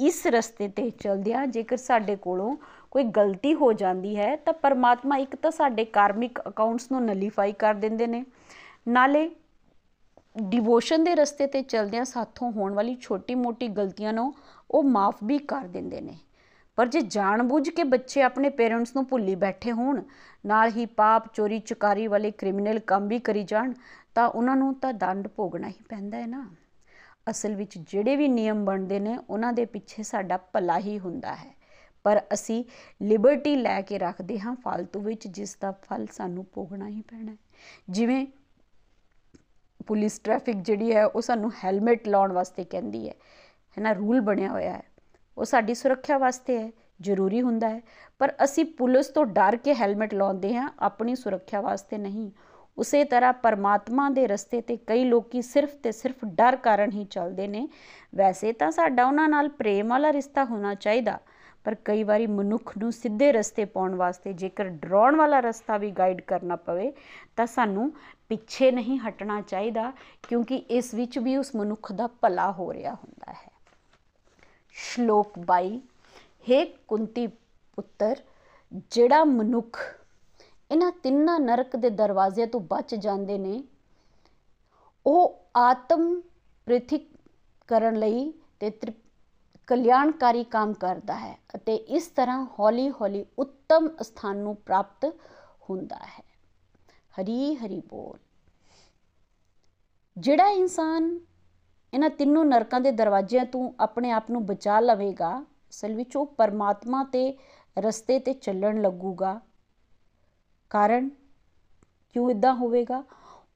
ਇਸ 0.00 0.26
ਰਸਤੇ 0.26 0.68
ਤੇ 0.68 0.90
ਚਲਦਿਆਂ 0.90 1.46
ਜੇਕਰ 1.46 1.76
ਸਾਡੇ 1.76 2.16
ਕੋਲੋਂ 2.16 2.56
ਕੋਈ 2.94 3.04
ਗਲਤੀ 3.04 3.54
ਹੋ 3.54 3.72
ਜਾਂਦੀ 3.72 4.16
ਹੈ 4.16 4.36
ਤਾਂ 4.36 4.52
ਪਰਮਾਤਮਾ 4.52 5.16
ਇੱਕ 5.16 5.36
ਤਾਂ 5.36 5.50
ਸਾਡੇ 5.50 5.84
ਕਾਰਮਿਕ 5.84 6.40
ਅਕਾਊਂਟਸ 6.48 6.90
ਨੂੰ 6.92 7.04
ਨਲੀਫਾਈ 7.04 7.52
ਕਰ 7.52 7.74
ਦਿੰਦੇ 7.74 8.06
ਨੇ। 8.06 8.24
ਨਾਲੇ 8.88 9.30
ਡਿਵੋਸ਼ਨ 10.42 11.04
ਦੇ 11.04 11.14
ਰਸਤੇ 11.14 11.46
ਤੇ 11.46 11.62
ਚਲਦਿਆਂ 11.62 12.04
ਸਾਥੋਂ 12.04 12.52
ਹੋਣ 12.52 12.74
ਵਾਲੀ 12.74 12.94
ਛੋਟੀ-ਮੋਟੀ 12.94 13.68
ਗਲਤੀਆਂ 13.68 14.12
ਨੂੰ 14.12 14.34
ਉਹ 14.70 14.82
ਮਾਫ 14.82 15.16
ਵੀ 15.24 15.38
ਕਰ 15.38 15.66
ਦਿੰਦੇ 15.66 16.00
ਨੇ। 16.00 16.16
ਪਰ 16.76 16.86
ਜੇ 16.86 17.00
ਜਾਣਬੁੱਝ 17.00 17.68
ਕੇ 17.70 17.84
ਬੱਚੇ 17.84 18.22
ਆਪਣੇ 18.22 18.48
ਪੇਰੈਂਟਸ 18.48 18.96
ਨੂੰ 18.96 19.06
ਭੁੱਲੀ 19.06 19.34
ਬੈਠੇ 19.34 19.72
ਹੋਣ, 19.72 20.02
ਨਾਲ 20.46 20.70
ਹੀ 20.70 20.86
ਪਾਪ, 20.86 21.34
ਚੋਰੀ, 21.34 21.58
ਚੁਕਾਰੀ 21.58 22.06
ਵਾਲੇ 22.06 22.30
ਕ੍ਰਿਮੀਨਲ 22.30 22.78
ਕੰਮ 22.78 23.08
ਵੀ 23.08 23.18
ਕਰੀ 23.18 23.42
ਜਾਣ, 23.42 23.72
ਤਾਂ 24.14 24.28
ਉਹਨਾਂ 24.28 24.56
ਨੂੰ 24.56 24.74
ਤਾਂ 24.74 24.92
ਦੰਡ 24.92 25.28
ਭੋਗਣਾ 25.28 25.68
ਹੀ 25.68 25.82
ਪੈਂਦਾ 25.88 26.18
ਹੈ 26.18 26.26
ਨਾ। 26.26 26.46
ਅਸਲ 27.30 27.54
ਵਿੱਚ 27.54 27.78
ਜਿਹੜੇ 27.78 28.16
ਵੀ 28.16 28.28
ਨਿਯਮ 28.28 28.64
ਬਣਦੇ 28.64 29.00
ਨੇ, 29.00 29.18
ਉਹਨਾਂ 29.30 29.52
ਦੇ 29.52 29.64
ਪਿੱਛੇ 29.64 30.02
ਸਾਡਾ 30.02 30.36
ਭਲਾ 30.36 30.78
ਹੀ 30.78 30.98
ਹੁੰਦਾ 30.98 31.34
ਹੈ। 31.34 31.63
ਪਰ 32.04 32.22
ਅਸੀਂ 32.32 32.64
ਲਿਬਰਟੀ 33.02 33.56
ਲੈ 33.56 33.80
ਕੇ 33.82 33.98
ਰੱਖਦੇ 33.98 34.40
ਹਾਂ 34.40 34.54
ਫालतू 34.54 35.00
ਵਿੱਚ, 35.00 35.28
ਜਿਸ 35.28 35.56
ਦਾ 35.60 35.70
ਫਲ 35.72 36.06
ਸਾਨੂੰ 36.06 36.46
ਭੋਗਣਾ 36.54 36.88
ਹੀ 36.88 37.00
ਪੈਣਾ 37.00 37.32
ਹੈ। 37.32 37.36
ਜਿਵੇਂ 37.90 38.26
ਪੁਲਿਸ 39.86 40.18
ਟ੍ਰੈਫਿਕ 40.18 40.56
ਜਿਹੜੀ 40.56 40.94
ਹੈ, 40.94 41.06
ਉਹ 41.06 41.20
ਸਾਨੂੰ 41.20 41.52
ਹੈਲਮਟ 41.64 42.08
ਲਾਉਣ 42.08 42.32
ਵਾਸਤੇ 42.32 42.64
ਕਹਿੰਦੀ 42.64 43.08
ਹੈ। 43.08 43.14
ਹੈ 43.78 43.82
ਨਾ 43.82 43.92
ਰੂਲ 43.92 44.20
ਬਣਿਆ 44.20 44.48
ਹੋਇਆ 44.48 44.72
ਹੈ। 44.72 44.82
ਉਹ 45.38 45.44
ਸਾਡੀ 45.44 45.74
ਸੁਰੱਖਿਆ 45.74 46.18
ਵਾਸਤੇ 46.18 46.58
ਹੈ, 46.58 46.70
ਜ਼ਰੂਰੀ 47.00 47.42
ਹੁੰਦਾ 47.42 47.68
ਹੈ। 47.68 47.80
ਪਰ 48.18 48.34
ਅਸੀਂ 48.44 48.64
ਪੁਲਿਸ 48.64 49.06
ਤੋਂ 49.06 49.26
ਡਰ 49.26 49.56
ਕੇ 49.56 49.74
ਹੈਲਮਟ 49.74 50.14
ਲਾਉਂਦੇ 50.14 50.56
ਹਾਂ, 50.56 50.70
ਆਪਣੀ 50.78 51.16
ਸੁਰੱਖਿਆ 51.16 51.60
ਵਾਸਤੇ 51.60 51.98
ਨਹੀਂ। 51.98 52.30
ਉਸੇ 52.78 53.04
ਤਰ੍ਹਾਂ 53.04 53.32
ਪਰਮਾਤਮਾ 53.32 54.10
ਦੇ 54.10 54.26
ਰਸਤੇ 54.26 54.60
ਤੇ 54.60 54.76
ਕਈ 54.76 55.04
ਲੋਕੀ 55.04 55.42
ਸਿਰਫ 55.42 55.74
ਤੇ 55.74 55.92
ਸਿਰਫ 55.92 56.24
ਡਰ 56.24 56.56
ਕਾਰਨ 56.56 56.90
ਹੀ 56.90 57.04
ਚੱਲਦੇ 57.04 57.48
ਨੇ। 57.48 57.68
ਵੈਸੇ 58.14 58.52
ਤਾਂ 58.52 58.70
ਸਾਡਾ 58.70 59.06
ਉਹਨਾਂ 59.06 59.28
ਨਾਲ 59.28 59.48
ਪ੍ਰੇਮ 59.48 59.88
ਵਾਲਾ 59.88 60.12
ਰਿਸ਼ਤਾ 60.12 60.44
ਹੋਣਾ 60.44 60.74
ਚਾਹੀਦਾ। 60.74 61.18
ਪਰ 61.64 61.74
ਕਈ 61.74 62.02
ਵਾਰੀ 62.02 62.26
ਮਨੁੱਖ 62.26 62.78
ਨੂੰ 62.78 62.92
ਸਿੱਧੇ 62.92 63.32
ਰਸਤੇ 63.32 63.64
ਪਾਉਣ 63.64 63.94
ਵਾਸਤੇ 63.94 64.32
ਜੇਕਰ 64.32 64.68
ਡਰਾਉਣ 64.68 65.16
ਵਾਲਾ 65.16 65.40
ਰਸਤਾ 65.40 65.78
ਵੀ 65.78 65.90
ਗਾਈਡ 65.90 66.20
ਕਰਨਾ 66.20 66.56
ਪਵੇ, 66.56 66.92
ਤਾਂ 67.36 67.46
ਸਾਨੂੰ 67.46 67.92
ਪਿੱਛੇ 68.28 68.70
ਨਹੀਂ 68.70 68.98
ਹਟਣਾ 68.98 69.40
ਚਾਹੀਦਾ, 69.40 69.92
ਕਿਉਂਕਿ 70.22 70.56
ਇਸ 70.56 70.94
ਵਿੱਚ 70.94 71.18
ਵੀ 71.18 71.36
ਉਸ 71.36 71.54
ਮਨੁੱਖ 71.56 71.92
ਦਾ 71.92 72.06
ਭਲਾ 72.06 72.52
ਹੋ 72.52 72.72
ਰਿਹਾ 72.72 72.94
ਹੁੰਦਾ 72.94 73.32
ਹੈ। 73.32 73.50
ਸ਼ਲੋਕ 74.72 75.38
22 75.38 75.80
ਹੈ 76.50 76.64
ਕੁੰਤੀ 76.64 77.26
ਪੁੱਤਰ, 77.26 78.16
ਜਿਹੜਾ 78.90 79.24
ਮਨੁੱਖ 79.24 79.78
ਇਹਨਾਂ 80.70 80.92
ਤਿੰਨਾਂ 80.92 81.40
ਨਰਕ 81.40 81.76
ਦੇ 81.76 81.90
ਦਰਵਾਜ਼ੇ 81.90 82.46
ਤੋਂ 82.46 82.60
ਬਚ 82.60 82.94
ਜਾਂਦੇ 82.94 83.38
ਨੇ, 83.38 83.64
ਉਹ 85.06 85.40
ਆਤਮ 85.56 86.20
ਪ੍ਰਿਥਿਕ 86.66 87.08
ਕਰਨ 87.68 87.96
ਲਈ 87.96 88.32
ਤੇ 88.60 88.70
ਕਲਿਆਣਕਾਰੀ 89.66 90.44
ਕੰਮ 90.44 90.72
ਕਰਦਾ 90.72 91.18
ਹੈ 91.18 91.38
ਅਤੇ 91.54 91.74
ਇਸ 91.74 92.06
ਤਰ੍ਹਾਂ 92.06 92.46
ਹੌਲੀ-ਹੌਲੀ 92.58 93.26
ਉੱਤਮ 93.38 93.88
ਸਥਾਨ 94.02 94.36
ਨੂੰ 94.36 94.56
ਪ੍ਰਾਪਤ 94.56 95.16
ਹੁੰਦਾ 95.70 95.96
ਹੈ। 95.96 96.22
ਹਰੀ 97.20 97.56
ਹਰੀ 97.56 97.82
ਬੋਲ। 97.88 98.18
ਜਿਹੜਾ 100.18 100.48
ਇਨਸਾਨ 100.48 101.20
ਇਹਨਾਂ 101.94 102.10
ਤਿੰਨੋਂ 102.10 102.44
ਨਰਕਾਂ 102.44 102.80
ਦੇ 102.80 102.90
ਦਰਵਾਜ਼ਿਆਂ 102.90 103.44
ਤੋਂ 103.44 103.72
ਆਪਣੇ 103.80 104.10
ਆਪ 104.10 104.30
ਨੂੰ 104.30 104.46
ਬਚਾ 104.46 104.80
ਲਵੇਗਾ, 104.80 105.40
ਅਸਲ 105.70 105.94
ਵਿੱਚ 105.94 106.16
ਉਹ 106.16 106.26
ਪਰਮਾਤਮਾ 106.26 107.04
ਤੇ 107.04 107.38
ਰਸਤੇ 107.78 108.18
ਤੇ 108.18 108.32
ਚੱਲਣ 108.32 108.82
ਲੱਗੂਗਾ। 108.82 109.40
ਕਾਰਨ 110.70 111.10
ਕਿਉਂ 112.12 112.30
ਇਦਾਂ 112.30 112.54
ਹੋਵੇਗਾ? 112.54 113.04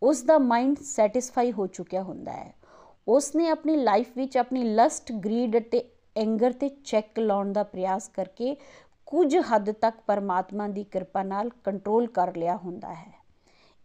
ਉਸ 0.02 0.22
ਦਾ 0.22 0.38
ਮਾਈਂਡ 0.38 0.76
ਸੈਟੀਸਫਾਈ 0.78 1.52
ਹੋ 1.52 1.66
ਚੁੱਕਿਆ 1.66 2.02
ਹੁੰਦਾ 2.02 2.32
ਹੈ। 2.32 2.54
ਉਸ 3.08 3.36
ਨੇ 3.36 3.48
ਆਪਣੀ 3.48 3.76
ਲਾਈਫ 3.76 4.16
ਵਿੱਚ 4.16 4.36
ਆਪਣੀ 4.36 4.64
ਲਸਟ 4.64 5.12
ਗਰੀਡ 5.12 5.56
ਅਤੇ 5.56 5.90
ਐਂਗਰ 6.18 6.52
ਤੇ 6.52 6.68
ਚੈੱਕ 6.68 7.18
ਲਾਉਣ 7.18 7.52
ਦਾ 7.52 7.62
ਪ੍ਰਯਾਸ 7.62 8.08
ਕਰਕੇ 8.08 8.56
ਕੁਝ 9.06 9.36
ਹੱਦ 9.36 9.70
ਤੱਕ 9.72 9.96
ਪਰਮਾਤਮਾ 10.06 10.68
ਦੀ 10.68 10.84
ਕਿਰਪਾ 10.84 11.22
ਨਾਲ 11.22 11.50
ਕੰਟਰੋਲ 11.64 12.06
ਕਰ 12.06 12.36
ਲਿਆ 12.36 12.56
ਹੁੰਦਾ 12.56 12.94
ਹੈ। 12.94 13.12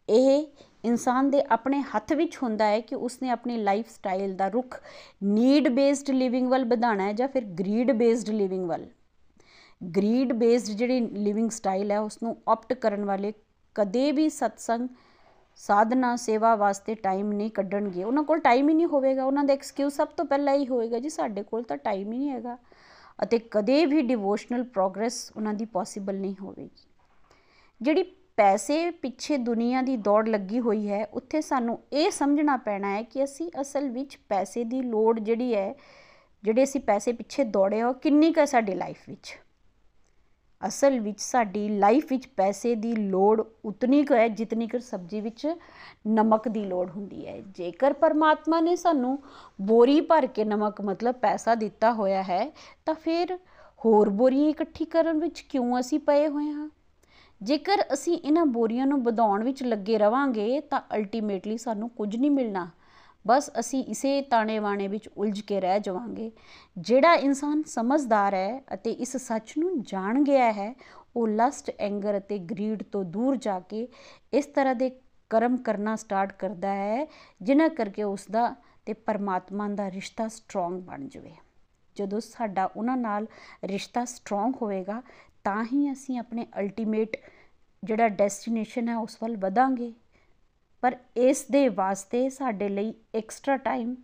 ਇਹ 0.09 0.45
ਇਨਸਾਨ 0.85 1.29
ਦੇ 1.29 1.41
ਆਪਣੇ 1.49 1.81
ਹੱਥ 1.81 2.13
ਵਿੱਚ 2.13 2.37
ਹੁੰਦਾ 2.43 2.65
ਹੈ 2.65 2.79
ਕਿ 2.79 2.95
ਉਸਨੇ 2.95 3.29
ਆਪਣੀ 3.29 3.57
ਲਾਈਫ 3.57 3.89
ਸਟਾਈਲ 3.89 4.35
ਦਾ 4.35 4.47
ਰੁਖ 4.47 4.79
ਨੀਡ 5.23 5.67
ਬੇਸਡ 5.67 6.09
ਲਿਵਿੰਗ 6.09 6.49
ਵੱਲ 6.49 6.65
ਵਧਾਣਾ 6.65 7.03
ਹੈ 7.03 7.13
ਜਾਂ 7.13 7.27
ਫਿਰ 7.27 7.45
ਗਰੀਡ 7.45 7.91
ਬੇਸਡ 7.91 8.29
ਲਿਵਿੰਗ 8.29 8.65
ਵੱਲ। 8.65 8.85
ਗਰੀਡ 9.97 10.33
ਬੇਸਡ 10.33 10.73
ਜਿਹੜੀ 10.73 10.99
ਲਿਵਿੰਗ 10.99 11.49
ਸਟਾਈਲ 11.49 11.91
ਹੈ 11.91 11.99
ਉਸ 11.99 12.17
ਨੂੰ 12.23 12.35
ਆਪਟ 12.47 12.73
ਕਰਨ 12.73 13.05
ਵਾਲੇ 13.05 13.33
ਕਦੇ 13.75 14.11
ਵੀ 14.11 14.29
ਸਤਸੰਗ 14.29 14.87
ਸਾਧਨਾ, 15.55 16.15
ਸੇਵਾ 16.15 16.55
ਵਾਸਤੇ 16.55 16.95
ਟਾਈਮ 16.95 17.31
ਨਹੀਂ 17.31 17.51
ਕੱਢਣਗੇ। 17.51 18.03
ਉਹਨਾਂ 18.03 18.23
ਕੋਲ 18.23 18.39
ਟਾਈਮ 18.39 18.69
ਹੀ 18.69 18.73
ਨਹੀਂ 18.73 18.85
ਹੋਵੇਗਾ। 18.85 19.25
ਉਹਨਾਂ 19.25 19.43
ਦਾ 19.43 19.53
ਐਕਸਕਿਊਜ਼ 19.53 19.93
ਸਭ 19.93 20.07
ਤੋਂ 20.07 20.25
ਪਹਿਲਾਂ 20.25 20.55
ਹੀ 20.55 20.67
ਹੋਏਗਾ 20.67 20.99
ਜੀ, 20.99 21.09
ਸਾਡੇ 21.09 21.43
ਕੋਲ 21.43 21.63
ਤਾਂ 21.63 21.77
ਟਾਈਮ 21.77 22.13
ਹੀ 22.13 22.17
ਨਹੀਂ 22.17 22.29
ਹੈਗਾ। 22.29 22.57
ਅਤੇ 23.23 23.39
ਕਦੇ 23.39 23.85
ਵੀ 23.85 24.01
ਡਿਵੋਸ਼ਨਲ 24.01 24.63
ਪ੍ਰੋਗਰੈਸ 24.63 25.31
ਉਹਨਾਂ 25.35 25.53
ਦੀ 25.53 25.65
ਪੋਸੀਬਲ 25.65 26.15
ਨਹੀਂ 26.15 26.35
ਹੋਵੇਗੀ। 26.41 26.87
ਜਿਹੜੀ 27.81 28.03
ਪੈਸੇ 28.37 28.91
ਪਿੱਛੇ 28.91 29.37
ਦੁਨੀਆ 29.37 29.81
ਦੀ 29.81 29.97
ਦੌੜ 29.97 30.29
ਲੱਗੀ 30.29 30.59
ਹੋਈ 30.59 30.89
ਹੈ, 30.89 31.05
ਉੱਥੇ 31.05 31.41
ਸਾਨੂੰ 31.41 31.79
ਇਹ 31.93 32.11
ਸਮਝਣਾ 32.11 32.57
ਪੈਣਾ 32.57 32.95
ਹੈ 32.95 33.03
ਕਿ 33.03 33.23
ਅਸੀਂ 33.23 33.51
ਅਸਲ 33.61 33.89
ਵਿੱਚ 33.89 34.19
ਪੈਸੇ 34.29 34.63
ਦੀ 34.63 34.81
ਲੋੜ 34.81 35.19
ਜਿਹੜੀ 35.19 35.55
ਹੈ, 35.55 35.75
ਜਿਹੜੇ 36.43 36.63
ਅਸੀਂ 36.63 36.81
ਪੈਸੇ 36.81 37.13
ਪਿੱਛੇ 37.13 37.43
ਦੌੜੇ 37.43 37.83
ਹੋ 37.83 37.93
ਕਿੰਨੀ 37.93 38.33
ਕੁ 38.33 38.45
ਸਾਡੀ 38.45 38.75
ਲਾਈਫ 38.75 38.97
ਵਿੱਚ? 39.09 39.39
ਅਸਲ 40.67 40.99
ਵਿੱਚ 40.99 41.21
ਸਾਡੀ 41.21 41.67
ਲਾਈਫ 41.69 42.05
ਵਿੱਚ 42.09 42.27
ਪੈਸੇ 42.27 42.75
ਦੀ 42.75 42.95
ਲੋੜ 42.95 43.41
ਉਤਨੀ 43.65 44.03
ਕੁ 44.03 44.13
ਹੈ 44.13 44.27
ਜਿਤਨੀ 44.27 44.67
ਕਿ 44.67 44.79
ਸਬਜ਼ੀ 44.79 45.21
ਵਿੱਚ 45.21 45.55
ਨਮਕ 46.07 46.47
ਦੀ 46.47 46.63
ਲੋੜ 46.65 46.89
ਹੁੰਦੀ 46.89 47.27
ਹੈ। 47.27 47.41
ਜੇਕਰ 47.41 47.93
ਪਰਮਾਤਮਾ 47.93 48.59
ਨੇ 48.59 48.75
ਸਾਨੂੰ 48.75 49.19
ਬੋਰੀ 49.61 50.01
ਭਰ 50.01 50.27
ਕੇ 50.27 50.45
ਨਮਕ 50.45 50.81
ਮਤਲਬ 50.81 51.15
ਪੈਸਾ 51.15 51.55
ਦਿੱਤਾ 51.55 51.93
ਹੋਇਆ 51.93 52.23
ਹੈ, 52.23 52.53
ਤਾਂ 52.85 52.93
ਫਿਰ 52.93 53.39
ਹੋਰ 53.85 54.09
ਬੋਰੀਆਂ 54.09 54.49
ਇਕੱਠੀ 54.49 54.85
ਕਰਨ 54.85 55.19
ਵਿੱਚ 55.19 55.39
ਕਿਉਂ 55.39 55.79
ਅਸੀਂ 55.79 55.99
ਪਏ 55.99 56.27
ਹੋਏ 56.27 56.51
ਹਾਂ? 56.51 56.69
ਜੇਕਰ 57.41 57.83
ਅਸੀਂ 57.93 58.17
ਇਹਨਾਂ 58.17 58.45
ਬੋਰੀਆਂ 58.45 58.87
ਨੂੰ 58.87 59.03
ਵਧਾਉਣ 59.03 59.43
ਵਿੱਚ 59.43 59.63
ਲੱਗੇ 59.63 59.97
ਰਵਾਂਗੇ, 59.97 60.59
ਤਾਂ 60.59 60.81
ਅਲਟੀਮੇਟਲੀ 60.95 61.57
ਸਾਨੂੰ 61.57 61.89
ਕੁਝ 61.89 62.15
ਨਹੀਂ 62.15 62.31
ਮਿਲਣਾ। 62.31 62.69
ਬਸ 63.27 63.51
ਅਸੀਂ 63.59 63.83
ਇਸੇ 63.85 64.21
ਤਾਣੇ 64.21 64.59
ਬਾਣੇ 64.59 64.87
ਵਿੱਚ 64.87 65.07
ਉਲਝ 65.07 65.41
ਕੇ 65.41 65.59
ਰਹਿ 65.61 65.79
ਜਾਵਾਂਗੇ। 65.79 66.31
ਜਿਹੜਾ 66.77 67.13
ਇਨਸਾਨ 67.15 67.63
ਸਮਝਦਾਰ 67.63 68.33
ਹੈ 68.33 68.61
ਅਤੇ 68.73 68.91
ਇਸ 68.91 69.17
ਸੱਚ 69.17 69.53
ਨੂੰ 69.57 69.81
ਜਾਣ 69.81 70.23
ਗਿਆ 70.23 70.51
ਹੈ, 70.51 70.73
ਉਹ 71.15 71.27
ਲਸਟ 71.27 71.71
ਐਂਗਰ 71.79 72.17
ਅਤੇ 72.17 72.37
ਗਰੀਡ 72.37 72.83
ਤੋਂ 72.83 73.03
ਦੂਰ 73.03 73.35
ਜਾ 73.35 73.59
ਕੇ 73.59 73.87
ਇਸ 74.33 74.45
ਤਰ੍ਹਾਂ 74.45 74.75
ਦੇ 74.75 74.89
ਕਰਮ 75.29 75.57
ਕਰਨਾ 75.57 75.95
ਸਟਾਰਟ 75.95 76.33
ਕਰਦਾ 76.33 76.73
ਹੈ, 76.75 77.07
ਜਿਨ੍ਹਾਂ 77.41 77.69
ਕਰਕੇ 77.69 78.03
ਉਸ 78.03 78.27
ਦਾ 78.31 78.55
ਤੇ 78.85 78.93
ਪਰਮਾਤਮਾ 78.93 79.67
ਦਾ 79.67 79.91
ਰਿਸ਼ਤਾ 79.91 80.27
ਸਟਰੋਂਗ 80.27 80.81
ਬਣ 80.81 81.07
ਜਾਵੇ। 81.07 81.33
ਜਦੋਂ 81.95 82.19
ਸਾਡਾ 82.19 82.65
ਉਹਨਾਂ 82.65 82.97
ਨਾਲ 82.97 83.27
ਰਿਸ਼ਤਾ 83.65 84.05
ਸਟਰੋਂਗ 84.05 84.53
ਹੋਵੇਗਾ, 84.61 85.01
ਤਾਂ 85.43 85.63
ਹੀ 85.63 85.91
ਅਸੀਂ 85.91 86.19
ਆਪਣੇ 86.19 86.47
ਅਲਟੀਮੇਟ 86.59 87.17
ਜਿਹੜਾ 87.83 88.09
ਡੈਸਟੀਨੇਸ਼ਨ 88.09 88.89
ਹੈ 88.89 88.97
ਉਸ 88.97 89.17
ਵੱਲ 89.23 89.37
ਵਧਾਂਗੇ। 89.37 89.93
ਪਰ 90.83 90.95
ਇਸ 91.17 91.45
ਦੇ 91.51 91.69
ਵਾਸਤੇ 91.69 92.29
ਸਾਡੇ 92.29 92.69
ਲਈ 92.69 92.93
ਐਕਸਟਰਾ 93.15 93.57
ਟਾਈਮ 93.57 93.95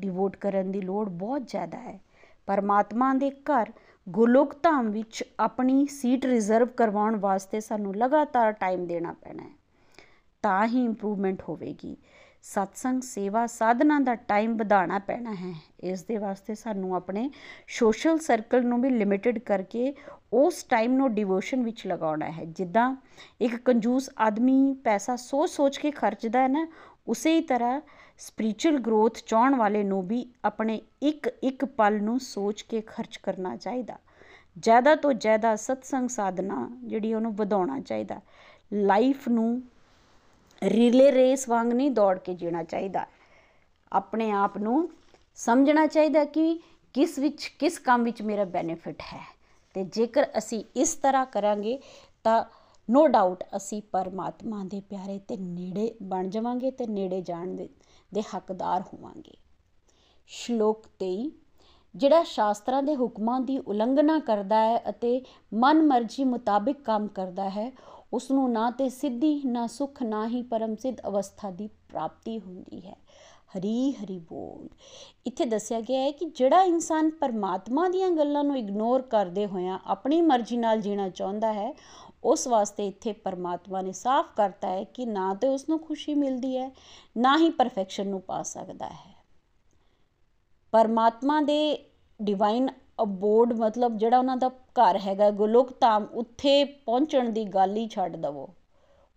ਡਿਵੋਟ 0.00 0.36
ਕਰਨ 0.36 0.72
ਦੀ 0.72 0.80
ਲੋੜ 0.80 1.08
ਬਹੁਤ 1.08 1.46
ਜ਼ਿਆਦਾ 1.46 1.78
ਹੈ। 1.78 2.00
ਪਰਮਾਤਮਾ 2.46 3.14
ਦੇ 3.14 3.30
ਘਰ 3.30 3.72
ਗੁਲੋਕ 4.08 4.54
ਧਾਮ 4.62 4.90
ਵਿੱਚ 4.90 5.24
ਆਪਣੀ 5.40 5.86
ਸੀਟ 5.86 6.26
ਰਿਜ਼ਰਵ 6.26 6.66
ਕਰਵਾਉਣ 6.66 7.16
ਵਾਸਤੇ 7.16 7.60
ਸਾਨੂੰ 7.60 7.96
ਲਗਾਤਾਰ 7.96 8.52
ਟਾਈਮ 8.52 8.86
ਦੇਣਾ 8.86 9.12
ਪੈਣਾ 9.12 9.42
ਹੈ। 9.42 9.50
ਤਾਂ 10.42 10.66
ਹੀ 10.66 10.84
ਇੰਪਰੂਵਮੈਂਟ 10.84 11.42
ਹੋਵੇਗੀ। 11.48 11.96
ਸਤਸੰਗ 12.42 13.02
ਸੇਵਾ 13.02 13.46
ਸਾਧਨਾ 13.46 13.98
ਦਾ 13.98 14.14
ਟਾਈਮ 14.14 14.56
ਵਧਾਉਣਾ 14.56 14.98
ਪੈਣਾ 14.98 15.34
ਹੈ। 15.34 15.52
ਇਸ 15.80 16.02
ਦੇ 16.02 16.16
ਵਾਸਤੇ 16.18 16.54
ਸਾਨੂੰ 16.54 16.94
ਆਪਣੇ 16.96 17.30
ਸੋਸ਼ਲ 17.68 18.18
ਸਰਕਲ 18.18 18.66
ਨੂੰ 18.66 18.80
ਵੀ 18.82 18.90
ਲਿਮਿਟਿਡ 18.90 19.38
ਕਰਕੇ 19.38 19.94
ਉਸ 20.32 20.62
ਟਾਈਮ 20.64 20.92
ਨੂੰ 20.92 21.14
ਡਿਵੋਸ਼ਨ 21.14 21.62
ਵਿੱਚ 21.62 21.86
ਲਗਾਉਣਾ 21.86 22.30
ਹੈ। 22.30 22.44
ਜਿੱਦਾਂ 22.44 22.96
ਇੱਕ 23.40 23.56
ਕੰਜੂਸ 23.56 24.10
ਆਦਮੀ 24.18 24.74
ਪੈਸਾ 24.84 25.16
ਸੋਚ 25.16 25.50
ਸੋਚ 25.50 25.76
ਕੇ 25.76 25.90
ਖਰਚਦਾ 25.90 26.40
ਹੈ 26.40 26.48
ਨਾ, 26.48 26.66
ਉਸੇ 27.08 27.34
ਹੀ 27.34 27.40
ਤਰ੍ਹਾਂ 27.40 27.80
ਸਪਿਰਚੁਅਲ 28.18 28.78
ਗਰੋਥ 28.78 29.18
ਚਾਹਣ 29.26 29.54
ਵਾਲੇ 29.54 29.82
ਨੂੰ 29.82 30.06
ਵੀ 30.08 30.26
ਆਪਣੇ 30.44 30.80
ਇੱਕ 31.02 31.28
ਇੱਕ 31.42 31.64
ਪਲ 31.64 32.02
ਨੂੰ 32.02 32.20
ਸੋਚ 32.20 32.62
ਕੇ 32.62 32.80
ਖਰਚ 32.80 33.16
ਕਰਨਾ 33.16 33.56
ਚਾਹੀਦਾ। 33.56 33.98
ਜ਼ਿਆਦਾ 34.58 34.94
ਤੋਂ 34.94 35.12
ਜ਼ਿਆਦਾ 35.12 35.56
ਸਤਸੰਗ 35.56 36.08
ਸਾਧਨਾ 36.08 36.70
ਜਿਹੜੀ 36.84 37.14
ਉਹਨੂੰ 37.14 37.36
ਵਧਾਉਣਾ 37.36 37.80
ਚਾਹੀਦਾ। 37.80 38.20
ਲਾਈਫ 38.72 39.28
ਨੂੰ 39.28 39.62
ਰਿਲੇ 40.62 41.12
ਰੇਸ 41.12 41.48
ਵਾਂਗ 41.48 41.72
ਨਹੀਂ 41.72 41.90
ਦੌੜ 41.90 42.18
ਕੇ 42.18 42.34
ਜੀਣਾ 42.34 42.62
ਚਾਹੀਦਾ। 42.62 43.06
ਆਪਣੇ 43.92 44.30
ਆਪ 44.30 44.58
ਨੂੰ 44.58 44.90
ਸਮਝਣਾ 45.34 45.86
ਚਾਹੀਦਾ 45.86 46.24
ਕਿ 46.24 46.60
ਕਿਸ 46.92 47.18
ਵਿੱਚ, 47.18 47.46
ਕਿਸ 47.58 47.78
ਕੰਮ 47.78 48.02
ਵਿੱਚ 48.02 48.22
ਮੇਰਾ 48.22 48.44
ਬੈਨੀਫਿਟ 48.44 49.00
ਹੈ। 49.00 49.36
ਤੇ 49.74 49.84
ਜੇਕਰ 49.84 50.26
ਅਸੀਂ 50.38 50.64
ਇਸ 50.76 50.94
ਤਰ੍ਹਾਂ 50.94 51.26
ਕਰਾਂਗੇ 51.26 51.78
ਤਾਂ 52.24 52.44
ਨੋ 52.90 53.06
ਡਾਊਟ 53.06 53.44
ਅਸੀਂ 53.56 53.82
ਪਰਮਾਤਮਾ 53.92 54.64
ਦੇ 54.64 54.80
ਪਿਆਰੇ 54.80 55.18
ਤੇ 55.18 55.36
ਨੇੜੇ 55.36 55.94
ਬਣ 56.02 56.28
ਜਾਵਾਂਗੇ 56.28 56.70
ਤੇ 56.70 56.86
ਨੇੜੇ 56.86 57.20
ਜਾਣ 57.20 57.46
ਦੇ 57.46 57.68
ਦੇ 58.14 58.22
ਹੱਕਦਾਰ 58.22 58.80
ਹੋਵਾਂਗੇ। 58.80 59.36
ਸ਼ਲੋਕ 60.26 60.86
23 60.98 61.30
ਜਿਹੜਾ 61.96 62.22
ਸ਼ਾਸਤਰਾਂ 62.22 62.82
ਦੇ 62.82 62.96
ਹੁਕਮਾਂ 62.96 63.40
ਦੀ 63.40 63.58
ਉਲੰਘਣਾ 63.58 64.18
ਕਰਦਾ 64.18 64.56
ਹੈ 64.56 64.82
ਅਤੇ 64.88 65.22
ਮਨ 65.54 65.82
ਮਰਜ਼ੀ 65.82 66.24
ਮੁਤਾਬਿਕ 66.24 66.84
ਕੰਮ 66.84 67.06
ਕਰਦਾ 67.06 67.48
ਹੈ 67.48 67.72
ਉਸ 68.12 68.30
ਨੂੰ 68.30 68.52
ਨਾ 68.52 68.70
ਤੇ 68.70 68.88
ਸਿੱਧੀ, 68.88 69.42
ਨਾ 69.46 69.66
ਸੁਖ, 69.66 70.02
ਨਾ 70.02 70.28
ਹੀ 70.28 70.42
ਪਰਮ 70.42 70.76
ਸਿੱਧ 70.76 70.96
ਅਵਸਥਾ 71.06 71.50
ਦੀ 71.50 71.66
ਪ੍ਰਾਪਤੀ 71.66 72.40
ਹੁੰਦੀ 72.40 72.86
ਹੈ। 72.86 72.96
ਹਰੀ 73.58 73.92
ਹਰੀ 73.92 74.18
ਬੋਲ। 74.18 74.68
ਇੱਥੇ 75.26 75.44
ਦੱਸਿਆ 75.44 75.80
ਗਿਆ 75.80 76.00
ਹੈ 76.00 76.10
ਕਿ 76.10 76.24
ਜਿਹੜਾ 76.24 76.62
ਇਨਸਾਨ 76.62 77.10
ਪਰਮਾਤਮਾ 77.10 77.88
ਦੀਆਂ 77.88 78.10
ਗੱਲਾਂ 78.10 78.44
ਨੂੰ 78.44 78.58
ਇਗਨੋਰ 78.58 79.02
ਕਰਦੇ 79.02 79.46
ਹੋਇਆਂ 79.46 79.78
ਆਪਣੀ 79.86 80.22
ਮਰਜ਼ੀ 80.22 80.56
ਨਾਲ 80.56 80.80
ਜੀਣਾ 80.80 81.08
ਚਾਹੁੰਦਾ 81.08 81.52
ਹੈ, 81.52 81.74
ਉਸ 82.24 82.46
ਵਾਸਤੇ 82.46 82.86
ਇੱਥੇ 82.86 83.12
ਪਰਮਾਤਮਾ 83.12 83.80
ਨੇ 83.80 83.92
ਸਾਫ਼ 83.92 84.28
ਕਰਤਾ 84.36 84.68
ਹੈ 84.68 84.84
ਕਿ 84.84 85.06
ਨਾ 85.06 85.34
ਤੇ 85.34 85.48
ਉਸ 85.48 85.68
ਨੂੰ 85.68 85.78
ਖੁਸ਼ੀ 85.78 86.14
ਮਿਲਦੀ 86.14 86.58
ਹੈ, 86.58 86.70
ਨਾ 87.16 87.38
ਹੀ 87.38 87.50
ਪਰਫੈਕਸ਼ਨ 87.50 88.08
ਨੂੰ 88.08 88.20
ਪਾ 88.20 88.42
ਸਕਦਾ 88.42 88.86
ਹੈ। 88.86 89.24
ਪਰਮਾਤਮਾ 90.72 91.40
ਦੇ 91.40 91.90
ਡਿਵਾਈਨ 92.22 92.68
ਅਬੋਰਡ 93.02 93.52
ਮਤਲਬ 93.52 93.98
ਜਿਹੜਾ 93.98 94.18
ਉਹਨਾਂ 94.18 94.36
ਦਾ 94.36 94.48
ਘਰ 94.48 94.98
ਹੈਗਾ 94.98 95.30
ਗੋਲੋਕ 95.30 95.80
ਧਾਮ 95.80 96.04
ਉੱਥੇ 96.04 96.64
ਪਹੁੰਚਣ 96.64 97.30
ਦੀ 97.30 97.44
ਗੱਲ 97.44 97.76
ਹੀ 97.76 97.88
ਛੱਡ 97.88 98.16
ਦਵੋ। 98.16 98.48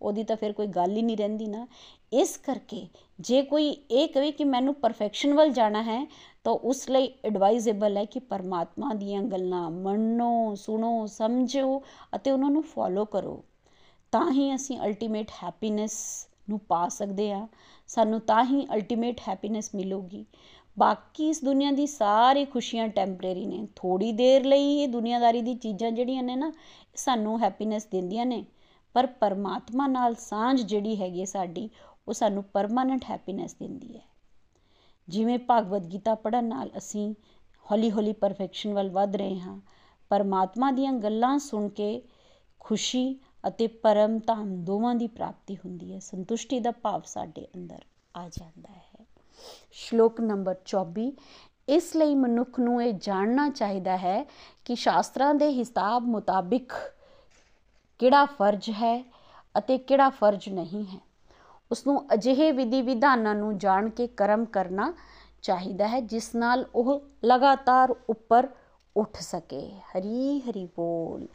ਉਹਦੀ 0.02 0.24
ਤਾਂ 0.24 0.36
ਫਿਰ 0.36 0.52
ਕੋਈ 0.54 0.68
ਗੱਲ 0.68 0.98
ਹੀ 0.98 1.02
ਨਹੀਂ 1.02 1.18
ਰਹਿੰਦੀ 1.18 1.48
ਨਾ। 1.48 1.68
ਇਸ 2.14 2.38
ਕਰਕੇ 2.38 2.88
ਜੇ 3.20 3.42
ਕੋਈ 3.42 3.70
ਇਹ 3.70 4.08
ਕਹੇ 4.08 4.32
ਕਿ 4.32 4.44
ਮੈਨੂੰ 4.44 4.74
ਪਰਫੈਕਸ਼ਨ 4.74 5.34
ਵੱਲ 5.34 5.50
ਜਾਣਾ 5.50 5.84
ਹੈ, 5.84 6.08
ਤਾਂ 6.44 6.54
ਉਸ 6.54 6.90
ਲਈ 6.90 7.12
ਐਡਵਾਈਜ਼ੇਬਲ 7.26 7.98
ਹੈ 7.98 8.06
ਕਿ 8.06 8.20
ਪਰਮਾਤਮਾ 8.20 8.94
ਦੀਆਂ 8.94 9.22
ਗੱਲਾਂ 9.22 9.70
ਮੰਨੋ, 9.72 10.56
ਸੁਣੋ, 10.56 11.06
ਸਮਝੋ 11.06 11.84
ਅਤੇ 12.16 12.32
ਉਹਨਾਂ 12.32 12.50
ਨੂੰ 12.50 12.64
ਫੋਲੋ 12.64 13.06
ਕਰੋ। 13.06 13.44
ਤਾਂ 14.12 14.32
ਹੀ 14.32 14.56
ਅਸੀਂ 14.56 14.80
ਅਲਟੀਮੇਟ 14.80 15.32
ਹੈਪੀਨੈਸ 15.44 16.28
ਨੂੰ 16.50 16.60
ਪਾ 16.60 16.88
ਸਕਦੇ 16.88 17.32
ਆ 17.32 17.48
ਸਾਨੂੰ 17.88 18.20
ਤਾਂ 18.22 18.44
ਹੀ 18.46 18.66
ਅਲਟੀਮੇਟ 18.66 19.22
ਹੈਪੀਨੈਸ 19.28 19.76
ਮਿਲੂਗੀ। 19.76 20.26
ਬਾਕੀ 20.80 21.30
ਇਸ 21.30 21.44
ਦੁਨੀਆ 21.44 21.72
ਦੀ 21.72 21.88
ਸਾਰੀ 21.88 22.46
ਖੁਸ਼ੀਆਂ 22.46 22.88
ਟੈਂਪਰੇਰੀ 22.88 23.46
ਨੇ। 23.46 23.68
ਥੋੜੀ 23.76 24.12
ਦੇਰ 24.12 24.44
ਲਈ 24.44 24.80
ਇਹ 24.80 24.88
ਦੁਨੀਆਦਾਰੀ 24.88 25.42
ਦੀ 25.42 25.56
ਚੀਜ਼ਾਂ 25.56 25.92
ਜਿਹੜੀਆਂ 25.92 26.24
ਨੇ 26.24 26.36
ਨਾ 26.36 26.52
ਸਾਨੂੰ 26.96 27.40
ਹੈਪੀਨੈਸ 27.44 27.86
ਦਿੰਦੀਆਂ 27.86 28.26
ਨੇ। 28.26 28.46
ਪਰ 28.94 29.06
ਪਰਮਾਤਮਾ 29.06 29.88
ਨਾਲ 29.88 30.16
ਸਾਂਝ 30.16 30.62
ਜਿਹੜੀ 30.62 31.02
ਹੈਗੀ 31.02 31.26
ਸਾਡੀ, 31.26 31.70
ਉਹ 32.08 32.14
ਸਾਨੂੰ 32.14 32.44
ਪਰਮਾਨੈਂਟ 32.44 33.06
ਹੈਪੀਨੈਸ 33.10 33.54
ਦਿੰਦੀ 33.54 33.96
ਹੈ। 33.96 34.02
ਜਿਵੇਂ 35.10 35.40
ਭਗਵਦ 35.52 35.86
ਗੀਤਾ 35.86 36.16
ਪੜਨ 36.16 36.46
ਨਾਲ 36.46 36.70
ਅਸੀਂ 36.78 37.14
ਹੌਲੀ-ਹੌਲੀ 37.72 38.14
ਪਰਫੈਕਸ਼ਨ 38.14 38.74
ਵੱਲ 38.74 38.90
ਵਧ 38.90 39.16
ਰਹੇ 39.16 39.40
ਹਾਂ। 39.40 39.60
ਪਰਮਾਤਮਾ 40.10 40.72
ਦੀਆਂ 40.72 40.94
ਗੱਲਾਂ 40.94 41.40
ਸੁਣ 41.40 41.70
ਕੇ 41.70 42.02
ਖੁਸ਼ੀ 42.60 43.20
ਅਤੇ 43.48 43.68
ਪਰਮ 43.68 44.20
ਧਾਮ 44.20 44.56
ਦੋਵਾਂ 44.66 44.96
ਦੀ 44.96 45.08
ਪ੍ਰਾਪਤੀ 45.08 45.56
ਹੁੰਦੀ 45.56 45.94
ਹੈ। 45.94 46.00
ਸੰਤੁਸ਼ਟੀ 46.00 46.60
ਦਾ 46.60 46.72
ਭਾਵ 46.72 47.02
ਸਾਡੇ 47.06 47.48
ਅੰਦਰ 47.56 47.80
ਆ 48.18 48.30
ਜਾਂਦਾ 48.30 48.74
ਹੈ। 48.74 48.95
ਸ਼ਲੋਕ 49.72 50.22
ਨੰਬਰ 50.22 50.56
24 50.66 51.12
ਇਸ 51.70 51.96
ਲਈ 51.96 52.16
ਮਨੁੱਖ 52.16 52.60
ਨੂੰ 52.60 52.84
ਇਹ 52.84 52.94
ਜਾਣਨਾ 52.94 53.50
ਚਾਹੀਦਾ 53.50 53.98
ਹੈ 53.98 54.26
ਕਿ 54.66 54.76
ਸ਼ਾਸਤਰਾਂ 54.76 55.36
ਦੇ 55.36 55.50
ਹਿਸਾਬ 55.50 56.04
ਮੁਤਾਬਿਕ 56.04 56.74
ਕਿਹੜਾ 58.00 58.26
ਫਰਜ਼ 58.26 58.70
ਹੈ 58.70 59.06
ਅਤੇ 59.58 59.78
ਕਿਹੜਾ 59.78 60.10
ਫਰਜ਼ 60.10 60.50
ਨਹੀਂ 60.50 60.86
ਹੈ। 60.86 61.00
ਉਸ 61.72 61.88
ਨੂੰ 61.88 62.14
ਅਜਿਹੇ 62.14 62.52
ਵਿਧੀ 62.52 62.82
ਵਿਧਾਨਾਂ 62.82 63.36
ਨੂੰ 63.36 63.58
ਜਾਣ 63.58 63.90
ਕੇ 63.90 64.08
ਕਰਮ 64.08 64.46
ਕਰਨਾ 64.46 64.94
ਚਾਹੀਦਾ 65.42 65.88
ਹੈ, 65.88 66.00
ਜਿਸ 66.00 66.36
ਨਾਲ 66.36 66.66
ਉਹ 66.76 67.02
ਲਗਾਤਾਰ 67.26 67.96
ਉੱਪਰ 68.10 68.48
ਉੱਠ 68.98 69.18
ਸਕੇ। 69.20 69.72
ਹਰੀ 69.80 70.40
ਹਰੀ 70.40 70.66
ਬੋਲ। 70.66 71.28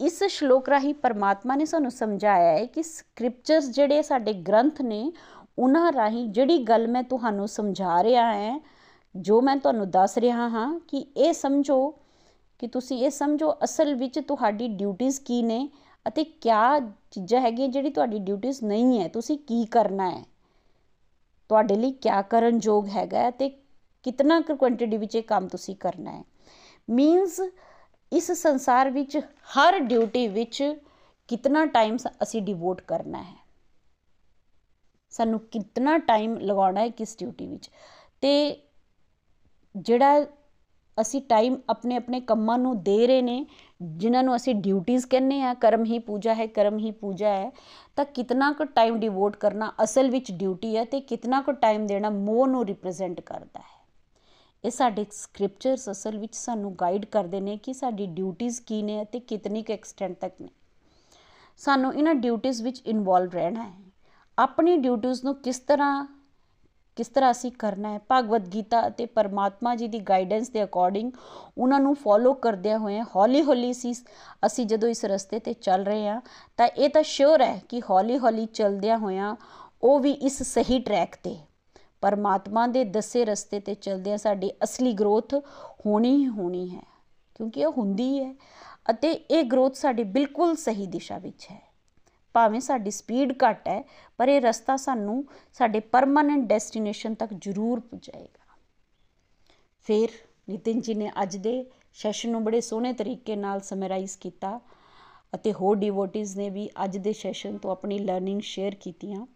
ਇਸ 0.00 0.24
ਸ਼ਲੋਕ 0.24 0.68
ਰਾਹੀਂ 0.68 0.94
ਪਰਮਾਤਮਾ 0.94 1.56
ਨੇ 1.56 1.64
ਸਾਨੂੰ 1.64 1.90
ਸਮਝਾਇਆ 1.90 2.52
ਹੈ 2.52 2.66
ਕਿ 2.66 2.82
ਸਕ੍ਰਿਪਚਰਸ 2.82 3.64
ਜਿਹੜੇ 3.70 4.02
ਸਾਡੇ 4.02 4.32
ਗ੍ਰੰਥ 4.32 4.82
ਨੇ 4.82 5.12
ਉਹਨਾਂ 5.58 5.92
ਰਾਹੀਂ 5.92 6.28
ਜਿਹੜੀ 6.28 6.58
ਗੱਲ 6.58 6.88
ਮੈਂ 6.88 7.02
ਤੁਹਾਨੂੰ 7.02 7.48
ਸਮਝਾ 7.48 8.02
ਰਿਹਾ 8.02 8.32
ਹਾਂ, 8.34 8.60
ਜੋ 9.16 9.40
ਮੈਂ 9.40 9.56
ਤੁਹਾਨੂੰ 9.56 9.90
ਦੱਸ 9.90 10.18
ਰਿਹਾ 10.18 10.48
ਹਾਂ 10.48 10.80
ਕਿ 10.80 11.06
ਇਹ 11.16 11.32
ਸਮਝੋ 11.32 11.94
ਕਿ 12.58 12.66
ਤੁਸੀਂ 12.66 13.04
ਇਹ 13.04 13.10
ਸਮਝੋ 13.10 13.56
ਅਸਲ 13.64 13.94
ਵਿੱਚ 13.94 14.18
ਤੁਹਾਡੀ 14.18 14.68
ਡਿਊਟੀਆਂ 14.68 15.10
ਕੀ 15.24 15.42
ਨੇ 15.42 15.68
ਅਤੇ 16.08 16.24
ਕਿਆ 16.24 16.80
ਚੀਜ਼ਾਂ 17.10 17.40
ਹੈਗੀਆਂ 17.40 17.68
ਜਿਹੜੀ 17.68 17.90
ਤੁਹਾਡੀ 17.90 18.18
ਡਿਊਟੀਆਂ 18.18 18.52
ਨਹੀਂ 18.62 19.00
ਹੈ, 19.00 19.08
ਤੁਸੀਂ 19.08 19.38
ਕੀ 19.38 19.64
ਕਰਨਾ 19.64 20.10
ਹੈ? 20.10 20.24
ਤੁਹਾਡੇ 21.48 21.76
ਲਈ 21.76 21.92
ਕਿਆ 21.92 22.22
ਕਰਨ 22.22 22.60
ਯੋਗ 22.62 22.88
ਹੈਗਾ 22.88 23.30
ਤੇ 23.30 23.48
ਕਿੰਨਾ 24.04 24.40
ਕੁ 24.40 24.56
ਕੁਆਂਟੀਟੀ 24.56 24.96
ਵਿੱਚ 24.96 25.14
ਇਹ 25.14 25.22
ਕੰਮ 25.22 25.48
ਤੁਸੀਂ 25.48 25.76
ਕਰਨਾ 25.76 26.10
ਹੈ? 26.10 26.24
ਮੀਨਸ 26.90 27.40
ਇਸ 28.12 28.32
ਸੰਸਾਰ 28.32 28.90
ਵਿੱਚ 28.90 29.18
ਹਰ 29.56 29.78
ਡਿਊਟੀ 29.78 30.28
ਵਿੱਚ 30.28 30.76
ਕਿੰਨਾ 31.28 31.66
ਟਾਈਮ 31.66 31.96
ਅਸੀਂ 32.22 32.42
ਡਿਵੋਟ 32.42 32.80
ਕਰਨਾ 32.80 33.22
ਹੈ? 33.22 33.37
ਸਾਨੂੰ 35.10 35.40
ਕਿੰਨਾ 35.40 35.98
ਟਾਈਮ 35.98 36.36
ਲਗਾਉਣਾ 36.36 36.80
ਹੈ 36.80 36.88
ਕਿਸ 36.88 37.18
ਡਿਊਟੀ 37.18 37.46
ਵਿੱਚ। 37.46 37.70
ਤੇ 38.20 38.62
ਜਿਹੜਾ 39.76 40.26
ਅਸੀਂ 41.00 41.22
ਟਾਈਮ 41.22 41.56
ਆਪਣੇ 41.68 41.96
ਆਪਣੇ 41.96 42.20
ਕੰਮਾਂ 42.20 42.58
ਨੂੰ 42.58 42.82
ਦੇ 42.82 43.06
ਰਹੇ 43.06 43.22
ਨੇ, 43.22 43.46
ਜਿਨ੍ਹਾਂ 43.82 44.22
ਨੂੰ 44.22 44.36
ਅਸੀਂ 44.36 44.54
ਡਿਊਟੀਆਂ 44.54 45.00
ਕਹਿੰਨੇ 45.10 45.42
ਆ 45.42 45.54
ਕਰਮ 45.54 45.84
ਹੀ 45.84 45.98
ਪੂਜਾ 45.98 46.34
ਹੈ, 46.34 46.46
ਕਰਮ 46.46 46.78
ਹੀ 46.78 46.90
ਪੂਜਾ 46.90 47.28
ਹੈ, 47.28 47.52
ਤਾਂ 47.96 48.04
ਕਿੰਨਾ 48.04 48.52
ਕੁ 48.52 48.64
ਟਾਈਮ 48.64 48.98
ਡਿਵੋਟ 48.98 49.36
ਕਰਨਾ 49.36 49.72
ਅਸਲ 49.84 50.10
ਵਿੱਚ 50.10 50.32
ਡਿਊਟੀ 50.32 50.76
ਹੈ 50.76 50.84
ਤੇ 50.84 51.00
ਕਿੰਨਾ 51.00 51.42
ਕੁ 51.42 51.52
ਟਾਈਮ 51.52 51.86
ਦੇਣਾ 51.86 52.10
ਮੋਹ 52.10 52.46
ਨੂੰ 52.46 52.66
ਰਿਪਰੈਜ਼ੈਂਟ 52.66 53.20
ਕਰਦਾ 53.20 53.60
ਹੈ। 53.60 53.78
ਇਹ 54.64 54.70
ਸਾਡੇ 54.70 55.06
ਸਕ੍ਰਿਪਚਰਸ 55.12 55.90
ਅਸਲ 55.90 56.18
ਵਿੱਚ 56.18 56.36
ਸਾਨੂੰ 56.36 56.76
ਗਾਈਡ 56.80 57.04
ਕਰਦੇ 57.04 57.40
ਨੇ 57.40 57.56
ਕਿ 57.56 57.72
ਸਾਡੀ 57.72 58.06
ਡਿਊਟੀਆਂ 58.06 58.50
ਕੀ 58.66 58.82
ਨੇ 58.82 59.02
ਅਤੇ 59.02 59.20
ਕਿਤਨੀ 59.20 59.62
ਕੁ 59.62 59.72
ਐਕਸਟੈਂਟ 59.72 60.16
ਤੱਕ 60.16 60.34
ਨੇ। 60.40 60.48
ਸਾਨੂੰ 61.56 61.94
ਇਹਨਾਂ 61.94 62.14
ਡਿਊਟੀਆਂ 62.14 62.54
ਵਿੱਚ 62.62 62.82
ਇਨਵੋਲਵ 62.86 63.30
ਰਹਿਣਾ 63.32 63.62
ਹੈ। 63.62 63.87
ਆਪਣੀ 64.38 64.76
ਡਿਊਟੀਆਂ 64.76 65.14
ਨੂੰ 65.24 65.34
ਕਿਸ 65.34 65.58
ਤਰ੍ਹਾਂ 65.58 66.06
ਕਿਸ 66.96 67.08
ਤਰ੍ਹਾਂ 67.08 67.30
ਅਸੀਂ 67.30 67.50
ਕਰਨਾ 67.52 67.88
ਹੈ? 67.88 68.00
ਭਗਵਦ 68.12 68.46
ਗੀਤਾ 68.54 68.86
ਅਤੇ 68.86 69.04
ਪਰਮਾਤਮਾ 69.06 69.74
ਜੀ 69.76 69.88
ਦੀ 69.88 69.98
ਗਾਈਡੈਂਸ 70.00 70.48
ਦੇ 70.50 70.62
ਅਕੋਰਡਿੰਗ 70.64 71.10
ਉਹਨਾਂ 71.58 71.78
ਨੂੰ 71.80 71.94
ਫੋਲੋ 71.94 72.32
ਕਰਦਿਆਂ 72.34 72.78
ਹੋਏ 72.78 73.00
ਹੌਲੀ 73.16 73.42
ਹੌਲੀ 73.42 73.72
ਸੀ, 73.72 73.92
ਅਸੀਂ 74.46 74.66
ਜਦੋਂ 74.66 74.88
ਇਸ 74.88 75.04
ਰਸਤੇ 75.04 75.38
ਤੇ 75.38 75.52
ਚੱਲ 75.52 75.84
ਰਹੇ 75.84 76.08
ਹਾਂ, 76.08 76.20
ਤਾਂ 76.58 76.66
ਇਹ 76.68 76.88
ਤਾਂ 76.90 77.02
ਸ਼ੋਰ 77.02 77.42
ਹੈ 77.42 77.60
ਕਿ 77.68 77.80
ਹੌਲੀ 77.90 78.18
ਹੌਲੀ 78.18 78.46
ਚੱਲਦਿਆਂ 78.46 78.98
ਹੋਇਆਂ 78.98 79.34
ਉਹ 79.82 79.98
ਵੀ 80.00 80.12
ਇਸ 80.12 80.42
ਸਹੀ 80.44 80.78
ਟਰੈਕ 80.78 81.16
ਤੇ। 81.22 81.36
ਪਰਮਾਤਮਾ 82.02 82.66
ਦੇ 82.66 82.84
ਦੱਸੇ 82.86 83.24
ਰਸਤੇ 83.24 83.60
ਤੇ 83.60 83.74
ਚੱਲਦਿਆਂ 83.74 84.18
ਸਾਡੀ 84.18 84.50
ਅਸਲੀ 84.64 84.92
ਗਰੋਥ 84.92 85.34
ਹੋਣੀ 85.86 86.14
ਹੀ 86.16 86.26
ਹੋਣੀ 86.28 86.68
ਹੈ, 86.70 86.82
ਕਿਉਂਕਿ 87.36 87.60
ਇਹ 87.60 87.66
ਹੁੰਦੀ 87.66 88.18
ਹੈ 88.18 88.34
ਅਤੇ 88.90 89.12
ਇਹ 89.12 89.44
ਗਰੋਥ 89.44 89.74
ਸਾਡੀ 89.74 90.04
ਬਿਲਕੁਲ 90.04 90.54
ਸਹੀ 90.56 90.86
ਦਿਸ਼ਾ 90.86 91.18
ਵਿੱਚ 91.18 91.46
ਹੈ। 91.50 91.60
ਭਾਵੇਂ 92.38 92.60
ਸਾਡੀ 92.60 92.90
ਸਪੀਡ 92.90 93.32
ਘੱਟ 93.44 93.68
ਹੈ, 93.68 93.82
ਪਰ 94.18 94.28
ਇਹ 94.28 94.40
ਰਸਤਾ 94.40 94.76
ਸਾਨੂੰ 94.76 95.24
ਸਾਡੇ 95.52 95.80
ਪਰਮਨੈਂਟ 95.92 96.44
ਡੈਸਟੀਨੇਸ਼ਨ 96.48 97.14
ਤੱਕ 97.14 97.34
ਜ਼ਰੂਰ 97.34 97.80
ਪਹੁੰਚਾਏਗਾ। 97.80 98.56
ਫਿਰ 99.86 100.08
ਨਿਤਿਨ 100.50 100.80
ਜੀ 100.80 100.94
ਨੇ 100.94 101.10
ਅੱਜ 101.22 101.36
ਦੇ 101.36 101.64
ਸੈਸ਼ਨ 101.94 102.30
ਨੂੰ 102.30 102.44
ਬੜੇ 102.44 102.60
ਸੋਹਣੇ 102.60 102.92
ਤਰੀਕੇ 102.92 103.36
ਨਾਲ 103.36 103.60
ਸਮਰਾਈਜ਼ 103.60 104.16
ਕੀਤਾ 104.18 104.60
ਅਤੇ 105.34 105.52
ਹੋਰ 105.52 105.76
ਡਿਵੋਟਿਸ 105.76 106.36
ਨੇ 106.36 106.48
ਵੀ 106.50 106.68
ਅੱਜ 106.84 106.96
ਦੇ 106.98 107.12
ਸੈਸ਼ਨ 107.12 107.58
ਤੋਂ 107.58 107.70
ਆਪਣੀ 107.70 107.98
ਲਰਨਿੰਗ 107.98 108.40
ਸ਼ੇਅਰ 108.40 108.74
ਕੀਤੀਆਂ। 108.74 109.26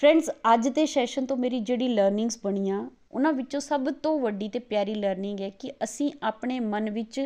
ਫਰੈਂਡਸ 0.00 0.30
ਅੱਜ 0.54 0.68
ਦੇ 0.68 0.86
ਸੈਸ਼ਨ 0.86 1.26
ਤੋਂ 1.26 1.36
ਮੇਰੀ 1.36 1.60
ਜਿਹੜੀ 1.60 1.88
ਲਰਨਿੰਗਸ 1.88 2.38
ਬਣੀਆਂ, 2.44 2.88
ਉਹਨਾਂ 3.12 3.32
ਵਿੱਚੋਂ 3.32 3.60
ਸਭ 3.60 3.90
ਤੋਂ 4.02 4.18
ਵੱਡੀ 4.20 4.48
ਤੇ 4.48 4.58
ਪਿਆਰੀ 4.58 4.94
ਲਰਨਿੰਗ 4.94 5.40
ਹੈ 5.40 5.50
ਕਿ 5.50 5.72
ਅਸੀਂ 5.84 6.10
ਆਪਣੇ 6.22 6.60
ਮਨ 6.60 6.90
ਵਿੱਚ 6.90 7.20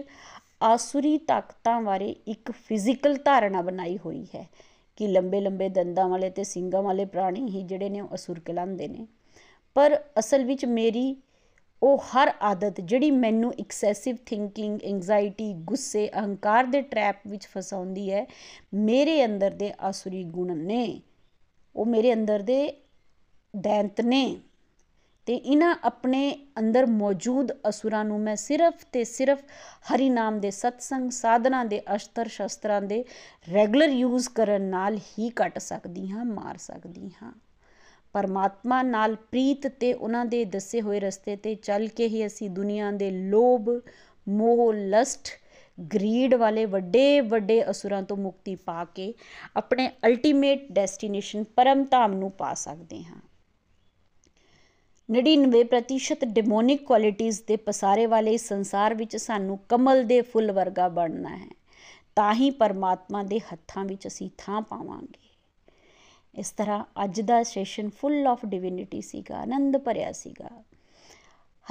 ਆਸੁਰੀ 0.66 1.18
ਤਾਕਤਾਂ 1.18 1.80
ਬਾਰੇ 1.82 2.08
ਇੱਕ 2.26 2.50
ਫਿਜ਼ੀਕਲ 2.50 3.16
ਧਾਰਨਾ 3.24 3.62
ਬਣਾਈ 3.62 3.98
ਹੋਈ 4.04 4.24
ਹੈ 4.34 4.48
ਕਿ 4.96 5.06
ਲੰਬੇ 5.08 5.40
ਲੰਬੇ 5.40 5.68
ਦੰਦਾਂ 5.68 6.08
ਵਾਲੇ 6.08 6.30
ਤੇ 6.30 6.44
ਸਿੰਗਾਂ 6.44 6.82
ਵਾਲੇ 6.82 7.04
ਪ੍ਰਾਣੀ 7.04 7.48
ਹੀ 7.50 7.62
ਜਿਹੜੇ 7.62 7.88
ਨੇ 7.88 8.00
ਉਹ 8.00 8.14
ਅਸੁਰ 8.14 8.40
ਕਹਿਲਾਉਂਦੇ 8.40 8.88
ਨੇ। 8.88 9.06
ਪਰ 9.76 10.02
ਅਸਲ 10.18 10.44
ਵਿੱਚ 10.44 10.64
ਮੇਰੀ 10.64 11.16
ਉਹ 11.82 11.98
ਹਰ 11.98 12.32
ਆਦਤ 12.42 12.80
ਜਿਹੜੀ 12.80 13.10
ਮੈਨੂੰ 13.10 13.52
ਐਕਸੈਸਿਵ 13.60 14.16
ਥਿੰਕਿੰਗ 14.26 14.82
ਐਂਜ਼ਾਇਟੀ 14.84 15.52
ਗੁੱਸੇ, 15.54 16.08
ਅਹੰਕਾਰ 16.14 16.64
ਦੇ 16.64 16.80
ਟ੍ਰੈਪ 16.82 17.16
ਵਿੱਚ 17.26 17.46
ਫਸਾਉਂਦੀ 17.46 18.10
ਹੈ, 18.12 18.26
ਮੇਰੇ 18.74 19.24
ਅੰਦਰ 19.24 19.50
ਦੇ 19.50 19.72
ਆਸੁਰੀ 19.80 20.24
ਗੁਣ 20.24 20.56
ਨੇ, 20.56 21.00
ਉਹ 21.76 21.86
ਮੇਰੇ 21.86 22.12
ਅੰਦਰ 22.12 22.42
ਦੇ 22.42 22.72
ਦੈਂਤ 23.56 24.00
ਨੇ। 24.00 24.36
ਤੇ 25.26 25.34
ਇਹਨਾਂ 25.34 25.74
ਆਪਣੇ 25.84 26.36
ਅੰਦਰ 26.58 26.86
ਮੌਜੂਦ 26.86 27.52
ਅਸੁਰਾਂ 27.68 28.04
ਨੂੰ 28.04 28.20
ਮੈਂ 28.20 28.36
ਸਿਰਫ 28.36 28.84
ਤੇ 28.92 29.04
ਸਿਰਫ 29.04 29.38
ਹਰੀ 29.94 30.10
ਨਾਮ 30.10 30.40
ਦੇ 30.40 30.50
ਸਤਸੰਗ, 30.50 31.10
ਸਾਧਨਾ 31.10 31.64
ਦੇ 31.64 31.82
ਅਸ਼ਤਰ 31.94 32.28
ਸ਼ਸਤਰਾਂ 32.28 32.82
ਦੇ 32.82 33.04
ਰੈਗੂਲਰ 33.54 33.88
ਯੂਜ਼ 33.88 34.28
ਕਰਨ 34.28 34.62
ਨਾਲ 34.62 34.96
ਹੀ 34.96 35.28
ਕੱਟ 35.30 35.58
ਸਕਦੀ 35.58 36.10
ਹਾਂ, 36.10 36.24
ਮਾਰ 36.24 36.56
ਸਕਦੀ 36.56 37.10
ਹਾਂ। 37.22 37.32
ਪਰਮਾਤਮਾ 38.14 38.82
ਨਾਲ 38.82 39.14
ਪ੍ਰੀਤ 39.14 39.66
ਤੇ 39.66 39.92
ਉਹਨਾਂ 39.92 40.24
ਦੇ 40.24 40.44
ਦੱਸੇ 40.44 40.80
ਹੋਏ 40.80 41.00
ਰਸਤੇ 41.00 41.36
ਤੇ 41.36 41.54
ਚੱਲ 41.54 41.88
ਕੇ 41.88 42.08
ਹੀ 42.08 42.26
ਅਸੀਂ 42.26 42.50
ਦੁਨੀਆ 42.50 42.90
ਦੇ 42.90 43.10
ਲੋਭ, 43.10 43.68
ਮੋਹ, 44.28 44.72
ਲਸਟ, 44.72 45.28
ਗਰੀਡ 45.94 46.34
ਵਾਲੇ 46.34 46.64
ਵੱਡੇ 46.64 47.20
ਵੱਡੇ 47.20 47.70
ਅਸੁਰਾਂ 47.70 48.02
ਤੋਂ 48.02 48.16
ਮੁਕਤੀ 48.16 48.54
ਪਾ 48.54 48.84
ਕੇ 48.84 49.14
ਆਪਣੇ 49.56 49.90
ਅਲਟੀਮੇਟ 50.06 50.72
ਡੈਸਟੀਨੇਸ਼ਨ 50.72 51.44
ਪਰਮ 51.44 51.84
ਧਾਮ 51.84 52.12
ਨੂੰ 52.12 52.30
ਪਾ 52.30 52.54
ਸਕਦੇ 52.54 53.02
ਹਾਂ। 53.04 53.20
99% 55.10 56.24
ਡੈਮੋਨਿਕ 56.24 56.84
ਕੁਆਲਿਟੀਆਂ 56.84 57.32
ਦੇ 57.48 57.56
ਪਸਾਰੇ 57.56 58.06
ਵਾਲੇ 58.06 58.32
ਇਸ 58.32 58.48
ਸੰਸਾਰ 58.48 58.94
ਵਿੱਚ 58.94 59.16
ਸਾਨੂੰ 59.16 59.58
ਕਮਲ 59.68 60.04
ਦੇ 60.04 60.20
ਫੁੱਲ 60.20 60.52
ਵਰਗਾ 60.52 60.88
ਬਣਨਾ 60.88 61.36
ਹੈ। 61.36 61.48
ਤਾਂ 62.16 62.34
ਹੀ 62.34 62.50
ਪਰਮਾਤਮਾ 62.50 63.22
ਦੇ 63.22 63.38
ਹੱਥਾਂ 63.38 63.84
ਵਿੱਚ 63.84 64.06
ਅਸੀਂ 64.06 64.30
ਥਾਂ 64.38 64.60
ਪਾਵਾਂਗੇ। 64.62 65.26
ਇਸ 66.34 66.50
ਤਰ੍ਹਾਂ 66.50 66.84
ਅੱਜ 67.04 67.20
ਦਾ 67.20 67.42
ਸੈਸ਼ਨ 67.42 67.90
ਫੁੱਲ 67.90 68.26
ਆਫ 68.26 68.46
ਡਿਵਿਨਿਟੀ 68.46 69.00
ਸੀਗਾ, 69.00 69.38
ਆਨੰਦ 69.38 69.76
ਭਰਿਆ 69.76 70.12
ਸੀਗਾ। 70.12 70.62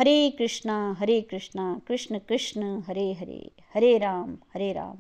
ਹਰੇ 0.02 0.30
ਕ੍ਰਿਸ਼ਨਾ 0.30 0.94
ਹਰੇ 0.94 1.22
ਕ੍ਰਿਸ਼ਨਾ, 1.22 1.80
ਕ੍ਰਿਸ਼ਨ 1.86 2.20
ਕ੍ਰਿਸ਼ਨ, 2.20 2.82
ਹਰੇ 2.92 3.14
ਹਰੇ 3.14 3.52
ਹਰੇ 3.78 4.00
ਰਾਮ 4.00 4.36
ਹਰੇ 4.36 4.74
ਰਾਮ 4.74 4.98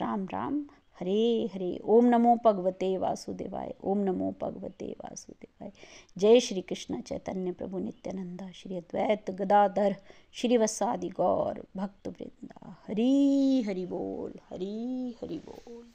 ਰਾਮ 0.00 0.26
ਰਾਮ। 0.32 0.64
हरे 0.97 1.49
हरे 1.53 1.79
ओम 1.85 2.05
नमो 2.05 2.35
भगवते 2.45 2.95
वासुदेवाय 2.97 3.73
ओम 3.83 3.99
नमो 4.03 4.31
भगवते 4.41 4.89
वासुदेवाय 5.03 5.71
जय 6.17 6.39
श्री 6.39 6.61
कृष्ण 6.61 7.01
चैतन्य 7.01 7.51
प्रभु 7.51 7.79
नित्यानंदा 7.79 8.49
श्री 8.51 8.77
अद्वैत 8.77 9.31
गदाधर 9.41 9.95
श्री 10.35 10.57
वसादि 10.57 11.09
गौर 11.17 11.61
भक्त 11.77 12.07
वृंदा 12.07 12.75
हरी 12.87 13.61
हरि 13.67 13.85
बोल 13.85 14.33
हरी 14.51 15.15
हरि 15.21 15.39
बोल 15.45 15.85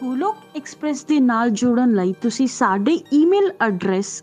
ਗੋਲੋਕ 0.00 0.36
ਐਕਸਪ੍ਰੈਸ 0.56 1.04
ਦੇ 1.04 1.18
ਨਾਲ 1.20 1.50
ਜੁੜਨ 1.50 1.94
ਲਈ 1.94 2.12
ਤੁਸੀਂ 2.22 2.46
ਸਾਡੇ 2.48 2.98
ਈਮੇਲ 3.12 3.50
ਐਡਰੈਸ 3.62 4.22